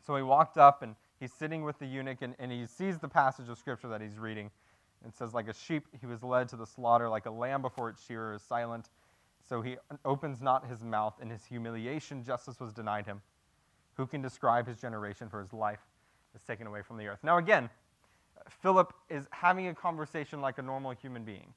So 0.07 0.15
he 0.15 0.23
walked 0.23 0.57
up 0.57 0.81
and 0.81 0.95
he's 1.19 1.33
sitting 1.33 1.63
with 1.63 1.79
the 1.79 1.85
eunuch, 1.85 2.21
and, 2.21 2.35
and 2.39 2.51
he 2.51 2.65
sees 2.65 2.99
the 2.99 3.07
passage 3.07 3.49
of 3.49 3.57
scripture 3.57 3.87
that 3.89 4.01
he's 4.01 4.17
reading. 4.17 4.51
and 5.03 5.13
says, 5.13 5.33
Like 5.33 5.47
a 5.47 5.53
sheep, 5.53 5.85
he 5.99 6.05
was 6.05 6.23
led 6.23 6.49
to 6.49 6.55
the 6.55 6.65
slaughter, 6.65 7.09
like 7.09 7.25
a 7.25 7.31
lamb 7.31 7.61
before 7.61 7.89
its 7.89 8.05
shearer 8.05 8.33
is 8.33 8.41
silent. 8.41 8.89
So 9.47 9.61
he 9.61 9.77
opens 10.03 10.41
not 10.41 10.67
his 10.67 10.83
mouth. 10.83 11.15
In 11.21 11.29
his 11.29 11.45
humiliation, 11.45 12.23
justice 12.23 12.59
was 12.59 12.73
denied 12.73 13.05
him. 13.05 13.21
Who 13.95 14.07
can 14.07 14.21
describe 14.21 14.67
his 14.67 14.77
generation? 14.77 15.29
For 15.29 15.39
his 15.39 15.53
life 15.53 15.81
is 16.35 16.43
taken 16.43 16.67
away 16.67 16.81
from 16.81 16.97
the 16.97 17.07
earth. 17.07 17.19
Now, 17.23 17.37
again, 17.37 17.69
Philip 18.49 18.93
is 19.09 19.27
having 19.31 19.67
a 19.67 19.73
conversation 19.73 20.41
like 20.41 20.57
a 20.57 20.61
normal 20.61 20.91
human 20.91 21.23
being. 21.23 21.53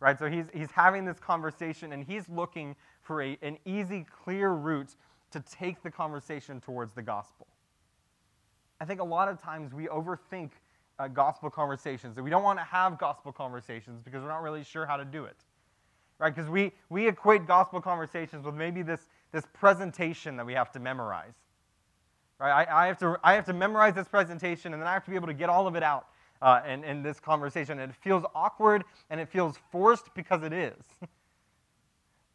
Right? 0.00 0.18
So 0.18 0.28
he's, 0.28 0.46
he's 0.52 0.70
having 0.72 1.04
this 1.04 1.18
conversation 1.20 1.92
and 1.92 2.02
he's 2.02 2.28
looking 2.28 2.74
for 3.02 3.22
a, 3.22 3.38
an 3.42 3.58
easy, 3.64 4.04
clear 4.24 4.50
route 4.50 4.96
to 5.30 5.40
take 5.40 5.82
the 5.82 5.90
conversation 5.90 6.60
towards 6.60 6.92
the 6.94 7.02
gospel. 7.02 7.46
I 8.82 8.84
think 8.84 9.00
a 9.00 9.04
lot 9.04 9.28
of 9.28 9.40
times 9.40 9.72
we 9.72 9.86
overthink 9.86 10.50
uh, 10.98 11.06
gospel 11.06 11.48
conversations, 11.48 12.16
that 12.16 12.22
we 12.24 12.30
don't 12.30 12.42
want 12.42 12.58
to 12.58 12.64
have 12.64 12.98
gospel 12.98 13.30
conversations 13.30 14.00
because 14.04 14.22
we're 14.22 14.28
not 14.28 14.42
really 14.42 14.64
sure 14.64 14.86
how 14.86 14.96
to 14.96 15.04
do 15.04 15.24
it. 15.24 15.36
Right? 16.18 16.34
Because 16.34 16.50
we, 16.50 16.72
we 16.90 17.06
equate 17.06 17.46
gospel 17.46 17.80
conversations 17.80 18.44
with 18.44 18.56
maybe 18.56 18.82
this, 18.82 19.08
this 19.30 19.44
presentation 19.52 20.36
that 20.36 20.44
we 20.44 20.52
have 20.54 20.72
to 20.72 20.80
memorize. 20.80 21.34
Right? 22.40 22.66
I, 22.66 22.82
I, 22.82 22.86
have 22.88 22.98
to, 22.98 23.16
I 23.22 23.34
have 23.34 23.44
to 23.44 23.52
memorize 23.52 23.94
this 23.94 24.08
presentation, 24.08 24.72
and 24.72 24.82
then 24.82 24.88
I 24.88 24.94
have 24.94 25.04
to 25.04 25.10
be 25.10 25.16
able 25.16 25.28
to 25.28 25.34
get 25.34 25.48
all 25.48 25.68
of 25.68 25.76
it 25.76 25.84
out 25.84 26.08
uh, 26.40 26.62
in, 26.66 26.82
in 26.82 27.04
this 27.04 27.20
conversation. 27.20 27.78
And 27.78 27.92
it 27.92 27.96
feels 28.02 28.24
awkward, 28.34 28.82
and 29.10 29.20
it 29.20 29.28
feels 29.28 29.60
forced 29.70 30.12
because 30.16 30.42
it 30.42 30.52
is. 30.52 30.82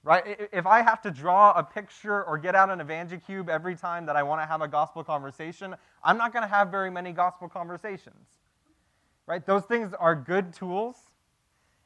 right? 0.07 0.47
If 0.53 0.65
I 0.65 0.81
have 0.81 1.01
to 1.01 1.11
draw 1.11 1.51
a 1.51 1.61
picture 1.61 2.23
or 2.23 2.37
get 2.37 2.55
out 2.55 2.69
an 2.69 2.79
EvangeCube 2.79 3.49
every 3.49 3.75
time 3.75 4.05
that 4.05 4.15
I 4.15 4.23
want 4.23 4.41
to 4.41 4.45
have 4.45 4.61
a 4.61 4.67
gospel 4.67 5.03
conversation, 5.03 5.75
I'm 6.01 6.17
not 6.17 6.31
going 6.31 6.43
to 6.43 6.47
have 6.47 6.69
very 6.69 6.89
many 6.89 7.11
gospel 7.11 7.49
conversations. 7.49 8.25
Right? 9.25 9.45
Those 9.45 9.63
things 9.63 9.93
are 9.99 10.15
good 10.15 10.53
tools, 10.53 10.95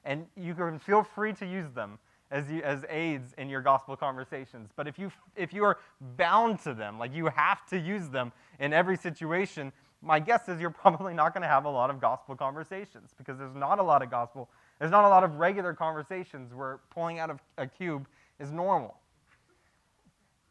and 0.06 0.28
you 0.38 0.54
can 0.54 0.78
feel 0.78 1.02
free 1.02 1.34
to 1.34 1.48
use 1.48 1.72
them 1.72 1.98
as, 2.30 2.48
you, 2.52 2.62
as 2.62 2.86
aids 2.90 3.34
in 3.40 3.50
your 3.50 3.62
gospel 3.62 3.96
conversations. 3.96 4.70
But 4.76 4.88
if 4.88 5.00
you, 5.00 5.12
if 5.36 5.52
you 5.52 5.64
are 5.64 5.80
bound 6.00 6.60
to 6.60 6.76
them, 6.76 7.00
like 7.00 7.16
you 7.16 7.26
have 7.26 7.66
to 7.70 7.80
use 7.80 8.08
them 8.10 8.32
in 8.60 8.72
every 8.72 8.98
situation, 8.98 9.72
my 10.04 10.20
guess 10.20 10.48
is 10.48 10.62
you're 10.62 10.70
probably 10.84 11.16
not 11.16 11.34
going 11.34 11.42
to 11.42 11.50
have 11.50 11.66
a 11.66 11.70
lot 11.70 11.90
of 11.90 12.00
gospel 12.00 12.36
conversations 12.36 13.16
because 13.18 13.40
there's 13.40 13.56
not 13.56 13.80
a 13.80 13.84
lot 13.84 14.04
of 14.04 14.12
gospel, 14.12 14.48
there's 14.82 14.90
not 14.90 15.06
a 15.06 15.10
lot 15.10 15.24
of 15.24 15.36
regular 15.36 15.76
conversations 15.76 16.56
where 16.56 16.80
pulling 16.90 17.20
out 17.20 17.30
of 17.30 17.40
a 17.60 17.68
cube 17.68 18.08
is 18.40 18.52
normal. 18.52 18.98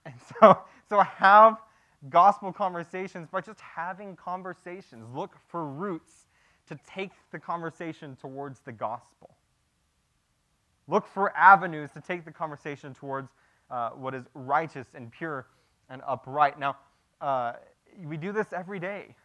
And 0.07 0.15
so, 0.41 0.57
so 0.89 1.01
have 1.01 1.57
gospel 2.11 2.53
conversations 2.53 3.27
by 3.29 3.41
just 3.41 3.61
having 3.61 4.15
conversations. 4.15 5.05
Look 5.13 5.35
for 5.49 5.67
routes 5.67 6.29
to 6.69 6.79
take 6.89 7.11
the 7.33 7.41
conversation 7.41 8.17
towards 8.21 8.61
the 8.61 8.71
gospel. 8.71 9.31
Look 10.87 11.09
for 11.09 11.37
avenues 11.37 11.91
to 11.95 12.01
take 12.01 12.25
the 12.25 12.31
conversation 12.31 12.95
towards 12.95 13.31
uh, 13.69 13.91
what 13.91 14.15
is 14.15 14.27
righteous 14.35 14.87
and 14.95 15.11
pure 15.11 15.49
and 15.89 16.03
upright. 16.07 16.57
Now, 16.57 16.77
uh, 17.21 17.55
we 18.05 18.17
do 18.17 18.31
this 18.31 18.47
every 18.53 18.79
day. 18.79 19.17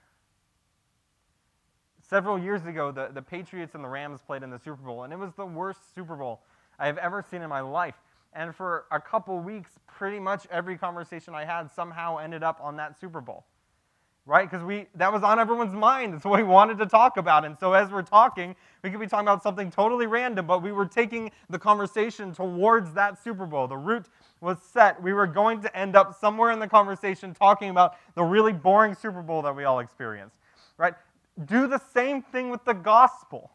Several 2.08 2.38
years 2.38 2.66
ago, 2.66 2.92
the, 2.92 3.10
the 3.14 3.22
Patriots 3.22 3.76
and 3.76 3.84
the 3.84 3.88
Rams 3.88 4.22
played 4.26 4.44
in 4.44 4.50
the 4.50 4.60
Super 4.60 4.84
Bowl, 4.84 5.04
and 5.04 5.14
it 5.14 5.18
was 5.18 5.34
the 5.34 5.46
worst 5.46 5.80
Super 5.96 6.16
Bowl 6.16 6.42
I 6.78 6.86
have 6.88 6.98
ever 6.98 7.24
seen 7.30 7.42
in 7.42 7.50
my 7.50 7.62
life. 7.62 7.96
And 8.34 8.56
for 8.56 8.86
a 8.92 9.00
couple 9.00 9.40
weeks, 9.40 9.72
pretty 9.88 10.20
much 10.20 10.46
every 10.52 10.78
conversation 10.78 11.34
I 11.34 11.46
had 11.46 11.72
somehow 11.72 12.18
ended 12.18 12.44
up 12.44 12.60
on 12.62 12.76
that 12.78 13.00
Super 13.00 13.22
Bowl 13.22 13.46
right? 14.26 14.50
Because 14.50 14.66
we 14.66 14.88
that 14.96 15.12
was 15.12 15.24
on 15.24 15.40
everyone's 15.40 15.74
mind. 15.74 16.14
It's 16.14 16.26
what 16.26 16.38
we 16.38 16.44
wanted 16.44 16.78
to 16.80 16.86
talk 16.86 17.18
about. 17.18 17.46
And 17.46 17.58
so 17.60 17.74
as 17.74 17.92
we're 17.92 18.02
talking, 18.02 18.56
we 18.84 18.90
could 18.90 19.00
be 19.00 19.08
talking 19.08 19.28
about 19.28 19.44
something 19.44 19.70
totally 19.70 20.08
random, 20.08 20.48
but 20.48 20.62
we 20.62 20.72
were 20.72 20.86
taking 20.86 21.32
the 21.50 21.60
conversation 21.60 22.34
towards 22.34 22.94
that 22.94 23.22
Super 23.24 23.46
Bowl. 23.46 23.68
The 23.68 23.78
route 23.78 24.08
was 24.42 24.58
set. 24.62 25.02
We 25.02 25.14
were 25.14 25.28
going 25.28 25.62
to 25.62 25.78
end 25.78 25.96
up 25.96 26.20
somewhere 26.20 26.52
in 26.52 26.60
the 26.60 26.68
conversation 26.68 27.34
talking 27.34 27.70
about 27.70 27.96
the 28.16 28.24
really 28.24 28.54
boring 28.54 28.96
Super 28.96 29.22
Bowl 29.22 29.42
that 29.44 29.56
we 29.56 29.64
all 29.64 29.80
experienced. 29.80 30.36
Right? 30.78 30.94
Do 31.44 31.68
the 31.68 31.82
same 31.94 32.22
thing 32.22 32.50
with 32.50 32.64
the 32.66 32.74
gospel. 32.74 33.52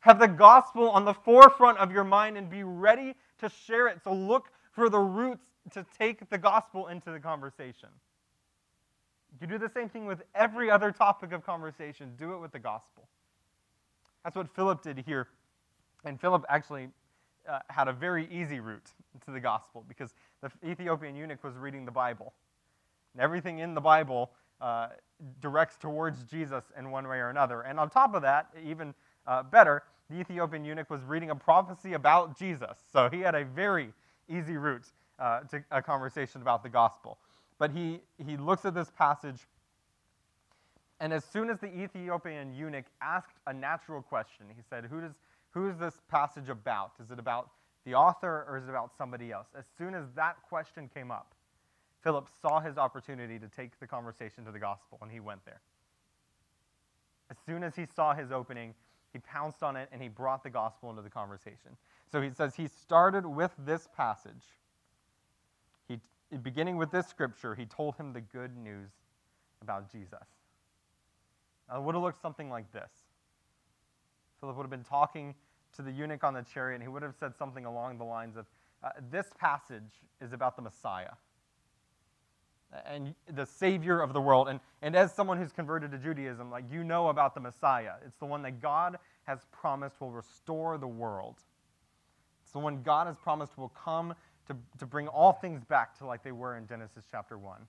Have 0.00 0.18
the 0.20 0.28
gospel 0.28 0.90
on 0.90 1.04
the 1.04 1.14
forefront 1.14 1.78
of 1.78 1.92
your 1.92 2.04
mind 2.04 2.38
and 2.38 2.50
be 2.50 2.62
ready 2.64 3.14
to 3.40 3.48
share 3.48 3.88
it. 3.88 4.00
So 4.04 4.12
look 4.14 4.50
for 4.72 4.88
the 4.88 5.00
routes 5.00 5.46
to 5.72 5.84
take 5.98 6.28
the 6.30 6.38
gospel 6.38 6.88
into 6.88 7.10
the 7.12 7.20
conversation. 7.20 7.88
You 9.40 9.46
do 9.46 9.58
the 9.58 9.70
same 9.70 9.88
thing 9.88 10.06
with 10.06 10.22
every 10.34 10.70
other 10.70 10.92
topic 10.92 11.32
of 11.32 11.44
conversation. 11.44 12.14
Do 12.18 12.34
it 12.34 12.38
with 12.38 12.52
the 12.52 12.58
gospel. 12.60 13.08
That's 14.24 14.36
what 14.36 14.48
Philip 14.54 14.82
did 14.82 15.04
here 15.06 15.28
And 16.04 16.20
Philip 16.20 16.44
actually 16.48 16.88
uh, 17.48 17.60
had 17.68 17.88
a 17.88 17.94
very 17.94 18.28
easy 18.30 18.60
route 18.60 18.92
to 19.26 19.32
the 19.32 19.40
gospel 19.40 19.84
because 19.88 20.14
the 20.42 20.50
Ethiopian 20.68 21.16
eunuch 21.16 21.44
was 21.44 21.56
reading 21.56 21.86
the 21.86 21.92
Bible. 21.92 22.34
And 23.14 23.22
everything 23.22 23.60
in 23.60 23.74
the 23.74 23.82
Bible 23.82 24.32
uh, 24.60 24.88
directs 25.40 25.76
towards 25.76 26.22
Jesus 26.24 26.64
in 26.78 26.90
one 26.90 27.06
way 27.08 27.18
or 27.18 27.30
another. 27.30 27.62
And 27.62 27.78
on 27.78 27.90
top 27.90 28.14
of 28.14 28.22
that, 28.22 28.48
even 28.64 28.94
uh, 29.26 29.42
better, 29.42 29.82
the 30.10 30.20
Ethiopian 30.20 30.64
eunuch 30.64 30.90
was 30.90 31.02
reading 31.02 31.30
a 31.30 31.34
prophecy 31.34 31.94
about 31.94 32.38
Jesus. 32.38 32.78
So 32.92 33.08
he 33.10 33.20
had 33.20 33.34
a 33.34 33.44
very 33.44 33.92
easy 34.28 34.56
route 34.56 34.86
uh, 35.18 35.40
to 35.40 35.64
a 35.70 35.82
conversation 35.82 36.42
about 36.42 36.62
the 36.62 36.68
gospel. 36.68 37.18
But 37.58 37.70
he, 37.70 38.00
he 38.24 38.36
looks 38.36 38.64
at 38.64 38.74
this 38.74 38.90
passage, 38.90 39.46
and 41.00 41.12
as 41.12 41.24
soon 41.24 41.50
as 41.50 41.58
the 41.58 41.66
Ethiopian 41.66 42.54
eunuch 42.54 42.84
asked 43.00 43.36
a 43.46 43.52
natural 43.52 44.02
question, 44.02 44.46
he 44.54 44.62
said, 44.68 44.84
Who, 44.84 45.00
does, 45.00 45.14
who 45.50 45.68
is 45.68 45.78
this 45.78 45.94
passage 46.08 46.48
about? 46.48 46.92
Is 47.02 47.10
it 47.10 47.18
about 47.18 47.50
the 47.84 47.94
author 47.94 48.44
or 48.48 48.58
is 48.58 48.64
it 48.64 48.70
about 48.70 48.90
somebody 48.96 49.32
else? 49.32 49.46
As 49.56 49.64
soon 49.78 49.94
as 49.94 50.04
that 50.16 50.36
question 50.48 50.90
came 50.92 51.10
up, 51.10 51.34
Philip 52.06 52.28
saw 52.40 52.60
his 52.60 52.78
opportunity 52.78 53.36
to 53.36 53.48
take 53.48 53.80
the 53.80 53.86
conversation 53.88 54.44
to 54.44 54.52
the 54.52 54.60
gospel, 54.60 54.96
and 55.02 55.10
he 55.10 55.18
went 55.18 55.44
there. 55.44 55.60
As 57.32 57.36
soon 57.44 57.64
as 57.64 57.74
he 57.74 57.84
saw 57.84 58.14
his 58.14 58.30
opening, 58.30 58.74
he 59.12 59.18
pounced 59.18 59.64
on 59.64 59.74
it 59.74 59.88
and 59.90 60.00
he 60.00 60.06
brought 60.06 60.44
the 60.44 60.50
gospel 60.50 60.88
into 60.88 61.02
the 61.02 61.10
conversation. 61.10 61.76
So 62.12 62.22
he 62.22 62.30
says 62.30 62.54
he 62.54 62.68
started 62.68 63.26
with 63.26 63.50
this 63.58 63.88
passage. 63.96 64.44
He, 65.88 65.98
beginning 66.44 66.76
with 66.76 66.92
this 66.92 67.08
scripture, 67.08 67.56
he 67.56 67.66
told 67.66 67.96
him 67.96 68.12
the 68.12 68.20
good 68.20 68.56
news 68.56 68.90
about 69.60 69.90
Jesus. 69.90 70.28
Now, 71.68 71.78
it 71.78 71.82
would 71.82 71.96
have 71.96 72.04
looked 72.04 72.22
something 72.22 72.48
like 72.48 72.70
this 72.70 72.92
Philip 74.38 74.56
would 74.56 74.62
have 74.62 74.70
been 74.70 74.84
talking 74.84 75.34
to 75.74 75.82
the 75.82 75.90
eunuch 75.90 76.22
on 76.22 76.34
the 76.34 76.42
chariot, 76.42 76.76
and 76.76 76.84
he 76.84 76.88
would 76.88 77.02
have 77.02 77.16
said 77.18 77.34
something 77.36 77.64
along 77.64 77.98
the 77.98 78.04
lines 78.04 78.36
of 78.36 78.46
uh, 78.84 78.90
This 79.10 79.26
passage 79.36 80.04
is 80.20 80.32
about 80.32 80.54
the 80.54 80.62
Messiah 80.62 81.14
and 82.86 83.14
the 83.32 83.46
Savior 83.46 84.00
of 84.00 84.12
the 84.12 84.20
world. 84.20 84.48
And, 84.48 84.60
and 84.82 84.96
as 84.96 85.12
someone 85.12 85.38
who's 85.38 85.52
converted 85.52 85.90
to 85.92 85.98
Judaism, 85.98 86.50
like 86.50 86.64
you 86.70 86.84
know 86.84 87.08
about 87.08 87.34
the 87.34 87.40
Messiah. 87.40 87.92
It's 88.04 88.18
the 88.18 88.26
one 88.26 88.42
that 88.42 88.60
God 88.60 88.98
has 89.24 89.40
promised 89.52 90.00
will 90.00 90.10
restore 90.10 90.78
the 90.78 90.86
world. 90.86 91.36
It's 92.42 92.52
the 92.52 92.58
one 92.58 92.82
God 92.82 93.06
has 93.06 93.16
promised 93.16 93.58
will 93.58 93.70
come 93.70 94.14
to, 94.46 94.56
to 94.78 94.86
bring 94.86 95.08
all 95.08 95.32
things 95.32 95.64
back 95.64 95.98
to 95.98 96.06
like 96.06 96.22
they 96.22 96.32
were 96.32 96.56
in 96.56 96.66
Genesis 96.66 97.04
chapter 97.10 97.38
1. 97.38 97.60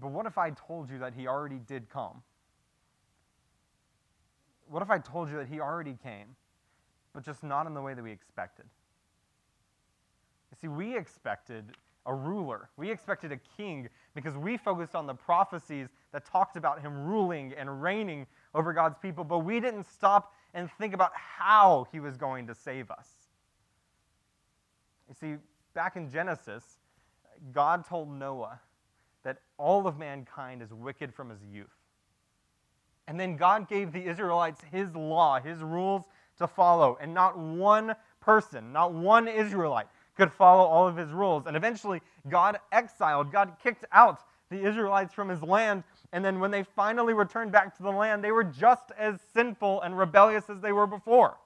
But 0.00 0.10
what 0.10 0.26
if 0.26 0.38
I 0.38 0.50
told 0.50 0.90
you 0.90 0.98
that 0.98 1.12
he 1.14 1.26
already 1.26 1.58
did 1.58 1.90
come? 1.90 2.22
What 4.68 4.82
if 4.82 4.90
I 4.90 4.98
told 4.98 5.28
you 5.28 5.36
that 5.36 5.48
he 5.48 5.60
already 5.60 5.98
came, 6.02 6.34
but 7.12 7.24
just 7.24 7.42
not 7.42 7.66
in 7.66 7.74
the 7.74 7.82
way 7.82 7.92
that 7.92 8.02
we 8.02 8.10
expected? 8.10 8.64
You 10.50 10.56
see, 10.60 10.68
we 10.68 10.96
expected 10.96 11.64
a 12.06 12.14
ruler. 12.14 12.68
We 12.76 12.90
expected 12.90 13.32
a 13.32 13.38
king 13.56 13.88
because 14.14 14.36
we 14.36 14.56
focused 14.56 14.94
on 14.94 15.06
the 15.06 15.14
prophecies 15.14 15.88
that 16.12 16.24
talked 16.24 16.56
about 16.56 16.80
him 16.82 17.04
ruling 17.04 17.54
and 17.56 17.82
reigning 17.82 18.26
over 18.54 18.72
God's 18.72 18.96
people, 19.00 19.24
but 19.24 19.40
we 19.40 19.60
didn't 19.60 19.84
stop 19.84 20.34
and 20.54 20.70
think 20.78 20.94
about 20.94 21.12
how 21.14 21.86
he 21.92 22.00
was 22.00 22.16
going 22.16 22.46
to 22.48 22.54
save 22.54 22.90
us. 22.90 23.08
You 25.08 25.14
see, 25.14 25.36
back 25.74 25.96
in 25.96 26.10
Genesis, 26.10 26.78
God 27.52 27.86
told 27.86 28.10
Noah 28.10 28.60
that 29.22 29.38
all 29.56 29.86
of 29.86 29.98
mankind 29.98 30.62
is 30.62 30.72
wicked 30.72 31.14
from 31.14 31.30
his 31.30 31.40
youth. 31.44 31.66
And 33.08 33.18
then 33.18 33.36
God 33.36 33.68
gave 33.68 33.92
the 33.92 34.04
Israelites 34.04 34.60
his 34.70 34.94
law, 34.94 35.40
his 35.40 35.58
rules 35.60 36.04
to 36.38 36.46
follow, 36.46 36.98
and 37.00 37.12
not 37.12 37.38
one 37.38 37.94
person, 38.20 38.72
not 38.72 38.92
one 38.92 39.28
Israelite 39.28 39.86
could 40.22 40.32
follow 40.32 40.62
all 40.62 40.86
of 40.86 40.96
his 40.96 41.10
rules. 41.10 41.46
And 41.46 41.56
eventually, 41.56 42.00
God 42.28 42.60
exiled, 42.70 43.32
God 43.32 43.54
kicked 43.60 43.84
out 43.90 44.20
the 44.50 44.62
Israelites 44.62 45.12
from 45.12 45.28
his 45.28 45.42
land. 45.42 45.82
And 46.12 46.24
then 46.24 46.38
when 46.38 46.52
they 46.52 46.62
finally 46.62 47.12
returned 47.12 47.50
back 47.50 47.76
to 47.76 47.82
the 47.82 47.90
land, 47.90 48.22
they 48.22 48.30
were 48.30 48.44
just 48.44 48.92
as 48.96 49.18
sinful 49.34 49.80
and 49.80 49.98
rebellious 49.98 50.48
as 50.48 50.60
they 50.60 50.70
were 50.70 50.86
before. 50.86 51.38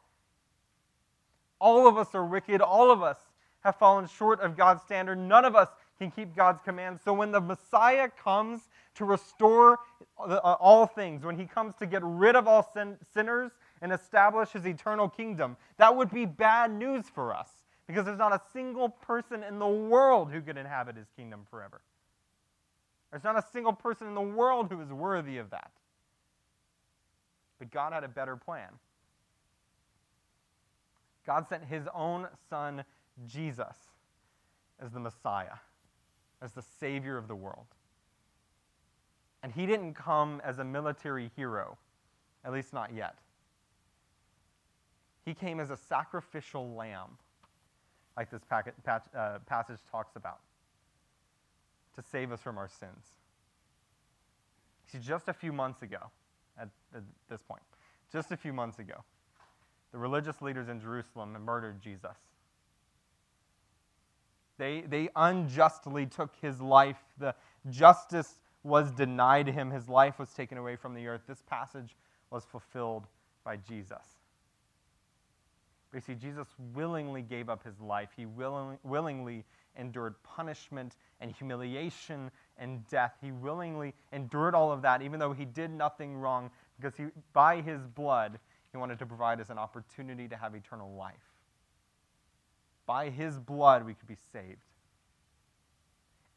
All 1.58 1.88
of 1.88 1.96
us 1.96 2.14
are 2.14 2.26
wicked. 2.26 2.60
All 2.60 2.90
of 2.90 3.02
us 3.02 3.16
have 3.60 3.76
fallen 3.76 4.06
short 4.08 4.40
of 4.40 4.58
God's 4.58 4.82
standard. 4.82 5.16
None 5.16 5.46
of 5.46 5.56
us 5.56 5.70
can 5.98 6.10
keep 6.10 6.36
God's 6.36 6.60
commands. 6.62 7.00
So 7.02 7.14
when 7.14 7.32
the 7.32 7.40
Messiah 7.40 8.10
comes 8.22 8.60
to 8.96 9.06
restore 9.06 9.78
uh, 10.18 10.36
all 10.60 10.86
things, 10.86 11.24
when 11.24 11.38
he 11.38 11.46
comes 11.46 11.74
to 11.76 11.86
get 11.86 12.02
rid 12.04 12.36
of 12.36 12.46
all 12.46 12.70
sin- 12.74 12.98
sinners 13.14 13.52
and 13.80 13.90
establish 13.90 14.50
his 14.50 14.66
eternal 14.66 15.08
kingdom, 15.08 15.56
that 15.78 15.96
would 15.96 16.10
be 16.10 16.26
bad 16.26 16.70
news 16.70 17.06
for 17.08 17.34
us 17.34 17.48
because 17.86 18.04
there's 18.04 18.18
not 18.18 18.32
a 18.32 18.40
single 18.52 18.88
person 18.88 19.42
in 19.42 19.58
the 19.58 19.66
world 19.66 20.30
who 20.30 20.40
could 20.40 20.56
inhabit 20.56 20.96
his 20.96 21.06
kingdom 21.16 21.46
forever. 21.50 21.80
There's 23.10 23.24
not 23.24 23.38
a 23.38 23.44
single 23.52 23.72
person 23.72 24.08
in 24.08 24.14
the 24.14 24.20
world 24.20 24.68
who 24.70 24.80
is 24.80 24.92
worthy 24.92 25.38
of 25.38 25.50
that. 25.50 25.70
But 27.58 27.70
God 27.70 27.92
had 27.92 28.04
a 28.04 28.08
better 28.08 28.36
plan. 28.36 28.68
God 31.24 31.48
sent 31.48 31.64
his 31.64 31.84
own 31.94 32.28
son, 32.50 32.84
Jesus, 33.26 33.76
as 34.80 34.90
the 34.90 35.00
Messiah, 35.00 35.56
as 36.42 36.52
the 36.52 36.62
Savior 36.62 37.16
of 37.16 37.28
the 37.28 37.34
world. 37.34 37.66
And 39.42 39.52
he 39.52 39.66
didn't 39.66 39.94
come 39.94 40.40
as 40.44 40.58
a 40.58 40.64
military 40.64 41.30
hero, 41.36 41.78
at 42.44 42.52
least 42.52 42.72
not 42.72 42.92
yet. 42.92 43.16
He 45.24 45.34
came 45.34 45.58
as 45.58 45.70
a 45.70 45.76
sacrificial 45.76 46.74
lamb 46.74 47.18
like 48.16 48.30
this 48.30 48.42
packet, 48.48 48.74
patch, 48.84 49.04
uh, 49.16 49.38
passage 49.46 49.78
talks 49.90 50.16
about, 50.16 50.40
to 51.94 52.02
save 52.02 52.32
us 52.32 52.40
from 52.40 52.58
our 52.58 52.68
sins. 52.68 53.04
See, 54.86 54.98
just 54.98 55.28
a 55.28 55.32
few 55.32 55.52
months 55.52 55.82
ago, 55.82 55.98
at, 56.58 56.68
at 56.94 57.02
this 57.28 57.42
point, 57.42 57.62
just 58.12 58.32
a 58.32 58.36
few 58.36 58.52
months 58.52 58.78
ago, 58.78 59.04
the 59.92 59.98
religious 59.98 60.40
leaders 60.40 60.68
in 60.68 60.80
Jerusalem 60.80 61.36
murdered 61.44 61.80
Jesus. 61.80 62.16
They, 64.58 64.82
they 64.82 65.08
unjustly 65.16 66.06
took 66.06 66.34
his 66.40 66.60
life. 66.60 66.98
The 67.18 67.34
justice 67.68 68.40
was 68.62 68.90
denied 68.90 69.48
him. 69.48 69.70
His 69.70 69.88
life 69.88 70.18
was 70.18 70.30
taken 70.30 70.58
away 70.58 70.76
from 70.76 70.94
the 70.94 71.06
earth. 71.06 71.22
This 71.28 71.42
passage 71.46 71.94
was 72.30 72.44
fulfilled 72.44 73.06
by 73.44 73.56
Jesus. 73.56 74.15
We 75.96 76.02
see 76.02 76.14
Jesus 76.14 76.46
willingly 76.74 77.22
gave 77.22 77.48
up 77.48 77.64
his 77.64 77.80
life. 77.80 78.10
He 78.14 78.26
willing, 78.26 78.78
willingly 78.82 79.46
endured 79.78 80.14
punishment 80.22 80.94
and 81.22 81.32
humiliation 81.32 82.30
and 82.58 82.86
death. 82.88 83.14
He 83.22 83.32
willingly 83.32 83.94
endured 84.12 84.54
all 84.54 84.70
of 84.70 84.82
that, 84.82 85.00
even 85.00 85.18
though 85.18 85.32
he 85.32 85.46
did 85.46 85.70
nothing 85.70 86.14
wrong, 86.14 86.50
because 86.78 86.98
he, 86.98 87.06
by 87.32 87.62
his 87.62 87.80
blood, 87.86 88.38
he 88.72 88.76
wanted 88.76 88.98
to 88.98 89.06
provide 89.06 89.40
us 89.40 89.48
an 89.48 89.56
opportunity 89.56 90.28
to 90.28 90.36
have 90.36 90.54
eternal 90.54 90.94
life. 90.96 91.14
By 92.84 93.08
his 93.08 93.38
blood, 93.38 93.86
we 93.86 93.94
could 93.94 94.06
be 94.06 94.18
saved. 94.34 94.66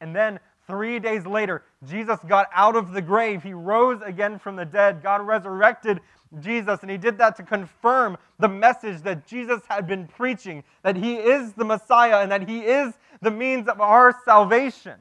And 0.00 0.16
then 0.16 0.40
three 0.70 0.98
days 1.00 1.26
later, 1.26 1.64
Jesus 1.86 2.18
got 2.26 2.48
out 2.54 2.76
of 2.76 2.92
the 2.92 3.02
grave. 3.02 3.42
He 3.42 3.52
rose 3.52 4.00
again 4.02 4.38
from 4.38 4.56
the 4.56 4.64
dead. 4.64 5.02
God 5.02 5.26
resurrected 5.26 6.00
Jesus, 6.38 6.78
and 6.82 6.90
he 6.90 6.96
did 6.96 7.18
that 7.18 7.36
to 7.36 7.42
confirm 7.42 8.16
the 8.38 8.48
message 8.48 9.02
that 9.02 9.26
Jesus 9.26 9.60
had 9.68 9.86
been 9.88 10.06
preaching 10.06 10.62
that 10.82 10.96
he 10.96 11.16
is 11.16 11.52
the 11.54 11.64
Messiah 11.64 12.20
and 12.20 12.30
that 12.30 12.48
he 12.48 12.60
is 12.60 12.94
the 13.20 13.32
means 13.32 13.68
of 13.68 13.80
our 13.80 14.16
salvation. 14.24 14.94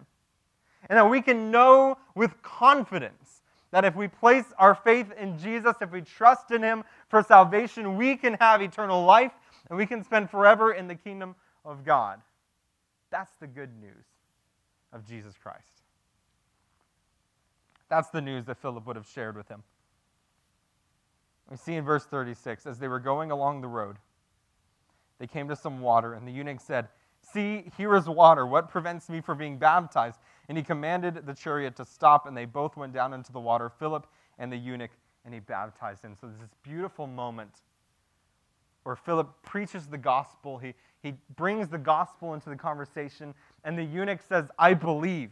And 0.89 0.97
that 0.97 1.09
we 1.09 1.21
can 1.21 1.51
know 1.51 1.97
with 2.15 2.41
confidence 2.41 3.41
that 3.71 3.85
if 3.85 3.95
we 3.95 4.07
place 4.07 4.45
our 4.57 4.73
faith 4.73 5.11
in 5.19 5.37
Jesus, 5.37 5.75
if 5.81 5.91
we 5.91 6.01
trust 6.01 6.49
in 6.49 6.63
him 6.63 6.83
for 7.09 7.21
salvation, 7.21 7.95
we 7.95 8.15
can 8.15 8.33
have 8.41 8.61
eternal 8.63 9.05
life 9.05 9.33
and 9.69 9.77
we 9.77 9.85
can 9.85 10.03
spend 10.03 10.31
forever 10.31 10.73
in 10.73 10.87
the 10.87 10.95
kingdom 10.95 11.35
of 11.63 11.85
God. 11.85 12.19
That's 13.11 13.35
the 13.39 13.47
good 13.47 13.69
news 13.79 14.08
of 14.93 15.05
Jesus 15.05 15.35
Christ. 15.41 15.81
That's 17.89 18.09
the 18.09 18.21
news 18.21 18.45
that 18.45 18.57
Philip 18.57 18.85
would 18.85 18.95
have 18.95 19.07
shared 19.07 19.35
with 19.35 19.47
him. 19.47 19.63
We 21.49 21.57
see 21.57 21.75
in 21.75 21.83
verse 21.83 22.05
36 22.05 22.67
as 22.67 22.77
they 22.77 22.87
were 22.87 22.99
going 22.99 23.31
along 23.31 23.61
the 23.61 23.67
road, 23.67 23.97
they 25.17 25.27
came 25.27 25.49
to 25.49 25.55
some 25.55 25.81
water, 25.81 26.13
and 26.13 26.27
the 26.27 26.31
eunuch 26.31 26.61
said, 26.61 26.87
See, 27.33 27.65
here 27.77 27.95
is 27.95 28.07
water. 28.07 28.45
What 28.45 28.69
prevents 28.69 29.09
me 29.09 29.21
from 29.21 29.37
being 29.37 29.57
baptized? 29.57 30.19
And 30.47 30.57
he 30.57 30.63
commanded 30.63 31.25
the 31.25 31.33
chariot 31.33 31.75
to 31.75 31.85
stop, 31.85 32.25
and 32.25 32.35
they 32.35 32.45
both 32.45 32.77
went 32.77 32.93
down 32.93 33.13
into 33.13 33.31
the 33.31 33.39
water, 33.39 33.69
Philip 33.69 34.07
and 34.39 34.51
the 34.51 34.57
eunuch, 34.57 34.91
and 35.25 35.33
he 35.33 35.39
baptized 35.39 36.03
him. 36.03 36.15
So 36.19 36.27
there's 36.27 36.39
this 36.39 36.55
beautiful 36.63 37.05
moment 37.05 37.51
where 38.83 38.95
Philip 38.95 39.29
preaches 39.43 39.85
the 39.87 39.97
gospel. 39.97 40.57
He, 40.57 40.73
he 41.01 41.13
brings 41.35 41.69
the 41.69 41.77
gospel 41.77 42.33
into 42.33 42.49
the 42.49 42.55
conversation, 42.55 43.33
and 43.63 43.77
the 43.77 43.83
eunuch 43.83 44.21
says, 44.27 44.49
I 44.59 44.73
believe. 44.73 45.31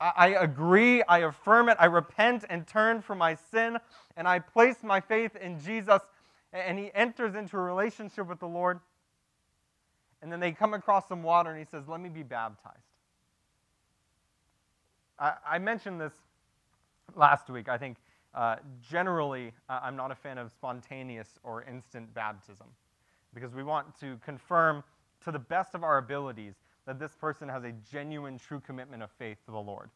I 0.00 0.34
agree, 0.40 1.02
I 1.04 1.20
affirm 1.20 1.68
it, 1.68 1.76
I 1.80 1.86
repent 1.86 2.44
and 2.50 2.66
turn 2.66 3.00
from 3.00 3.18
my 3.18 3.36
sin, 3.36 3.78
and 4.16 4.28
I 4.28 4.38
place 4.38 4.82
my 4.82 5.00
faith 5.00 5.36
in 5.36 5.60
Jesus. 5.60 6.02
and 6.52 6.78
he 6.78 6.92
enters 6.94 7.34
into 7.34 7.56
a 7.56 7.60
relationship 7.60 8.28
with 8.28 8.38
the 8.38 8.46
Lord. 8.46 8.78
And 10.22 10.30
then 10.30 10.40
they 10.40 10.52
come 10.52 10.72
across 10.74 11.08
some 11.08 11.22
water, 11.22 11.50
and 11.50 11.58
he 11.58 11.64
says, 11.64 11.88
Let 11.88 12.00
me 12.00 12.08
be 12.08 12.22
baptized. 12.22 12.76
I, 15.18 15.34
I 15.46 15.58
mentioned 15.58 16.00
this 16.00 16.12
last 17.16 17.50
week. 17.50 17.68
I 17.68 17.78
think 17.78 17.96
uh, 18.34 18.56
generally, 18.88 19.52
uh, 19.68 19.80
I'm 19.82 19.96
not 19.96 20.10
a 20.10 20.14
fan 20.14 20.38
of 20.38 20.50
spontaneous 20.52 21.28
or 21.42 21.64
instant 21.64 22.12
baptism 22.14 22.66
because 23.34 23.54
we 23.54 23.62
want 23.62 23.98
to 24.00 24.18
confirm 24.24 24.82
to 25.24 25.32
the 25.32 25.38
best 25.38 25.74
of 25.74 25.82
our 25.82 25.98
abilities 25.98 26.54
that 26.86 26.98
this 26.98 27.14
person 27.14 27.48
has 27.48 27.64
a 27.64 27.72
genuine, 27.90 28.38
true 28.38 28.60
commitment 28.60 29.02
of 29.02 29.10
faith 29.18 29.38
to 29.46 29.50
the 29.50 29.58
Lord. 29.58 29.90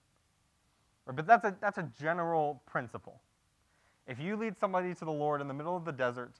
But 1.07 1.27
that's 1.27 1.45
a, 1.45 1.57
that's 1.61 1.79
a 1.79 1.91
general 1.99 2.63
principle. 2.67 3.21
If 4.07 4.19
you 4.19 4.37
lead 4.37 4.59
somebody 4.59 4.95
to 4.95 5.05
the 5.05 5.13
Lord 5.13 5.41
in 5.41 5.49
the 5.49 5.55
middle 5.55 5.77
of 5.77 5.85
the 5.85 5.93
desert, 5.93 6.33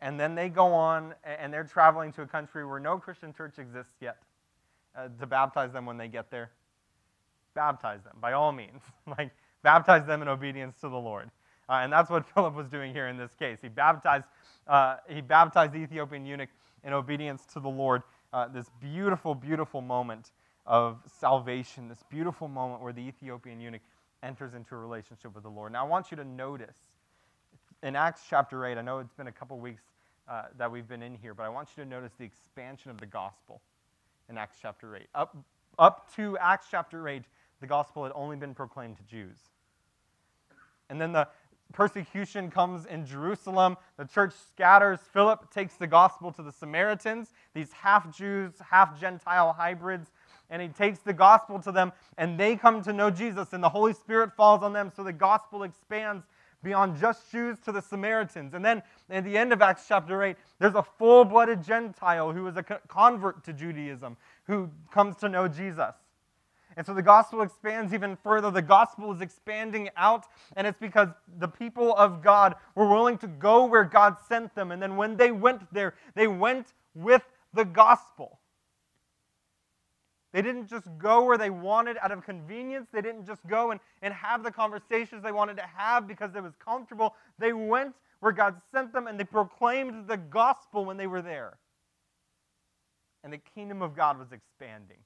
and 0.00 0.18
then 0.18 0.34
they 0.34 0.48
go 0.48 0.66
on 0.72 1.14
and 1.24 1.52
they're 1.52 1.64
traveling 1.64 2.12
to 2.12 2.22
a 2.22 2.26
country 2.26 2.66
where 2.66 2.80
no 2.80 2.98
Christian 2.98 3.32
church 3.32 3.58
exists 3.58 3.94
yet, 4.00 4.18
uh, 4.96 5.08
to 5.20 5.26
baptize 5.26 5.72
them 5.72 5.86
when 5.86 5.96
they 5.96 6.08
get 6.08 6.30
there, 6.30 6.50
baptize 7.54 8.02
them 8.02 8.16
by 8.20 8.32
all 8.32 8.52
means. 8.52 8.82
like, 9.18 9.30
baptize 9.62 10.06
them 10.06 10.20
in 10.22 10.28
obedience 10.28 10.76
to 10.80 10.88
the 10.88 10.98
Lord. 10.98 11.30
Uh, 11.72 11.76
and 11.76 11.90
that's 11.90 12.10
what 12.10 12.26
Philip 12.34 12.54
was 12.54 12.68
doing 12.68 12.92
here 12.92 13.08
in 13.08 13.16
this 13.16 13.34
case. 13.34 13.58
He 13.62 13.68
baptized, 13.68 14.26
uh, 14.68 14.96
he 15.08 15.22
baptized 15.22 15.72
the 15.72 15.78
Ethiopian 15.78 16.26
eunuch 16.26 16.50
in 16.84 16.92
obedience 16.92 17.46
to 17.54 17.60
the 17.60 17.68
Lord. 17.68 18.02
Uh, 18.32 18.48
this 18.48 18.66
beautiful, 18.78 19.34
beautiful 19.34 19.80
moment 19.80 20.32
of 20.66 20.98
salvation, 21.18 21.88
this 21.88 22.02
beautiful 22.10 22.46
moment 22.46 22.82
where 22.82 22.92
the 22.92 23.00
Ethiopian 23.00 23.58
eunuch 23.58 23.80
enters 24.22 24.52
into 24.52 24.74
a 24.74 24.78
relationship 24.78 25.34
with 25.34 25.44
the 25.44 25.50
Lord. 25.50 25.72
Now, 25.72 25.84
I 25.84 25.88
want 25.88 26.10
you 26.10 26.16
to 26.18 26.24
notice 26.24 26.76
in 27.82 27.96
Acts 27.96 28.22
chapter 28.28 28.66
8, 28.66 28.76
I 28.76 28.82
know 28.82 28.98
it's 28.98 29.14
been 29.14 29.26
a 29.26 29.32
couple 29.32 29.58
weeks 29.58 29.82
uh, 30.28 30.44
that 30.58 30.70
we've 30.70 30.86
been 30.86 31.02
in 31.02 31.14
here, 31.14 31.32
but 31.32 31.44
I 31.44 31.48
want 31.48 31.70
you 31.76 31.84
to 31.84 31.88
notice 31.88 32.12
the 32.18 32.24
expansion 32.24 32.90
of 32.90 32.98
the 32.98 33.06
gospel 33.06 33.62
in 34.28 34.36
Acts 34.36 34.58
chapter 34.60 34.94
8. 34.94 35.02
Up, 35.14 35.36
up 35.78 36.14
to 36.16 36.36
Acts 36.36 36.66
chapter 36.70 37.08
8, 37.08 37.22
the 37.60 37.66
gospel 37.66 38.02
had 38.04 38.12
only 38.14 38.36
been 38.36 38.54
proclaimed 38.54 38.98
to 38.98 39.02
Jews. 39.04 39.38
And 40.92 41.00
then 41.00 41.12
the 41.12 41.26
persecution 41.72 42.50
comes 42.50 42.86
in 42.86 43.06
Jerusalem. 43.06 43.76
The 43.96 44.04
church 44.04 44.32
scatters. 44.50 45.00
Philip 45.12 45.50
takes 45.50 45.74
the 45.74 45.86
gospel 45.86 46.32
to 46.32 46.42
the 46.42 46.52
Samaritans, 46.52 47.32
these 47.54 47.72
half 47.72 48.14
Jews, 48.16 48.52
half 48.70 49.00
Gentile 49.00 49.52
hybrids. 49.52 50.10
And 50.50 50.60
he 50.60 50.68
takes 50.68 50.98
the 50.98 51.14
gospel 51.14 51.58
to 51.60 51.72
them, 51.72 51.92
and 52.18 52.38
they 52.38 52.56
come 52.56 52.82
to 52.82 52.92
know 52.92 53.10
Jesus, 53.10 53.54
and 53.54 53.64
the 53.64 53.70
Holy 53.70 53.94
Spirit 53.94 54.34
falls 54.34 54.62
on 54.62 54.74
them, 54.74 54.92
so 54.94 55.02
the 55.02 55.12
gospel 55.12 55.62
expands 55.62 56.26
beyond 56.62 56.98
just 56.98 57.30
Jews 57.30 57.58
to 57.64 57.72
the 57.72 57.80
Samaritans. 57.80 58.54
And 58.54 58.64
then 58.64 58.82
at 59.10 59.24
the 59.24 59.36
end 59.36 59.52
of 59.52 59.62
Acts 59.62 59.86
chapter 59.88 60.22
8, 60.22 60.36
there's 60.58 60.74
a 60.74 60.82
full 60.82 61.24
blooded 61.24 61.62
Gentile 61.62 62.32
who 62.32 62.46
is 62.46 62.56
a 62.56 62.62
convert 62.62 63.44
to 63.44 63.52
Judaism 63.52 64.16
who 64.46 64.70
comes 64.92 65.16
to 65.16 65.28
know 65.28 65.48
Jesus. 65.48 65.94
And 66.76 66.86
so 66.86 66.94
the 66.94 67.02
gospel 67.02 67.42
expands 67.42 67.92
even 67.92 68.16
further. 68.16 68.50
The 68.50 68.62
gospel 68.62 69.12
is 69.12 69.20
expanding 69.20 69.90
out, 69.96 70.26
and 70.56 70.66
it's 70.66 70.78
because 70.78 71.08
the 71.38 71.48
people 71.48 71.94
of 71.96 72.22
God 72.22 72.54
were 72.74 72.88
willing 72.88 73.18
to 73.18 73.26
go 73.26 73.66
where 73.66 73.84
God 73.84 74.16
sent 74.28 74.54
them. 74.54 74.72
And 74.72 74.82
then 74.82 74.96
when 74.96 75.16
they 75.16 75.30
went 75.30 75.72
there, 75.72 75.94
they 76.14 76.26
went 76.26 76.72
with 76.94 77.22
the 77.52 77.64
gospel. 77.64 78.38
They 80.32 80.40
didn't 80.40 80.68
just 80.68 80.86
go 80.98 81.24
where 81.24 81.36
they 81.36 81.50
wanted 81.50 81.98
out 82.02 82.10
of 82.10 82.24
convenience. 82.24 82.88
They 82.90 83.02
didn't 83.02 83.26
just 83.26 83.46
go 83.46 83.70
and, 83.70 83.80
and 84.00 84.14
have 84.14 84.42
the 84.42 84.50
conversations 84.50 85.22
they 85.22 85.32
wanted 85.32 85.58
to 85.58 85.68
have 85.76 86.08
because 86.08 86.34
it 86.34 86.42
was 86.42 86.54
comfortable. 86.64 87.14
They 87.38 87.52
went 87.52 87.94
where 88.20 88.32
God 88.32 88.56
sent 88.72 88.92
them 88.94 89.08
and 89.08 89.20
they 89.20 89.24
proclaimed 89.24 90.06
the 90.08 90.16
gospel 90.16 90.86
when 90.86 90.96
they 90.96 91.06
were 91.06 91.20
there. 91.20 91.58
And 93.22 93.32
the 93.32 93.40
kingdom 93.54 93.82
of 93.82 93.94
God 93.94 94.18
was 94.18 94.32
expanding. 94.32 94.98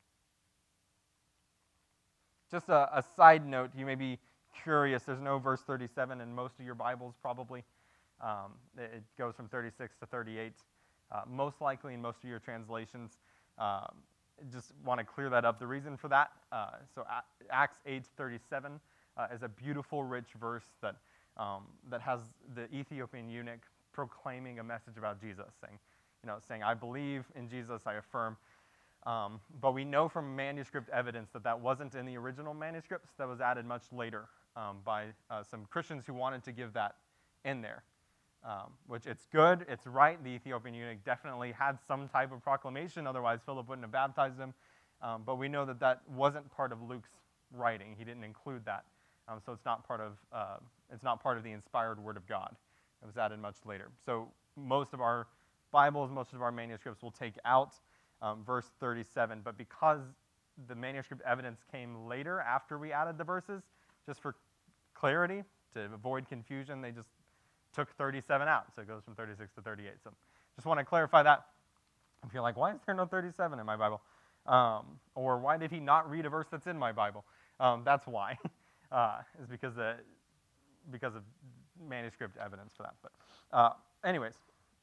Just 2.50 2.68
a, 2.68 2.88
a 2.96 3.02
side 3.16 3.46
note, 3.46 3.70
you 3.76 3.84
may 3.84 3.96
be 3.96 4.18
curious. 4.62 5.02
There's 5.02 5.20
no 5.20 5.38
verse 5.38 5.62
37 5.62 6.20
in 6.20 6.34
most 6.34 6.58
of 6.58 6.64
your 6.64 6.74
Bibles, 6.74 7.14
probably. 7.20 7.64
Um, 8.20 8.52
it 8.78 9.02
goes 9.18 9.34
from 9.34 9.48
36 9.48 9.96
to 9.98 10.06
38. 10.06 10.52
Uh, 11.10 11.22
most 11.28 11.60
likely 11.60 11.94
in 11.94 12.02
most 12.02 12.18
of 12.22 12.28
your 12.28 12.38
translations. 12.38 13.18
Um, 13.58 13.96
just 14.52 14.72
want 14.84 14.98
to 15.00 15.04
clear 15.04 15.30
that 15.30 15.44
up. 15.44 15.58
The 15.58 15.66
reason 15.66 15.96
for 15.96 16.08
that, 16.08 16.30
uh, 16.52 16.72
so 16.94 17.04
Acts 17.50 17.78
8:37 17.86 18.80
uh, 19.16 19.26
is 19.32 19.42
a 19.42 19.48
beautiful, 19.48 20.04
rich 20.04 20.26
verse 20.40 20.66
that 20.82 20.96
um, 21.36 21.64
that 21.90 22.00
has 22.00 22.20
the 22.54 22.64
Ethiopian 22.74 23.28
eunuch 23.28 23.60
proclaiming 23.92 24.58
a 24.58 24.64
message 24.64 24.98
about 24.98 25.20
Jesus, 25.20 25.46
saying, 25.60 25.78
you 26.22 26.26
know, 26.26 26.36
saying, 26.46 26.62
"I 26.62 26.74
believe 26.74 27.24
in 27.34 27.48
Jesus, 27.48 27.82
I 27.86 27.94
affirm." 27.94 28.36
Um, 29.06 29.40
but 29.60 29.72
we 29.72 29.84
know 29.84 30.08
from 30.08 30.34
manuscript 30.34 30.90
evidence 30.90 31.30
that 31.32 31.44
that 31.44 31.60
wasn't 31.60 31.94
in 31.94 32.04
the 32.06 32.16
original 32.18 32.52
manuscripts. 32.52 33.10
That 33.18 33.28
was 33.28 33.40
added 33.40 33.64
much 33.64 33.84
later 33.92 34.24
um, 34.56 34.78
by 34.84 35.06
uh, 35.30 35.44
some 35.44 35.64
Christians 35.70 36.04
who 36.06 36.12
wanted 36.12 36.42
to 36.44 36.52
give 36.52 36.72
that 36.72 36.96
in 37.44 37.62
there 37.62 37.84
um, 38.46 38.72
which 38.86 39.06
it's 39.06 39.26
good, 39.32 39.66
it's 39.68 39.86
right. 39.86 40.22
The 40.22 40.30
Ethiopian 40.30 40.74
eunuch 40.74 41.04
definitely 41.04 41.52
had 41.52 41.78
some 41.86 42.08
type 42.08 42.32
of 42.32 42.42
proclamation, 42.42 43.06
otherwise, 43.06 43.40
Philip 43.44 43.68
wouldn't 43.68 43.84
have 43.84 43.92
baptized 43.92 44.38
him. 44.38 44.54
Um, 45.02 45.22
but 45.26 45.36
we 45.36 45.48
know 45.48 45.64
that 45.66 45.80
that 45.80 46.02
wasn't 46.14 46.48
part 46.50 46.72
of 46.72 46.80
Luke's 46.80 47.10
writing. 47.52 47.94
He 47.98 48.04
didn't 48.04 48.24
include 48.24 48.64
that. 48.64 48.84
Um, 49.28 49.40
so 49.44 49.52
it's 49.52 49.64
not, 49.64 49.86
part 49.86 50.00
of, 50.00 50.12
uh, 50.32 50.56
it's 50.92 51.02
not 51.02 51.20
part 51.20 51.36
of 51.36 51.42
the 51.44 51.50
inspired 51.50 51.98
word 51.98 52.16
of 52.16 52.26
God. 52.26 52.54
It 53.02 53.06
was 53.06 53.16
added 53.16 53.40
much 53.40 53.56
later. 53.66 53.90
So 54.04 54.28
most 54.56 54.94
of 54.94 55.00
our 55.00 55.26
Bibles, 55.72 56.10
most 56.12 56.32
of 56.32 56.40
our 56.40 56.52
manuscripts 56.52 57.02
will 57.02 57.10
take 57.10 57.34
out 57.44 57.74
um, 58.22 58.44
verse 58.44 58.70
37. 58.80 59.40
But 59.44 59.56
because 59.58 60.00
the 60.68 60.74
manuscript 60.74 61.22
evidence 61.26 61.60
came 61.70 62.06
later 62.06 62.40
after 62.40 62.78
we 62.78 62.92
added 62.92 63.18
the 63.18 63.24
verses, 63.24 63.62
just 64.06 64.20
for 64.20 64.34
clarity, 64.94 65.44
to 65.74 65.84
avoid 65.92 66.28
confusion, 66.28 66.80
they 66.80 66.90
just 66.90 67.08
took 67.74 67.90
37 67.96 68.48
out, 68.48 68.64
so 68.74 68.82
it 68.82 68.88
goes 68.88 69.02
from 69.04 69.14
36 69.14 69.52
to 69.54 69.60
38. 69.60 69.92
So 70.02 70.10
just 70.54 70.66
want 70.66 70.80
to 70.80 70.84
clarify 70.84 71.22
that. 71.22 71.46
If 72.26 72.32
you're 72.32 72.42
like, 72.42 72.56
why 72.56 72.72
is 72.72 72.78
there 72.86 72.94
no 72.94 73.04
37 73.04 73.58
in 73.58 73.66
my 73.66 73.76
Bible? 73.76 74.00
Um, 74.46 74.98
or 75.14 75.38
why 75.38 75.58
did 75.58 75.70
he 75.70 75.80
not 75.80 76.10
read 76.10 76.24
a 76.24 76.30
verse 76.30 76.46
that's 76.50 76.66
in 76.66 76.78
my 76.78 76.92
Bible? 76.92 77.24
Um, 77.60 77.82
that's 77.84 78.06
why. 78.06 78.38
uh, 78.92 79.18
is 79.42 79.48
because, 79.48 79.74
the, 79.74 79.96
because 80.90 81.14
of 81.14 81.22
manuscript 81.86 82.36
evidence 82.38 82.72
for 82.76 82.84
that. 82.84 82.94
But 83.02 83.12
uh, 83.52 83.70
anyways, 84.04 84.34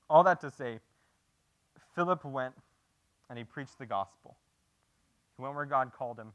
all 0.10 0.24
that 0.24 0.40
to 0.42 0.52
say, 0.52 0.80
Philip 1.96 2.24
went 2.24 2.54
and 3.30 3.38
he 3.38 3.44
preached 3.44 3.78
the 3.80 3.86
gospel. 3.86 4.38
He 5.38 5.44
went 5.44 5.56
where 5.56 5.66
God 5.66 5.92
called 5.98 6.20
him 6.20 6.32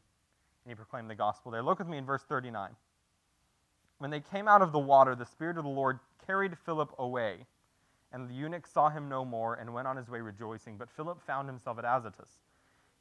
and 0.65 0.71
he 0.71 0.75
proclaimed 0.75 1.09
the 1.09 1.15
gospel 1.15 1.51
there. 1.51 1.63
Look 1.63 1.79
with 1.79 1.89
me 1.89 1.99
in 1.99 2.05
verse 2.05 2.23
39. 2.29 2.71
When 3.99 4.11
they 4.11 4.21
came 4.21 4.47
out 4.47 4.63
of 4.63 4.73
the 4.73 4.79
water, 4.79 5.15
the 5.15 5.25
Spirit 5.25 5.57
of 5.59 5.65
the 5.65 5.71
Lord 5.71 5.99
carried 6.27 6.57
Philip 6.65 6.93
away. 6.99 7.47
And 8.13 8.29
the 8.29 8.35
eunuch 8.35 8.67
saw 8.67 8.89
him 8.89 9.09
no 9.09 9.25
more 9.25 9.55
and 9.55 9.73
went 9.73 9.87
on 9.87 9.97
his 9.97 10.09
way 10.09 10.21
rejoicing. 10.21 10.77
But 10.77 10.91
Philip 10.91 11.21
found 11.27 11.49
himself 11.49 11.79
at 11.79 11.85
Azotus. 11.85 12.29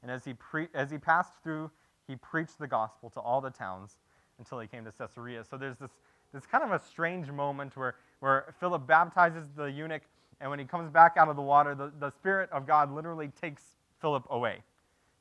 And 0.01 0.11
as 0.11 0.25
he, 0.25 0.33
pre- 0.33 0.67
as 0.73 0.91
he 0.91 0.97
passed 0.97 1.33
through, 1.43 1.71
he 2.07 2.15
preached 2.15 2.59
the 2.59 2.67
gospel 2.67 3.09
to 3.11 3.19
all 3.19 3.41
the 3.41 3.49
towns 3.49 3.97
until 4.39 4.59
he 4.59 4.67
came 4.67 4.85
to 4.85 4.91
Caesarea. 4.91 5.43
So 5.43 5.57
there's 5.57 5.77
this, 5.77 5.91
this 6.33 6.45
kind 6.45 6.63
of 6.63 6.71
a 6.71 6.83
strange 6.85 7.29
moment 7.31 7.75
where, 7.75 7.95
where 8.19 8.53
Philip 8.59 8.85
baptizes 8.87 9.49
the 9.55 9.65
eunuch, 9.65 10.03
and 10.39 10.49
when 10.49 10.59
he 10.59 10.65
comes 10.65 10.89
back 10.89 11.15
out 11.17 11.27
of 11.27 11.35
the 11.35 11.41
water, 11.41 11.73
the, 11.73 11.91
the 11.99 12.11
Spirit 12.11 12.49
of 12.51 12.67
God 12.67 12.93
literally 12.93 13.29
takes 13.29 13.63
Philip 13.99 14.25
away. 14.29 14.59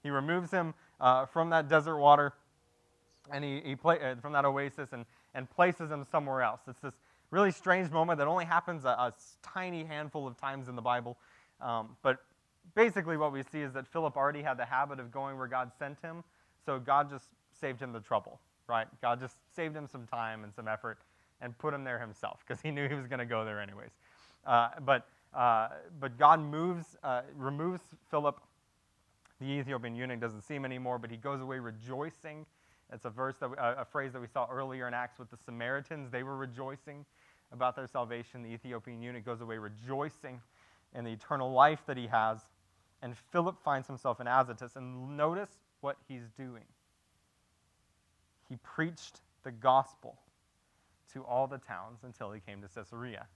He 0.02 0.10
removes 0.10 0.50
him 0.50 0.74
uh, 1.00 1.26
from 1.26 1.50
that 1.50 1.68
desert 1.68 1.98
water 1.98 2.34
and 3.30 3.44
he, 3.44 3.60
he 3.64 3.76
uh, 3.84 4.14
from 4.16 4.32
that 4.32 4.44
oasis 4.44 4.92
and, 4.92 5.04
and 5.34 5.50
places 5.50 5.90
him 5.90 6.04
somewhere 6.10 6.42
else. 6.42 6.60
It's 6.68 6.80
this 6.80 6.94
really 7.30 7.50
strange 7.50 7.90
moment 7.90 8.18
that 8.18 8.28
only 8.28 8.44
happens 8.44 8.84
a, 8.84 8.88
a 8.88 9.14
tiny 9.42 9.84
handful 9.84 10.26
of 10.26 10.36
times 10.36 10.68
in 10.68 10.76
the 10.76 10.82
Bible. 10.82 11.16
Um, 11.60 11.96
but 12.02 12.18
basically, 12.74 13.16
what 13.16 13.32
we 13.32 13.42
see 13.42 13.60
is 13.60 13.72
that 13.72 13.86
Philip 13.86 14.16
already 14.16 14.42
had 14.42 14.56
the 14.56 14.64
habit 14.64 15.00
of 15.00 15.10
going 15.10 15.38
where 15.38 15.48
God 15.48 15.72
sent 15.78 16.00
him, 16.00 16.22
so 16.64 16.78
God 16.78 17.10
just 17.10 17.26
saved 17.58 17.80
him 17.80 17.92
the 17.92 18.00
trouble, 18.00 18.40
right? 18.68 18.86
God 19.00 19.20
just 19.20 19.36
saved 19.54 19.74
him 19.74 19.86
some 19.86 20.06
time 20.06 20.44
and 20.44 20.54
some 20.54 20.68
effort 20.68 20.98
and 21.40 21.56
put 21.58 21.74
him 21.74 21.84
there 21.84 21.98
himself 21.98 22.44
because 22.46 22.60
he 22.62 22.70
knew 22.72 22.88
he 22.88 22.94
was 22.94 23.06
going 23.06 23.18
to 23.18 23.26
go 23.26 23.44
there 23.44 23.60
anyways. 23.60 23.90
Uh, 24.46 24.68
but, 24.84 25.08
uh, 25.34 25.68
but 25.98 26.16
God 26.18 26.40
moves, 26.40 26.96
uh, 27.02 27.22
removes 27.36 27.82
Philip. 28.10 28.40
The 29.40 29.46
Ethiopian 29.46 29.94
eunuch 29.94 30.20
doesn't 30.20 30.42
see 30.42 30.54
him 30.54 30.64
anymore, 30.64 30.98
but 30.98 31.10
he 31.10 31.16
goes 31.16 31.40
away 31.40 31.58
rejoicing 31.58 32.46
it's 32.92 33.04
a 33.04 33.10
verse 33.10 33.36
that 33.40 33.50
we, 33.50 33.56
a 33.58 33.84
phrase 33.84 34.12
that 34.12 34.20
we 34.20 34.28
saw 34.28 34.46
earlier 34.50 34.86
in 34.86 34.94
Acts 34.94 35.18
with 35.18 35.30
the 35.30 35.36
Samaritans. 35.36 36.10
They 36.10 36.22
were 36.22 36.36
rejoicing 36.36 37.04
about 37.52 37.74
their 37.74 37.86
salvation. 37.86 38.42
The 38.42 38.50
Ethiopian 38.50 39.02
eunuch 39.02 39.24
goes 39.24 39.40
away 39.40 39.58
rejoicing 39.58 40.40
in 40.94 41.04
the 41.04 41.12
eternal 41.12 41.52
life 41.52 41.80
that 41.86 41.96
he 41.96 42.06
has. 42.06 42.40
And 43.02 43.16
Philip 43.32 43.56
finds 43.62 43.86
himself 43.86 44.20
in 44.20 44.26
Azotus. 44.28 44.76
And 44.76 45.16
notice 45.16 45.50
what 45.80 45.96
he's 46.08 46.28
doing. 46.38 46.64
He 48.48 48.56
preached 48.62 49.20
the 49.42 49.50
gospel 49.50 50.16
to 51.12 51.22
all 51.24 51.46
the 51.46 51.58
towns 51.58 52.00
until 52.04 52.30
he 52.30 52.40
came 52.40 52.62
to 52.62 52.68
Caesarea. 52.68 53.26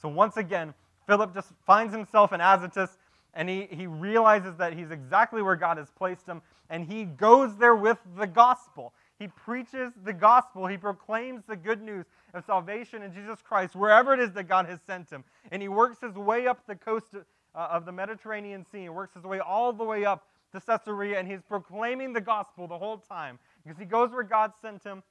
So 0.00 0.08
once 0.08 0.36
again, 0.36 0.74
Philip 1.06 1.34
just 1.34 1.48
finds 1.66 1.92
himself 1.92 2.32
in 2.32 2.40
Azotus 2.40 2.96
and 3.34 3.48
he, 3.48 3.68
he 3.70 3.86
realizes 3.86 4.56
that 4.56 4.72
he's 4.72 4.90
exactly 4.90 5.42
where 5.42 5.56
God 5.56 5.76
has 5.78 5.90
placed 5.90 6.26
him, 6.26 6.42
and 6.68 6.84
he 6.84 7.04
goes 7.04 7.56
there 7.56 7.76
with 7.76 7.98
the 8.16 8.26
gospel. 8.26 8.92
He 9.18 9.28
preaches 9.28 9.92
the 10.02 10.12
gospel. 10.12 10.66
He 10.66 10.78
proclaims 10.78 11.42
the 11.46 11.56
good 11.56 11.82
news 11.82 12.06
of 12.32 12.44
salvation 12.44 13.02
in 13.02 13.12
Jesus 13.12 13.40
Christ 13.42 13.76
wherever 13.76 14.14
it 14.14 14.20
is 14.20 14.32
that 14.32 14.48
God 14.48 14.66
has 14.66 14.80
sent 14.86 15.10
him. 15.10 15.24
And 15.52 15.60
he 15.60 15.68
works 15.68 15.98
his 16.00 16.14
way 16.14 16.46
up 16.46 16.66
the 16.66 16.74
coast 16.74 17.14
uh, 17.14 17.58
of 17.58 17.84
the 17.84 17.92
Mediterranean 17.92 18.64
Sea. 18.64 18.82
He 18.82 18.88
works 18.88 19.14
his 19.14 19.24
way 19.24 19.38
all 19.38 19.72
the 19.72 19.84
way 19.84 20.04
up 20.06 20.26
to 20.52 20.60
Caesarea, 20.60 21.18
and 21.18 21.28
he's 21.30 21.42
proclaiming 21.42 22.12
the 22.12 22.20
gospel 22.20 22.66
the 22.66 22.78
whole 22.78 22.98
time 22.98 23.38
because 23.62 23.78
he 23.78 23.84
goes 23.84 24.10
where 24.10 24.22
God 24.22 24.52
sent 24.60 24.82
him 24.82 25.02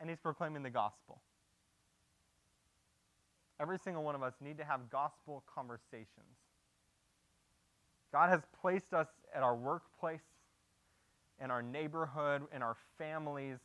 and 0.00 0.08
he's 0.08 0.18
proclaiming 0.18 0.62
the 0.62 0.70
gospel. 0.70 1.20
Every 3.60 3.78
single 3.78 4.02
one 4.02 4.14
of 4.14 4.22
us 4.22 4.32
need 4.40 4.56
to 4.56 4.64
have 4.64 4.88
gospel 4.88 5.44
conversations. 5.54 6.39
God 8.12 8.30
has 8.30 8.40
placed 8.60 8.92
us 8.92 9.08
at 9.34 9.42
our 9.42 9.54
workplace, 9.54 10.20
in 11.42 11.50
our 11.50 11.62
neighborhood, 11.62 12.42
in 12.54 12.62
our 12.62 12.76
families, 12.98 13.58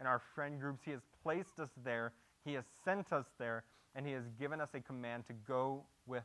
in 0.00 0.06
our 0.06 0.20
friend 0.34 0.60
groups. 0.60 0.80
He 0.84 0.90
has 0.90 1.00
placed 1.22 1.60
us 1.60 1.70
there. 1.84 2.12
He 2.44 2.54
has 2.54 2.64
sent 2.84 3.12
us 3.12 3.26
there, 3.38 3.64
and 3.94 4.06
He 4.06 4.12
has 4.12 4.24
given 4.38 4.60
us 4.60 4.70
a 4.74 4.80
command 4.80 5.26
to 5.28 5.32
go 5.46 5.84
with 6.06 6.24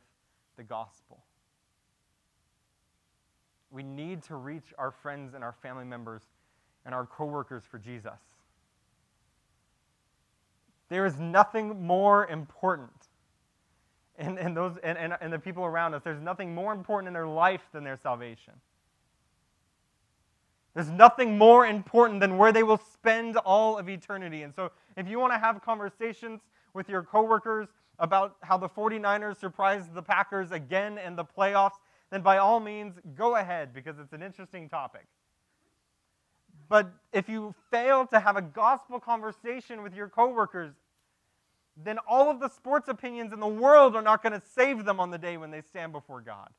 the 0.56 0.62
gospel. 0.62 1.22
We 3.70 3.82
need 3.82 4.22
to 4.24 4.34
reach 4.34 4.74
our 4.78 4.90
friends 4.90 5.34
and 5.34 5.44
our 5.44 5.54
family 5.62 5.84
members 5.84 6.22
and 6.84 6.94
our 6.94 7.06
coworkers 7.06 7.62
for 7.70 7.78
Jesus. 7.78 8.18
There 10.88 11.06
is 11.06 11.18
nothing 11.18 11.86
more 11.86 12.26
important 12.26 12.99
and, 14.20 14.38
and, 14.38 14.56
those, 14.56 14.76
and, 14.82 14.98
and, 14.98 15.16
and 15.20 15.32
the 15.32 15.38
people 15.38 15.64
around 15.64 15.94
us. 15.94 16.02
There's 16.04 16.20
nothing 16.20 16.54
more 16.54 16.72
important 16.72 17.08
in 17.08 17.14
their 17.14 17.26
life 17.26 17.62
than 17.72 17.82
their 17.82 17.96
salvation. 17.96 18.52
There's 20.74 20.90
nothing 20.90 21.36
more 21.36 21.66
important 21.66 22.20
than 22.20 22.36
where 22.36 22.52
they 22.52 22.62
will 22.62 22.80
spend 22.92 23.36
all 23.38 23.78
of 23.78 23.88
eternity. 23.88 24.42
And 24.42 24.54
so, 24.54 24.70
if 24.96 25.08
you 25.08 25.18
want 25.18 25.32
to 25.32 25.38
have 25.38 25.62
conversations 25.62 26.40
with 26.74 26.88
your 26.88 27.02
coworkers 27.02 27.68
about 27.98 28.36
how 28.42 28.56
the 28.56 28.68
49ers 28.68 29.38
surprised 29.38 29.94
the 29.94 30.02
Packers 30.02 30.52
again 30.52 30.98
in 30.98 31.16
the 31.16 31.24
playoffs, 31.24 31.78
then 32.10 32.22
by 32.22 32.38
all 32.38 32.60
means, 32.60 32.94
go 33.16 33.36
ahead 33.36 33.74
because 33.74 33.98
it's 33.98 34.12
an 34.12 34.22
interesting 34.22 34.68
topic. 34.68 35.06
But 36.68 36.92
if 37.12 37.28
you 37.28 37.52
fail 37.70 38.06
to 38.06 38.20
have 38.20 38.36
a 38.36 38.42
gospel 38.42 39.00
conversation 39.00 39.82
with 39.82 39.94
your 39.94 40.08
coworkers 40.08 40.72
then 41.84 41.98
all 42.08 42.30
of 42.30 42.40
the 42.40 42.48
sports 42.48 42.88
opinions 42.88 43.32
in 43.32 43.40
the 43.40 43.46
world 43.46 43.96
are 43.96 44.02
not 44.02 44.22
going 44.22 44.32
to 44.32 44.42
save 44.54 44.84
them 44.84 45.00
on 45.00 45.10
the 45.10 45.18
day 45.18 45.36
when 45.36 45.50
they 45.50 45.62
stand 45.62 45.92
before 45.92 46.20
God. 46.20 46.50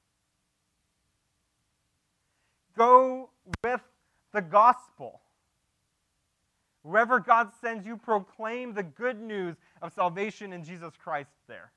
Go 2.78 3.30
with 3.63 3.82
the 4.32 4.41
gospel. 4.41 5.22
Wherever 6.84 7.19
God 7.19 7.51
sends 7.61 7.86
you, 7.86 7.97
proclaim 7.97 8.74
the 8.74 8.84
good 8.84 9.22
news 9.22 9.55
of 9.82 9.93
salvation 9.93 10.53
in 10.53 10.63
Jesus 10.63 10.93
Christ 10.97 11.30
there. 11.47 11.72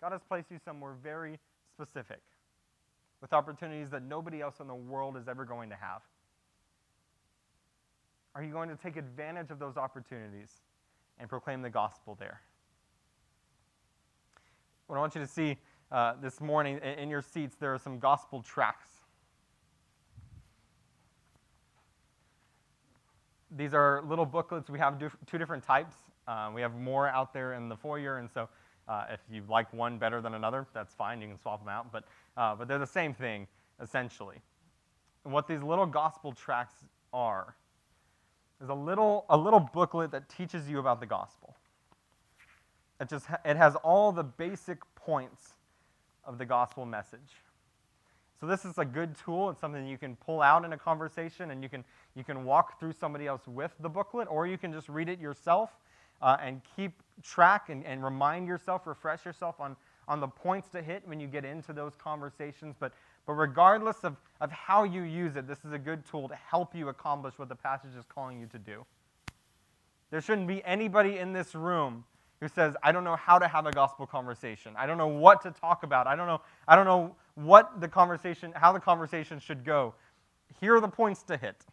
God 0.00 0.12
has 0.12 0.20
placed 0.28 0.50
you 0.50 0.58
somewhere 0.64 0.94
very 1.02 1.38
specific 1.72 2.20
with 3.20 3.32
opportunities 3.32 3.90
that 3.90 4.02
nobody 4.02 4.40
else 4.40 4.60
in 4.60 4.66
the 4.66 4.74
world 4.74 5.16
is 5.16 5.28
ever 5.28 5.44
going 5.44 5.70
to 5.70 5.76
have. 5.76 6.02
Are 8.34 8.42
you 8.42 8.52
going 8.52 8.68
to 8.68 8.76
take 8.76 8.96
advantage 8.96 9.50
of 9.50 9.58
those 9.58 9.76
opportunities? 9.76 10.50
And 11.18 11.28
proclaim 11.28 11.62
the 11.62 11.70
gospel 11.70 12.16
there. 12.18 12.40
What 14.86 14.96
I 14.96 15.00
want 15.00 15.14
you 15.14 15.20
to 15.20 15.26
see 15.26 15.58
uh, 15.92 16.14
this 16.20 16.40
morning 16.40 16.78
in 16.78 17.10
your 17.10 17.22
seats, 17.22 17.56
there 17.58 17.72
are 17.74 17.78
some 17.78 17.98
gospel 17.98 18.42
tracts. 18.42 18.90
These 23.56 23.74
are 23.74 24.02
little 24.06 24.26
booklets. 24.26 24.68
We 24.68 24.78
have 24.78 24.98
two 24.98 25.38
different 25.38 25.64
types. 25.64 25.94
Uh, 26.26 26.50
we 26.54 26.60
have 26.60 26.74
more 26.74 27.08
out 27.08 27.32
there 27.32 27.54
in 27.54 27.68
the 27.68 27.76
foyer, 27.76 28.18
and 28.18 28.30
so 28.30 28.48
uh, 28.86 29.04
if 29.10 29.20
you 29.30 29.42
like 29.48 29.72
one 29.72 29.98
better 29.98 30.20
than 30.20 30.34
another, 30.34 30.66
that's 30.74 30.94
fine. 30.94 31.20
You 31.20 31.28
can 31.28 31.38
swap 31.38 31.60
them 31.60 31.68
out, 31.68 31.90
but, 31.90 32.04
uh, 32.36 32.54
but 32.54 32.68
they're 32.68 32.78
the 32.78 32.86
same 32.86 33.14
thing, 33.14 33.46
essentially. 33.80 34.36
And 35.24 35.32
what 35.32 35.46
these 35.46 35.62
little 35.62 35.86
gospel 35.86 36.32
tracts 36.32 36.84
are 37.12 37.54
is 38.62 38.68
a 38.68 38.74
little, 38.74 39.24
a 39.28 39.36
little 39.36 39.60
booklet 39.60 40.10
that 40.10 40.28
teaches 40.28 40.68
you 40.68 40.78
about 40.78 41.00
the 41.00 41.06
gospel. 41.06 41.56
It, 43.00 43.08
just 43.08 43.26
it 43.44 43.56
has 43.56 43.76
all 43.76 44.10
the 44.12 44.24
basic 44.24 44.78
points 44.94 45.54
of 46.24 46.38
the 46.38 46.44
gospel 46.44 46.84
message. 46.84 47.36
So 48.40 48.46
this 48.46 48.64
is 48.64 48.78
a 48.78 48.84
good 48.84 49.16
tool. 49.16 49.50
It's 49.50 49.60
something 49.60 49.86
you 49.86 49.98
can 49.98 50.16
pull 50.16 50.42
out 50.42 50.64
in 50.64 50.72
a 50.72 50.78
conversation, 50.78 51.50
and 51.50 51.62
you 51.62 51.68
can 51.68 51.84
you 52.14 52.24
can 52.24 52.44
walk 52.44 52.78
through 52.78 52.92
somebody 52.92 53.26
else 53.26 53.46
with 53.46 53.72
the 53.80 53.88
booklet, 53.88 54.28
or 54.30 54.46
you 54.46 54.58
can 54.58 54.72
just 54.72 54.88
read 54.88 55.08
it 55.08 55.18
yourself 55.18 55.70
uh, 56.22 56.36
and 56.40 56.60
keep 56.76 57.02
track 57.22 57.68
and, 57.68 57.84
and 57.84 58.04
remind 58.04 58.46
yourself, 58.46 58.86
refresh 58.86 59.24
yourself 59.24 59.60
on 59.60 59.76
on 60.06 60.20
the 60.20 60.28
points 60.28 60.68
to 60.70 60.82
hit 60.82 61.02
when 61.06 61.20
you 61.20 61.26
get 61.26 61.44
into 61.44 61.72
those 61.72 61.94
conversations. 61.96 62.76
But 62.78 62.92
but 63.28 63.34
regardless 63.34 64.04
of, 64.04 64.16
of 64.40 64.50
how 64.50 64.84
you 64.84 65.02
use 65.02 65.36
it, 65.36 65.46
this 65.46 65.58
is 65.62 65.72
a 65.74 65.78
good 65.78 66.02
tool 66.06 66.30
to 66.30 66.34
help 66.34 66.74
you 66.74 66.88
accomplish 66.88 67.38
what 67.38 67.50
the 67.50 67.54
passage 67.54 67.90
is 67.94 68.06
calling 68.08 68.40
you 68.40 68.46
to 68.46 68.58
do. 68.58 68.86
There 70.10 70.22
shouldn't 70.22 70.48
be 70.48 70.64
anybody 70.64 71.18
in 71.18 71.34
this 71.34 71.54
room 71.54 72.04
who 72.40 72.48
says, 72.48 72.74
I 72.82 72.90
don't 72.90 73.04
know 73.04 73.16
how 73.16 73.38
to 73.38 73.46
have 73.46 73.66
a 73.66 73.70
gospel 73.70 74.06
conversation. 74.06 74.72
I 74.78 74.86
don't 74.86 74.96
know 74.96 75.08
what 75.08 75.42
to 75.42 75.50
talk 75.50 75.82
about. 75.82 76.06
I 76.06 76.16
don't 76.16 76.26
know, 76.26 76.40
I 76.66 76.74
don't 76.74 76.86
know 76.86 77.14
what 77.34 77.82
the 77.82 77.88
conversation, 77.88 78.50
how 78.56 78.72
the 78.72 78.80
conversation 78.80 79.40
should 79.40 79.62
go. 79.62 79.92
Here 80.58 80.74
are 80.76 80.80
the 80.80 80.88
points 80.88 81.22
to 81.24 81.36
hit. 81.36 81.66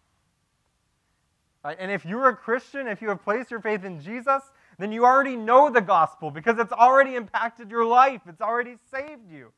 Right? 1.63 1.77
And 1.79 1.89
if 1.89 2.05
you're 2.05 2.27
a 2.27 2.35
Christian, 2.35 2.85
if 2.85 3.01
you 3.01 3.07
have 3.07 3.23
placed 3.23 3.49
your 3.49 3.61
faith 3.61 3.85
in 3.85 4.01
Jesus, 4.01 4.43
then 4.77 4.91
you 4.91 5.05
already 5.05 5.37
know 5.37 5.69
the 5.69 5.79
gospel 5.79 6.31
because 6.31 6.59
it's 6.59 6.73
already 6.73 7.15
impacted 7.15 7.71
your 7.71 7.85
life. 7.85 8.23
It's 8.27 8.41
already 8.41 8.75
saved 8.91 9.31
you. 9.31 9.53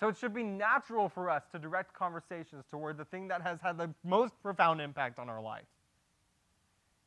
So 0.00 0.08
it 0.08 0.16
should 0.16 0.32
be 0.32 0.42
natural 0.42 1.10
for 1.10 1.28
us 1.28 1.42
to 1.52 1.58
direct 1.58 1.92
conversations 1.92 2.64
toward 2.70 2.96
the 2.96 3.04
thing 3.04 3.28
that 3.28 3.42
has 3.42 3.60
had 3.60 3.76
the 3.76 3.90
most 4.02 4.32
profound 4.42 4.80
impact 4.80 5.18
on 5.18 5.28
our 5.28 5.42
life. 5.42 5.66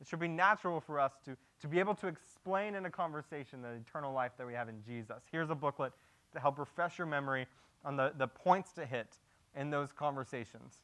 It 0.00 0.06
should 0.06 0.20
be 0.20 0.28
natural 0.28 0.80
for 0.80 1.00
us 1.00 1.12
to, 1.24 1.36
to 1.60 1.68
be 1.68 1.80
able 1.80 1.96
to 1.96 2.06
explain 2.06 2.76
in 2.76 2.86
a 2.86 2.90
conversation 2.90 3.62
the 3.62 3.70
eternal 3.70 4.12
life 4.12 4.32
that 4.38 4.46
we 4.46 4.52
have 4.54 4.68
in 4.68 4.76
Jesus. 4.86 5.22
Here's 5.32 5.50
a 5.50 5.56
booklet 5.56 5.92
to 6.34 6.40
help 6.40 6.58
refresh 6.58 6.96
your 6.96 7.08
memory 7.08 7.46
on 7.84 7.96
the, 7.96 8.12
the 8.16 8.28
points 8.28 8.72
to 8.72 8.86
hit 8.86 9.16
in 9.56 9.70
those 9.70 9.90
conversations. 9.90 10.74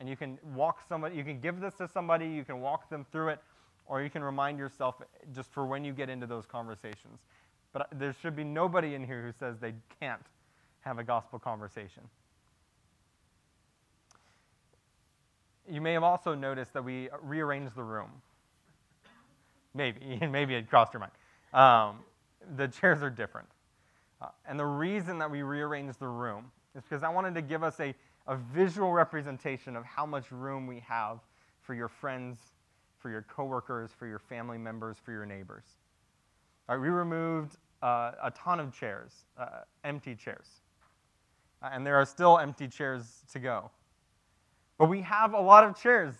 And 0.00 0.08
you 0.08 0.16
can 0.16 0.38
walk 0.54 0.80
somebody, 0.88 1.14
you 1.14 1.24
can 1.24 1.38
give 1.38 1.60
this 1.60 1.74
to 1.74 1.86
somebody, 1.86 2.26
you 2.26 2.44
can 2.44 2.60
walk 2.60 2.90
them 2.90 3.06
through 3.12 3.28
it, 3.28 3.38
or 3.86 4.02
you 4.02 4.10
can 4.10 4.24
remind 4.24 4.58
yourself 4.58 4.96
just 5.32 5.52
for 5.52 5.66
when 5.66 5.84
you 5.84 5.92
get 5.92 6.08
into 6.08 6.26
those 6.26 6.46
conversations. 6.46 7.20
But 7.72 7.88
there 7.92 8.12
should 8.20 8.34
be 8.34 8.44
nobody 8.44 8.94
in 8.94 9.04
here 9.04 9.22
who 9.22 9.32
says 9.32 9.58
they 9.60 9.74
can't 10.00 10.22
have 10.82 10.98
a 10.98 11.04
gospel 11.04 11.38
conversation. 11.38 12.02
You 15.70 15.80
may 15.80 15.92
have 15.92 16.02
also 16.02 16.34
noticed 16.34 16.72
that 16.74 16.84
we 16.84 17.08
rearranged 17.22 17.76
the 17.76 17.84
room. 17.84 18.10
Maybe, 19.74 20.18
maybe 20.30 20.54
it 20.54 20.68
crossed 20.68 20.92
your 20.92 21.00
mind. 21.00 21.12
Um, 21.54 22.00
the 22.56 22.68
chairs 22.68 23.02
are 23.02 23.10
different. 23.10 23.48
Uh, 24.20 24.28
and 24.46 24.58
the 24.58 24.66
reason 24.66 25.18
that 25.18 25.30
we 25.30 25.42
rearranged 25.42 25.98
the 26.00 26.08
room 26.08 26.50
is 26.76 26.82
because 26.82 27.02
I 27.02 27.08
wanted 27.08 27.34
to 27.34 27.42
give 27.42 27.62
us 27.62 27.78
a, 27.80 27.94
a 28.26 28.36
visual 28.36 28.92
representation 28.92 29.76
of 29.76 29.84
how 29.84 30.04
much 30.04 30.30
room 30.32 30.66
we 30.66 30.80
have 30.80 31.20
for 31.60 31.74
your 31.74 31.88
friends, 31.88 32.38
for 32.98 33.10
your 33.10 33.22
coworkers, 33.22 33.90
for 33.96 34.06
your 34.06 34.18
family 34.18 34.58
members, 34.58 34.96
for 35.02 35.12
your 35.12 35.26
neighbors. 35.26 35.64
All 36.68 36.76
right, 36.76 36.82
we 36.82 36.88
removed 36.88 37.56
uh, 37.82 38.12
a 38.22 38.32
ton 38.32 38.58
of 38.58 38.72
chairs, 38.72 39.12
uh, 39.38 39.60
empty 39.84 40.14
chairs 40.14 40.61
Uh, 41.62 41.70
and 41.72 41.86
there 41.86 41.96
are 41.96 42.04
still 42.04 42.38
empty 42.38 42.66
chairs 42.66 43.22
to 43.32 43.38
go. 43.38 43.70
But 44.78 44.88
we 44.88 45.00
have 45.02 45.32
a 45.32 45.40
lot 45.40 45.64
of 45.64 45.80
chairs, 45.80 46.14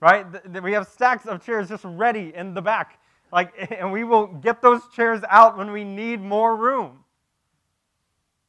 right? 0.00 0.24
We 0.62 0.72
have 0.72 0.86
stacks 0.86 1.26
of 1.26 1.44
chairs 1.44 1.68
just 1.68 1.84
ready 1.84 2.32
in 2.34 2.54
the 2.54 2.62
back. 2.62 3.00
Like, 3.32 3.52
and 3.78 3.90
we 3.92 4.04
will 4.04 4.26
get 4.26 4.62
those 4.62 4.82
chairs 4.94 5.22
out 5.28 5.58
when 5.58 5.72
we 5.72 5.84
need 5.84 6.20
more 6.20 6.54
room. 6.54 7.04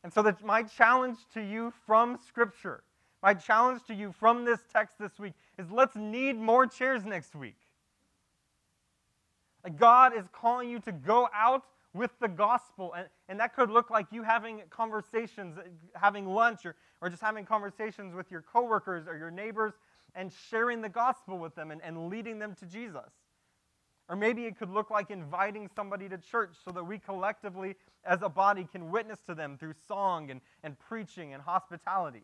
And 0.03 0.13
so 0.13 0.21
that 0.21 0.43
my 0.45 0.63
challenge 0.63 1.17
to 1.33 1.41
you 1.41 1.73
from 1.85 2.17
Scripture, 2.27 2.83
my 3.23 3.33
challenge 3.33 3.81
to 3.87 3.93
you 3.95 4.13
from 4.17 4.45
this 4.45 4.59
text 4.71 4.99
this 4.99 5.19
week 5.19 5.33
is 5.57 5.71
let's 5.71 5.95
need 5.95 6.37
more 6.37 6.67
chairs 6.67 7.03
next 7.03 7.35
week. 7.35 7.57
Like 9.63 9.77
God 9.77 10.15
is 10.15 10.25
calling 10.31 10.69
you 10.69 10.79
to 10.81 10.91
go 10.91 11.27
out 11.33 11.63
with 11.93 12.11
the 12.19 12.27
gospel. 12.27 12.93
And, 12.93 13.07
and 13.29 13.39
that 13.39 13.55
could 13.55 13.69
look 13.69 13.89
like 13.89 14.07
you 14.11 14.23
having 14.23 14.61
conversations, 14.69 15.57
uh, 15.57 15.63
having 15.95 16.27
lunch, 16.27 16.65
or, 16.65 16.75
or 17.01 17.09
just 17.09 17.21
having 17.21 17.45
conversations 17.45 18.13
with 18.13 18.31
your 18.31 18.41
coworkers 18.41 19.07
or 19.07 19.17
your 19.17 19.31
neighbors 19.31 19.73
and 20.15 20.31
sharing 20.49 20.81
the 20.81 20.89
gospel 20.89 21.37
with 21.37 21.55
them 21.55 21.71
and, 21.71 21.81
and 21.83 22.09
leading 22.09 22.39
them 22.39 22.55
to 22.55 22.65
Jesus. 22.65 23.11
Or 24.09 24.15
maybe 24.15 24.45
it 24.45 24.57
could 24.57 24.69
look 24.69 24.89
like 24.89 25.11
inviting 25.11 25.69
somebody 25.75 26.07
to 26.07 26.17
church 26.17 26.55
so 26.63 26.71
that 26.71 26.83
we 26.83 26.97
collectively, 26.97 27.75
as 28.05 28.21
a 28.21 28.29
body, 28.29 28.67
can 28.71 28.89
witness 28.89 29.19
to 29.27 29.35
them 29.35 29.57
through 29.57 29.73
song 29.87 30.31
and, 30.31 30.39
and 30.63 30.79
preaching 30.79 31.33
and 31.33 31.43
hospitality. 31.43 32.23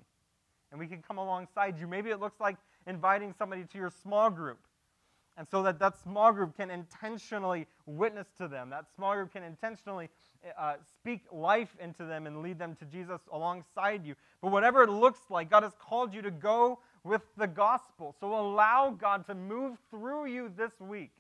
And 0.72 0.80
we 0.80 0.88
can 0.88 1.02
come 1.02 1.18
alongside 1.18 1.78
you. 1.80 1.88
Maybe 1.88 2.10
it 2.10 2.20
looks 2.20 2.40
like 2.40 2.56
inviting 2.88 3.34
somebody 3.38 3.66
to 3.66 3.78
your 3.78 3.92
small 4.02 4.30
group. 4.30 4.60
And 5.38 5.48
so 5.50 5.64
that 5.64 5.80
that 5.80 5.98
small 6.04 6.32
group 6.32 6.56
can 6.56 6.70
intentionally 6.70 7.66
witness 7.86 8.28
to 8.38 8.48
them. 8.48 8.70
That 8.70 8.86
small 8.96 9.16
group 9.16 9.34
can 9.34 9.44
intentionally 9.44 10.10
uh, 10.58 10.76
speak 10.96 11.22
life 11.32 11.76
into 11.80 12.06
them 12.06 12.28
and 12.28 12.42
lead 12.42 12.60
them 12.60 12.76
to 12.76 12.86
Jesus 12.86 13.22
alongside 13.32 14.06
you. 14.06 14.16
But 14.42 14.52
whatever 14.52 14.84
it 14.84 14.90
looks 14.90 15.22
like, 15.30 15.50
God 15.50 15.64
has 15.64 15.74
called 15.80 16.14
you 16.14 16.22
to 16.22 16.32
go 16.32 16.80
with 17.04 17.22
the 17.36 17.48
gospel. 17.48 18.16
So 18.20 18.38
allow 18.38 18.92
God 18.92 19.26
to 19.28 19.34
move 19.34 19.78
through 19.90 20.28
you 20.28 20.52
this 20.56 20.74
week. 20.80 21.12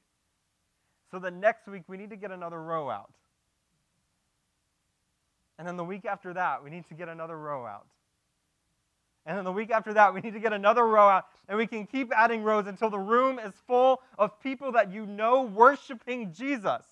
So 1.09 1.20
that 1.20 1.34
next 1.34 1.68
week 1.68 1.84
we 1.88 1.97
need 1.97 2.09
to 2.11 2.16
get 2.16 2.32
another 2.32 2.61
row 2.61 2.89
out. 2.89 3.11
And 5.57 5.68
then 5.68 5.78
the 5.78 5.84
week 5.84 6.05
after 6.05 6.34
that, 6.34 6.64
we 6.64 6.70
need 6.70 6.88
to 6.89 6.93
get 6.93 7.09
another 7.09 7.38
row 7.38 7.66
out. 7.66 7.88
And 9.26 9.38
then 9.38 9.46
the 9.46 9.52
week 9.52 9.72
after 9.72 9.94
that, 9.94 10.14
we 10.14 10.22
need 10.22 10.34
to 10.34 10.40
get 10.40 10.52
another 10.52 10.86
row 10.86 11.08
out. 11.08 11.26
And 11.48 11.58
we 11.58 11.66
can 11.66 11.86
keep 11.86 12.12
adding 12.14 12.44
rows 12.44 12.68
until 12.68 12.90
the 12.90 13.00
room 13.00 13.40
is 13.40 13.54
full 13.68 14.02
of 14.18 14.40
people 14.42 14.74
that 14.74 14.92
you 14.92 15.06
know 15.06 15.44
worshiping 15.44 16.34
Jesus. 16.34 16.84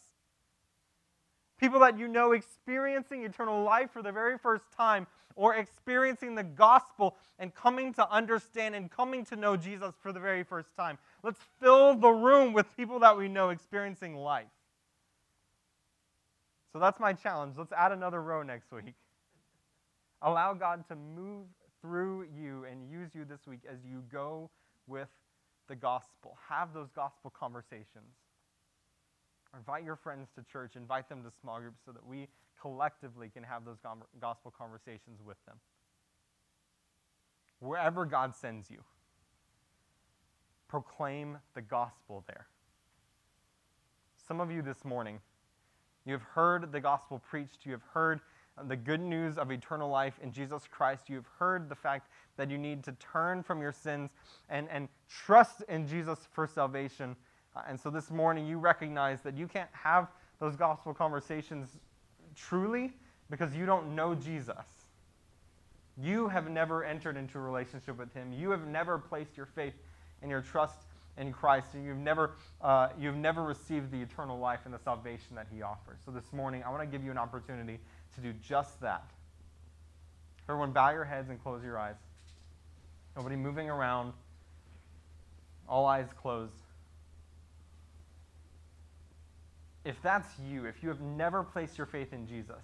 People 1.60 1.82
that 1.82 1.98
you 1.98 2.08
know 2.08 2.32
experiencing 2.32 3.24
eternal 3.24 3.64
life 3.64 3.92
for 3.92 4.02
the 4.02 4.12
very 4.12 4.38
first 4.38 4.64
time 4.76 5.08
or 5.36 5.56
experiencing 5.56 6.36
the 6.36 6.44
gospel 6.44 7.18
and 7.38 7.54
coming 7.54 7.94
to 7.94 8.10
understand 8.10 8.76
and 8.76 8.90
coming 8.90 9.26
to 9.26 9.36
know 9.36 9.58
Jesus 9.58 9.94
for 10.02 10.12
the 10.12 10.20
very 10.20 10.44
first 10.44 10.70
time. 10.76 10.98
Let's 11.24 11.40
fill 11.60 11.96
the 11.96 12.10
room 12.10 12.54
with 12.54 12.66
people 12.76 13.00
that 13.00 13.18
we 13.18 13.28
know 13.28 13.50
experiencing 13.50 14.16
life. 14.16 14.48
So 16.74 16.80
that's 16.80 17.00
my 17.00 17.14
challenge. 17.14 17.56
Let's 17.58 17.74
add 17.74 17.92
another 17.92 18.22
row 18.22 18.44
next 18.44 18.72
week. 18.72 18.96
Allow 20.22 20.54
God 20.54 20.88
to 20.88 20.96
move 20.96 21.48
through 21.82 22.28
you 22.36 22.66
and 22.70 22.90
use 22.90 23.10
you 23.14 23.26
this 23.26 23.48
week 23.48 23.62
as 23.70 23.80
you 23.86 24.04
go 24.12 24.50
with 24.88 25.10
the 25.68 25.76
gospel. 25.76 26.38
Have 26.50 26.74
those 26.74 26.90
gospel 26.92 27.32
conversations. 27.38 28.16
Invite 29.56 29.84
your 29.84 29.96
friends 29.96 30.30
to 30.36 30.44
church, 30.44 30.76
invite 30.76 31.10
them 31.10 31.24
to 31.24 31.32
small 31.42 31.60
groups 31.60 31.82
so 31.86 31.92
that 31.92 32.06
we 32.06 32.28
collectively 32.62 33.30
can 33.30 33.44
have 33.44 33.66
those 33.66 33.78
gospel 34.20 34.54
conversations 34.58 35.20
with 35.26 35.38
them. 35.46 35.58
Wherever 37.60 38.06
God 38.06 38.36
sends 38.36 38.70
you, 38.72 38.84
proclaim 40.68 41.38
the 41.54 41.62
gospel 41.62 42.24
there. 42.28 42.48
Some 44.28 44.40
of 44.40 44.52
you 44.52 44.62
this 44.62 44.86
morning, 44.86 45.20
you 46.06 46.14
have 46.14 46.22
heard 46.22 46.72
the 46.72 46.80
gospel 46.80 47.20
preached, 47.30 47.66
you 47.66 47.74
have 47.74 47.84
heard 47.94 48.22
the 48.68 48.76
good 48.76 49.02
news 49.02 49.38
of 49.38 49.52
eternal 49.52 49.90
life 49.90 50.20
in 50.22 50.32
Jesus 50.32 50.64
Christ. 50.70 51.10
You 51.10 51.16
have 51.16 51.28
heard 51.40 51.70
the 51.70 51.76
fact 51.76 52.10
that 52.38 52.50
you 52.50 52.58
need 52.58 52.84
to 52.84 52.92
turn 52.94 53.44
from 53.44 53.62
your 53.62 53.72
sins 53.72 54.12
and, 54.50 54.68
and 54.70 54.88
trust 55.10 55.64
in 55.70 55.88
Jesus 55.88 56.28
for 56.32 56.48
salvation. 56.48 57.16
Uh, 57.56 57.62
and 57.68 57.80
so 57.80 57.90
this 57.90 58.12
morning, 58.12 58.46
you 58.46 58.58
recognize 58.58 59.22
that 59.22 59.38
you 59.38 59.48
can't 59.48 59.70
have 59.74 60.08
those 60.40 60.56
gospel 60.56 60.94
conversations 60.94 61.80
truly 62.36 62.94
because 63.30 63.56
you 63.56 63.66
don't 63.66 63.96
know 63.96 64.16
Jesus. 64.16 64.66
You 65.98 66.28
have 66.30 66.50
never 66.50 66.84
entered 66.84 67.18
into 67.18 67.38
a 67.38 67.42
relationship 67.42 67.98
with 67.98 68.14
Him. 68.14 68.32
You 68.34 68.52
have 68.52 68.68
never 68.68 68.98
placed 68.98 69.38
your 69.38 69.46
faith 69.46 69.74
and 70.22 70.32
your 70.32 70.42
trust 70.42 70.78
in 71.18 71.34
Christ, 71.34 71.74
and 71.74 71.86
you've 71.86 71.98
never, 71.98 72.32
uh, 72.62 72.90
you've 73.00 73.18
never 73.18 73.44
received 73.44 73.92
the 73.92 74.02
eternal 74.02 74.40
life 74.40 74.62
and 74.66 74.74
the 74.74 74.80
salvation 74.80 75.36
that 75.36 75.48
He 75.54 75.62
offers. 75.62 76.00
So 76.06 76.12
this 76.12 76.32
morning, 76.32 76.64
I 76.66 76.70
want 76.70 76.82
to 76.82 76.88
give 76.88 77.04
you 77.04 77.12
an 77.12 77.18
opportunity 77.18 77.80
to 78.16 78.22
do 78.22 78.34
just 78.34 78.80
that. 78.82 79.06
Everyone, 80.50 80.72
bow 80.72 80.92
your 80.92 81.06
heads 81.06 81.30
and 81.30 81.42
close 81.42 81.64
your 81.64 81.78
eyes. 81.78 81.96
Nobody 83.16 83.36
moving 83.36 83.70
around, 83.70 84.14
all 85.68 85.86
eyes 85.86 86.08
closed. 86.22 86.54
If 89.84 90.02
that's 90.02 90.28
you, 90.40 90.66
if 90.66 90.84
you 90.84 90.90
have 90.90 91.02
never 91.02 91.44
placed 91.44 91.78
your 91.78 91.88
faith 91.88 92.14
in 92.14 92.28
Jesus, 92.28 92.62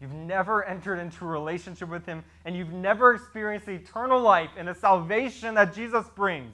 you've 0.00 0.12
never 0.12 0.64
entered 0.64 0.98
into 0.98 1.24
a 1.24 1.28
relationship 1.28 1.88
with 1.88 2.06
Him, 2.06 2.24
and 2.44 2.56
you've 2.56 2.72
never 2.72 3.14
experienced 3.14 3.66
the 3.66 3.72
eternal 3.72 4.20
life 4.20 4.50
and 4.56 4.68
the 4.68 4.74
salvation 4.74 5.54
that 5.54 5.74
Jesus 5.74 6.06
brings, 6.14 6.52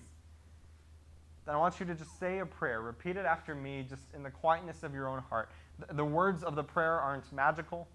then 1.51 1.57
I 1.57 1.59
want 1.59 1.81
you 1.81 1.87
to 1.87 1.97
just 1.97 2.17
say 2.21 2.39
a 2.39 2.47
prayer. 2.47 2.81
Repeat 2.81 3.17
it 3.17 3.27
after 3.27 3.57
me, 3.57 3.85
just 3.89 4.05
in 4.15 4.23
the 4.23 4.31
quietness 4.31 4.85
of 4.85 4.95
your 4.95 5.09
own 5.09 5.19
heart. 5.19 5.51
The 5.95 6.05
words 6.05 6.45
of 6.45 6.55
the 6.55 6.63
prayer 6.63 7.01
aren't 7.01 7.33
magical. 7.33 7.89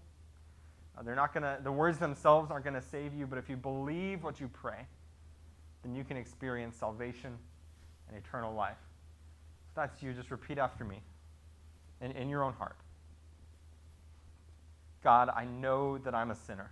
Uh, 0.94 1.02
they're 1.02 1.14
not 1.14 1.32
gonna, 1.32 1.58
the 1.62 1.72
words 1.72 1.96
themselves 1.96 2.50
aren't 2.50 2.64
going 2.64 2.74
to 2.74 2.82
save 2.82 3.14
you, 3.14 3.26
but 3.26 3.38
if 3.38 3.48
you 3.48 3.56
believe 3.56 4.22
what 4.22 4.40
you 4.40 4.48
pray, 4.48 4.86
then 5.82 5.94
you 5.94 6.04
can 6.04 6.18
experience 6.18 6.76
salvation 6.76 7.32
and 8.10 8.18
eternal 8.18 8.52
life. 8.52 8.76
If 9.70 9.76
that's 9.76 10.02
you, 10.02 10.12
just 10.12 10.30
repeat 10.30 10.58
after 10.58 10.84
me 10.84 11.00
in, 12.02 12.10
in 12.10 12.28
your 12.28 12.44
own 12.44 12.52
heart. 12.52 12.76
God, 15.02 15.30
I 15.34 15.46
know 15.46 15.96
that 15.96 16.14
I'm 16.14 16.30
a 16.30 16.34
sinner. 16.34 16.70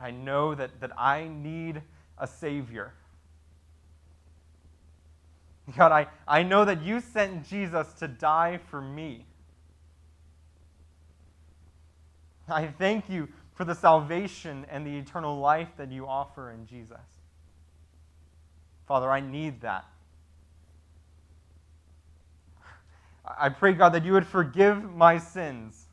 I 0.00 0.10
know 0.10 0.56
that, 0.56 0.80
that 0.80 0.90
I 0.98 1.28
need 1.28 1.82
a 2.18 2.26
Savior. 2.26 2.94
God, 5.76 5.92
I, 5.92 6.06
I 6.28 6.42
know 6.42 6.64
that 6.64 6.82
you 6.82 7.00
sent 7.00 7.46
Jesus 7.48 7.92
to 7.94 8.08
die 8.08 8.58
for 8.70 8.80
me. 8.80 9.26
I 12.48 12.66
thank 12.66 13.08
you 13.08 13.28
for 13.54 13.64
the 13.64 13.74
salvation 13.74 14.66
and 14.70 14.86
the 14.86 14.96
eternal 14.96 15.38
life 15.38 15.68
that 15.78 15.90
you 15.90 16.06
offer 16.06 16.52
in 16.52 16.66
Jesus. 16.66 17.00
Father, 18.86 19.10
I 19.10 19.20
need 19.20 19.62
that. 19.62 19.84
I 23.26 23.48
pray, 23.48 23.72
God, 23.72 23.88
that 23.94 24.04
you 24.04 24.12
would 24.12 24.26
forgive 24.26 24.94
my 24.94 25.18
sins. 25.18 25.86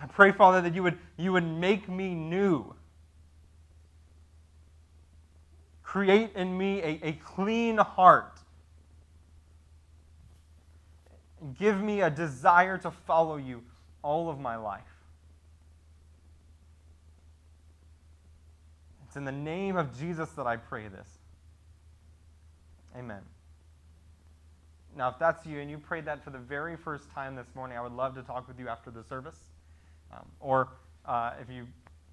I 0.00 0.06
pray, 0.06 0.32
Father, 0.32 0.62
that 0.62 0.74
you 0.74 0.82
would, 0.82 0.98
you 1.18 1.32
would 1.32 1.46
make 1.46 1.88
me 1.88 2.14
new. 2.14 2.74
Create 5.94 6.34
in 6.34 6.58
me 6.58 6.82
a, 6.82 6.98
a 7.04 7.12
clean 7.24 7.78
heart. 7.78 8.40
Give 11.56 11.80
me 11.80 12.00
a 12.00 12.10
desire 12.10 12.76
to 12.78 12.90
follow 12.90 13.36
you 13.36 13.62
all 14.02 14.28
of 14.28 14.40
my 14.40 14.56
life. 14.56 14.82
It's 19.06 19.14
in 19.14 19.24
the 19.24 19.30
name 19.30 19.76
of 19.76 19.96
Jesus 19.96 20.30
that 20.30 20.48
I 20.48 20.56
pray 20.56 20.88
this. 20.88 21.06
Amen. 22.98 23.22
Now, 24.96 25.10
if 25.10 25.20
that's 25.20 25.46
you 25.46 25.60
and 25.60 25.70
you 25.70 25.78
prayed 25.78 26.06
that 26.06 26.24
for 26.24 26.30
the 26.30 26.38
very 26.38 26.76
first 26.76 27.08
time 27.12 27.36
this 27.36 27.54
morning, 27.54 27.78
I 27.78 27.80
would 27.80 27.92
love 27.92 28.16
to 28.16 28.24
talk 28.24 28.48
with 28.48 28.58
you 28.58 28.66
after 28.66 28.90
the 28.90 29.04
service. 29.04 29.38
Um, 30.12 30.26
or 30.40 30.70
uh, 31.06 31.34
if 31.40 31.48
you 31.48 31.68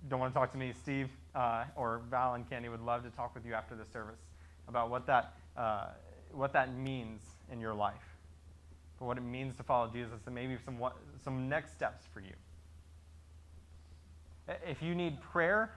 don't 0.09 0.19
want 0.19 0.33
to 0.33 0.39
talk 0.39 0.51
to 0.51 0.57
me, 0.57 0.73
Steve 0.73 1.09
uh, 1.35 1.65
or 1.75 2.01
Val 2.09 2.33
and 2.33 2.49
Candy 2.49 2.69
would 2.69 2.81
love 2.81 3.03
to 3.03 3.09
talk 3.09 3.35
with 3.35 3.45
you 3.45 3.53
after 3.53 3.75
the 3.75 3.85
service 3.85 4.19
about 4.67 4.89
what 4.89 5.05
that, 5.07 5.33
uh, 5.57 5.87
what 6.31 6.53
that 6.53 6.75
means 6.75 7.21
in 7.51 7.59
your 7.59 7.73
life, 7.73 8.17
for 8.97 9.05
what 9.05 9.17
it 9.17 9.23
means 9.23 9.55
to 9.57 9.63
follow 9.63 9.87
Jesus, 9.87 10.19
and 10.25 10.35
maybe 10.35 10.57
some, 10.63 10.79
what, 10.79 10.97
some 11.23 11.47
next 11.47 11.73
steps 11.73 12.05
for 12.13 12.19
you. 12.19 12.33
If 14.67 14.81
you 14.81 14.95
need 14.95 15.21
prayer, 15.21 15.71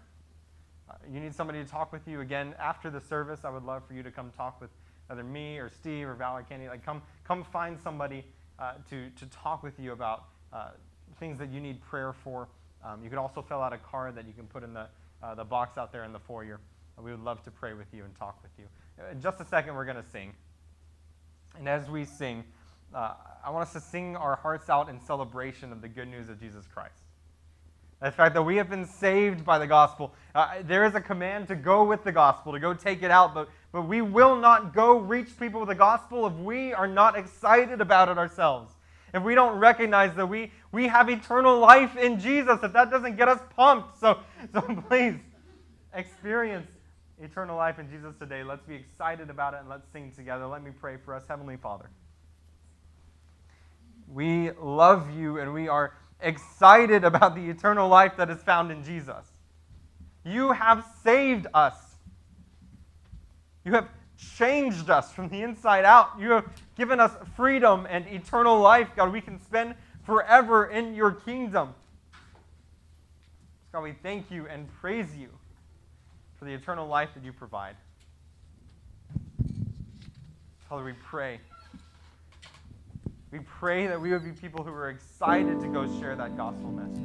uh, 0.89 0.95
you 1.11 1.21
need 1.21 1.35
somebody 1.35 1.63
to 1.63 1.69
talk 1.69 1.93
with 1.93 2.07
you 2.07 2.21
again 2.21 2.55
after 2.59 2.91
the 2.91 3.01
service, 3.01 3.41
I 3.45 3.51
would 3.51 3.65
love 3.65 3.87
for 3.87 3.95
you 3.95 4.03
to 4.03 4.11
come 4.11 4.31
talk 4.37 4.61
with 4.61 4.71
either 5.11 5.23
me 5.23 5.59
or 5.59 5.69
Steve 5.69 6.09
or 6.09 6.15
Val 6.15 6.37
or 6.37 6.43
Candy. 6.43 6.69
Like, 6.69 6.85
come, 6.85 7.03
come 7.25 7.45
find 7.45 7.79
somebody 7.79 8.25
uh, 8.59 8.75
to, 8.91 9.11
to 9.11 9.27
talk 9.27 9.63
with 9.63 9.79
you 9.79 9.93
about 9.93 10.25
uh, 10.53 10.71
things 11.19 11.39
that 11.39 11.51
you 11.51 11.61
need 11.61 11.81
prayer 11.83 12.13
for. 12.13 12.49
Um, 12.85 13.03
you 13.03 13.09
can 13.09 13.19
also 13.19 13.43
fill 13.43 13.63
out 13.63 13.73
a 13.73 13.79
card 13.79 14.15
that 14.17 14.27
you 14.27 14.33
can 14.33 14.47
put 14.47 14.63
in 14.63 14.75
the, 14.75 14.87
uh, 15.23 15.35
the 15.35 15.45
box 15.45 15.79
out 15.79 15.91
there 15.91 16.05
in 16.05 16.13
the 16.13 16.19
foyer. 16.19 16.61
We 17.03 17.11
would 17.11 17.25
love 17.25 17.43
to 17.45 17.51
pray 17.51 17.73
with 17.73 17.93
you 17.93 18.05
and 18.05 18.15
talk 18.17 18.41
with 18.43 18.53
you. 18.59 18.65
Uh, 19.03 19.11
in 19.11 19.21
just 19.21 19.41
a 19.41 19.45
second, 19.45 19.75
we're 19.75 19.85
going 19.85 20.03
to 20.03 20.09
sing. 20.11 20.33
And 21.59 21.69
as 21.69 21.89
we 21.89 22.05
sing, 22.05 22.45
uh, 22.95 23.15
I 23.45 23.51
want 23.51 23.67
us 23.67 23.73
to 23.73 23.81
sing 23.81 24.17
our 24.17 24.37
hearts 24.37 24.69
out 24.69 24.89
in 24.89 25.01
celebration 25.01 25.73
of 25.73 25.81
the 25.83 25.89
good 25.89 26.09
news 26.09 26.29
of 26.29 26.39
Jesus 26.41 26.67
Christ. 26.67 27.03
The 28.01 28.11
fact 28.11 28.35
that 28.35 28.43
we 28.43 28.57
have 28.57 28.69
been 28.69 28.87
saved 28.87 29.45
by 29.45 29.59
the 29.59 29.67
gospel. 29.67 30.13
Uh, 30.35 30.57
there 30.63 30.85
is 30.85 30.95
a 30.95 31.01
command 31.01 31.49
to 31.49 31.57
go 31.57 31.85
with 31.85 32.05
the 32.05 32.13
gospel, 32.13 32.53
to 32.53 32.61
go 32.61 32.75
take 32.75 33.03
it 33.03 33.11
out, 33.11 33.35
but, 33.35 33.49
but 33.73 33.83
we 33.83 34.03
will 34.03 34.37
not 34.37 34.75
go 34.75 34.99
reach 34.99 35.39
people 35.39 35.61
with 35.61 35.71
the 35.71 35.75
gospel 35.75 36.27
if 36.27 36.35
we 36.35 36.75
are 36.75 36.87
not 36.87 37.17
excited 37.17 37.81
about 37.81 38.11
it 38.11 38.19
ourselves 38.19 38.75
if 39.15 39.23
we 39.23 39.35
don't 39.37 39.59
recognize 39.59 40.15
that 40.17 40.27
we, 40.27 40.51
we 40.73 40.89
have 40.89 41.09
eternal 41.09 41.61
life 41.61 41.97
in 41.97 42.19
Jesus, 42.19 42.59
if 42.63 42.73
that 42.73 42.91
doesn't 42.91 43.17
get 43.17 43.29
us 43.29 43.41
pumped. 43.55 43.99
So, 44.01 44.19
so 44.53 44.61
please 44.89 45.15
experience 45.95 46.67
eternal 47.23 47.57
life 47.57 47.79
in 47.79 47.89
Jesus 47.89 48.15
today, 48.19 48.43
let's 48.43 48.65
be 48.65 48.75
excited 48.75 49.31
about 49.31 49.55
it 49.55 49.61
and 49.61 49.69
let's 49.69 49.89
sing 49.93 50.13
together. 50.17 50.47
Let 50.47 50.65
me 50.65 50.73
pray 50.79 50.97
for 50.97 51.15
us, 51.15 51.25
Heavenly 51.29 51.57
Father. 51.57 51.89
We 54.09 54.51
love 54.61 55.11
you 55.17 55.39
and 55.39 55.55
we 55.55 55.69
are 55.69 55.95
excited 56.21 57.05
about 57.05 57.37
the 57.37 57.49
eternal 57.49 57.89
life 57.89 58.17
that 58.17 58.31
is 58.31 58.43
found 58.43 58.73
in 58.73 58.83
Jesus. 58.83 59.27
You 60.25 60.53
have 60.53 60.85
saved 61.05 61.47
us. 61.55 61.77
You 63.65 63.73
have 63.73 63.89
changed 64.19 64.91
us 64.91 65.13
from 65.13 65.29
the 65.29 65.43
inside 65.43 65.85
out. 65.85 66.11
You 66.19 66.31
have 66.33 66.47
given 66.77 67.01
us 67.01 67.13
freedom 67.37 67.87
and 67.89 68.07
eternal 68.07 68.59
life, 68.59 68.89
God. 68.97 69.13
We 69.13 69.21
can 69.21 69.41
spend 69.41 69.75
forever 70.05 70.67
in 70.67 70.95
your 70.95 71.13
kingdom. 71.13 71.75
God, 73.73 73.83
we 73.83 73.93
thank 73.93 74.31
you 74.31 74.47
and 74.47 74.69
praise 74.81 75.17
you 75.17 75.29
for 76.39 76.45
the 76.45 76.53
eternal 76.53 76.87
life 76.87 77.11
that 77.15 77.25
you 77.25 77.33
provide. 77.33 77.77
Father, 80.69 80.85
we 80.85 80.93
pray. 80.93 81.41
We 83.33 83.41
pray 83.41 83.89
that 83.89 84.01
we 84.01 84.13
would 84.13 84.25
be 84.25 84.31
people 84.31 84.63
who 84.63 84.71
are 84.71 84.91
excited 84.91 85.61
to 85.61 85.67
go 85.69 85.87
share 85.99 86.15
that 86.15 86.37
gospel 86.37 86.71
message. 86.71 87.01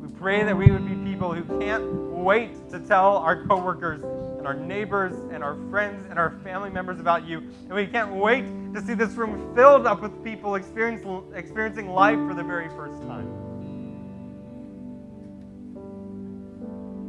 We 0.00 0.08
pray 0.18 0.44
that 0.44 0.56
we 0.56 0.70
would 0.70 0.86
be 0.86 1.10
people 1.10 1.34
who 1.34 1.58
can't 1.58 1.84
wait 2.12 2.70
to 2.70 2.78
tell 2.78 3.16
our 3.16 3.44
coworkers 3.46 4.02
and 4.46 4.60
our 4.60 4.66
neighbors 4.66 5.12
and 5.32 5.42
our 5.42 5.56
friends 5.70 6.06
and 6.08 6.18
our 6.18 6.38
family 6.44 6.70
members 6.70 7.00
about 7.00 7.26
you. 7.26 7.38
And 7.38 7.74
we 7.74 7.86
can't 7.86 8.14
wait 8.14 8.44
to 8.74 8.80
see 8.80 8.94
this 8.94 9.12
room 9.14 9.54
filled 9.54 9.86
up 9.86 10.00
with 10.02 10.22
people 10.22 10.54
experiencing 10.54 11.88
life 11.88 12.18
for 12.28 12.34
the 12.34 12.44
very 12.44 12.68
first 12.68 13.02
time. 13.02 13.26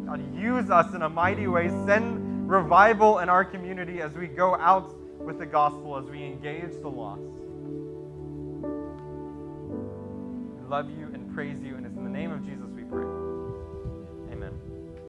God, 0.07 0.35
use 0.35 0.71
us 0.71 0.93
in 0.95 1.03
a 1.03 1.09
mighty 1.09 1.47
way. 1.47 1.69
Send 1.85 2.49
revival 2.49 3.19
in 3.19 3.29
our 3.29 3.45
community 3.45 4.01
as 4.01 4.13
we 4.13 4.27
go 4.27 4.55
out 4.55 4.95
with 5.19 5.37
the 5.37 5.45
gospel 5.45 5.97
as 5.97 6.05
we 6.05 6.23
engage 6.23 6.71
the 6.81 6.89
lost. 6.89 7.21
We 10.59 10.69
love 10.69 10.89
you 10.89 11.09
and 11.13 11.31
praise 11.35 11.61
you 11.61 11.75
and 11.75 11.87